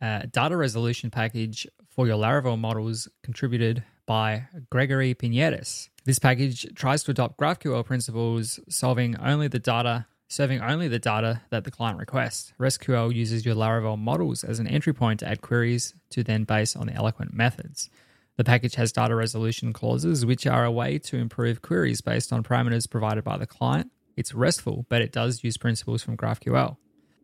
uh, 0.00 0.22
data 0.30 0.56
resolution 0.56 1.10
package 1.10 1.66
for 1.88 2.06
your 2.06 2.18
Laravel 2.18 2.58
models 2.58 3.08
contributed 3.22 3.82
by 4.06 4.48
Gregory 4.70 5.14
Pinedes. 5.14 5.88
This 6.04 6.18
package 6.18 6.66
tries 6.74 7.02
to 7.04 7.12
adopt 7.12 7.38
GraphQL 7.38 7.86
principles, 7.86 8.60
solving 8.68 9.16
only 9.16 9.48
the 9.48 9.58
data, 9.58 10.06
serving 10.28 10.60
only 10.60 10.88
the 10.88 10.98
data 10.98 11.40
that 11.48 11.64
the 11.64 11.70
client 11.70 11.98
requests. 11.98 12.52
RESTQL 12.60 13.14
uses 13.14 13.46
your 13.46 13.54
Laravel 13.54 13.98
models 13.98 14.44
as 14.44 14.58
an 14.58 14.66
entry 14.66 14.92
point 14.92 15.20
to 15.20 15.28
add 15.28 15.40
queries 15.40 15.94
to 16.10 16.22
then 16.22 16.44
base 16.44 16.76
on 16.76 16.88
the 16.88 16.92
Eloquent 16.92 17.32
methods. 17.32 17.88
The 18.36 18.44
package 18.44 18.74
has 18.74 18.90
data 18.90 19.14
resolution 19.14 19.72
clauses, 19.72 20.26
which 20.26 20.46
are 20.46 20.64
a 20.64 20.70
way 20.70 20.98
to 20.98 21.16
improve 21.16 21.62
queries 21.62 22.00
based 22.00 22.32
on 22.32 22.42
parameters 22.42 22.90
provided 22.90 23.22
by 23.22 23.38
the 23.38 23.46
client. 23.46 23.90
It's 24.16 24.34
RESTful, 24.34 24.86
but 24.88 25.02
it 25.02 25.12
does 25.12 25.44
use 25.44 25.56
principles 25.56 26.02
from 26.02 26.16
GraphQL. 26.16 26.76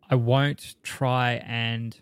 I 0.08 0.14
won't 0.14 0.76
try 0.82 1.34
and 1.46 1.96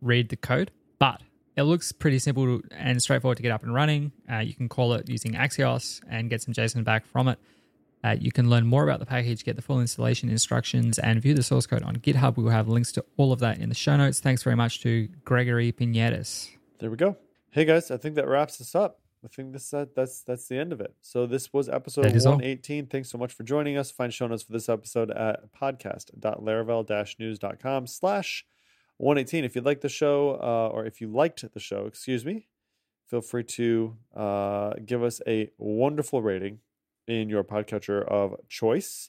read 0.00 0.28
the 0.28 0.36
code, 0.36 0.70
but 0.98 1.22
it 1.56 1.62
looks 1.62 1.90
pretty 1.90 2.20
simple 2.20 2.60
and 2.70 3.02
straightforward 3.02 3.36
to 3.36 3.42
get 3.42 3.50
up 3.50 3.62
and 3.64 3.74
running. 3.74 4.12
Uh, 4.30 4.38
you 4.38 4.54
can 4.54 4.68
call 4.68 4.92
it 4.94 5.08
using 5.08 5.32
Axios 5.32 6.00
and 6.08 6.30
get 6.30 6.42
some 6.42 6.54
JSON 6.54 6.84
back 6.84 7.06
from 7.06 7.28
it. 7.28 7.38
Uh, 8.04 8.14
you 8.18 8.30
can 8.30 8.48
learn 8.48 8.64
more 8.64 8.84
about 8.84 9.00
the 9.00 9.06
package, 9.06 9.44
get 9.44 9.56
the 9.56 9.62
full 9.62 9.80
installation 9.80 10.28
instructions, 10.28 11.00
and 11.00 11.20
view 11.20 11.34
the 11.34 11.42
source 11.42 11.66
code 11.66 11.82
on 11.82 11.96
GitHub. 11.96 12.36
We 12.36 12.44
will 12.44 12.52
have 12.52 12.68
links 12.68 12.92
to 12.92 13.04
all 13.16 13.32
of 13.32 13.40
that 13.40 13.58
in 13.58 13.68
the 13.70 13.74
show 13.74 13.96
notes. 13.96 14.20
Thanks 14.20 14.44
very 14.44 14.54
much 14.54 14.80
to 14.82 15.08
Gregory 15.24 15.72
Pinedes. 15.72 16.48
There 16.78 16.90
we 16.90 16.96
go. 16.96 17.16
Hey 17.50 17.64
guys, 17.64 17.90
I 17.90 17.96
think 17.96 18.14
that 18.16 18.28
wraps 18.28 18.60
us 18.60 18.74
up. 18.74 19.00
I 19.24 19.28
think 19.28 19.54
this 19.54 19.72
uh, 19.72 19.86
that's 19.96 20.20
that's 20.22 20.48
the 20.48 20.58
end 20.58 20.70
of 20.72 20.82
it. 20.82 20.94
So 21.00 21.26
this 21.26 21.50
was 21.52 21.68
episode 21.68 22.04
That 22.04 22.14
is 22.14 22.24
all. 22.26 22.34
118. 22.34 22.86
Thanks 22.86 23.10
so 23.10 23.18
much 23.18 23.32
for 23.32 23.42
joining 23.42 23.76
us. 23.78 23.90
Find 23.90 24.12
show 24.12 24.26
notes 24.26 24.42
for 24.42 24.52
this 24.52 24.68
episode 24.68 25.10
at 25.10 25.50
podcast.laravel-news.com 25.52 27.86
slash 27.86 28.44
118. 28.98 29.44
If 29.44 29.56
you 29.56 29.62
like 29.62 29.80
the 29.80 29.88
show, 29.88 30.38
uh, 30.42 30.68
or 30.72 30.84
if 30.84 31.00
you 31.00 31.08
liked 31.08 31.42
the 31.52 31.58
show, 31.58 31.86
excuse 31.86 32.24
me, 32.24 32.46
feel 33.08 33.22
free 33.22 33.44
to 33.44 33.96
uh, 34.14 34.74
give 34.84 35.02
us 35.02 35.20
a 35.26 35.50
wonderful 35.56 36.20
rating 36.22 36.58
in 37.06 37.30
your 37.30 37.44
podcatcher 37.44 38.06
of 38.06 38.36
choice. 38.48 39.08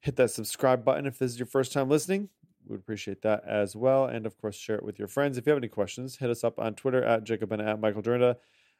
Hit 0.00 0.16
that 0.16 0.30
subscribe 0.30 0.84
button 0.84 1.06
if 1.06 1.18
this 1.18 1.32
is 1.32 1.38
your 1.38 1.46
first 1.46 1.72
time 1.72 1.90
listening. 1.90 2.30
We 2.68 2.72
would 2.72 2.80
appreciate 2.80 3.22
that 3.22 3.44
as 3.46 3.74
well. 3.74 4.04
And 4.04 4.26
of 4.26 4.36
course, 4.36 4.54
share 4.54 4.76
it 4.76 4.82
with 4.82 4.98
your 4.98 5.08
friends. 5.08 5.38
If 5.38 5.46
you 5.46 5.50
have 5.50 5.58
any 5.58 5.68
questions, 5.68 6.16
hit 6.16 6.28
us 6.28 6.44
up 6.44 6.58
on 6.58 6.74
Twitter 6.74 7.02
at 7.02 7.24
Jacob 7.24 7.50
and 7.52 7.62
at 7.62 7.80
Michael 7.80 8.02
Dyrynda 8.02 8.36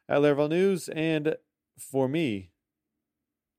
at 0.07 0.19
Laravel 0.19 0.49
News. 0.49 0.89
And 0.89 1.35
for 1.77 2.07
me, 2.07 2.51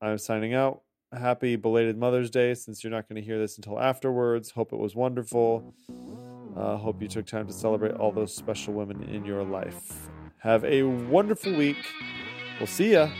I'm 0.00 0.18
signing 0.18 0.54
out. 0.54 0.82
Happy 1.12 1.56
belated 1.56 1.98
Mother's 1.98 2.30
Day 2.30 2.54
since 2.54 2.84
you're 2.84 2.92
not 2.92 3.08
going 3.08 3.20
to 3.20 3.26
hear 3.26 3.38
this 3.38 3.56
until 3.56 3.80
afterwards. 3.80 4.52
Hope 4.52 4.72
it 4.72 4.78
was 4.78 4.94
wonderful. 4.94 5.74
Uh, 6.56 6.76
hope 6.76 7.02
you 7.02 7.08
took 7.08 7.26
time 7.26 7.48
to 7.48 7.52
celebrate 7.52 7.94
all 7.94 8.12
those 8.12 8.32
special 8.32 8.72
women 8.72 9.02
in 9.02 9.24
your 9.24 9.42
life. 9.42 10.08
Have 10.38 10.64
a 10.64 10.84
wonderful 10.84 11.54
week. 11.56 11.76
We'll 12.60 12.68
see 12.68 12.92
ya 12.92 13.10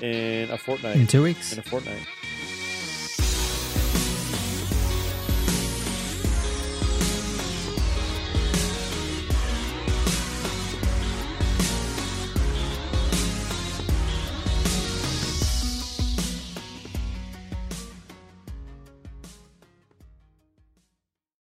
in 0.00 0.50
a 0.50 0.58
fortnight. 0.58 0.96
In 0.96 1.06
two 1.06 1.22
weeks. 1.22 1.52
In 1.52 1.60
a 1.60 1.62
fortnight. 1.62 2.04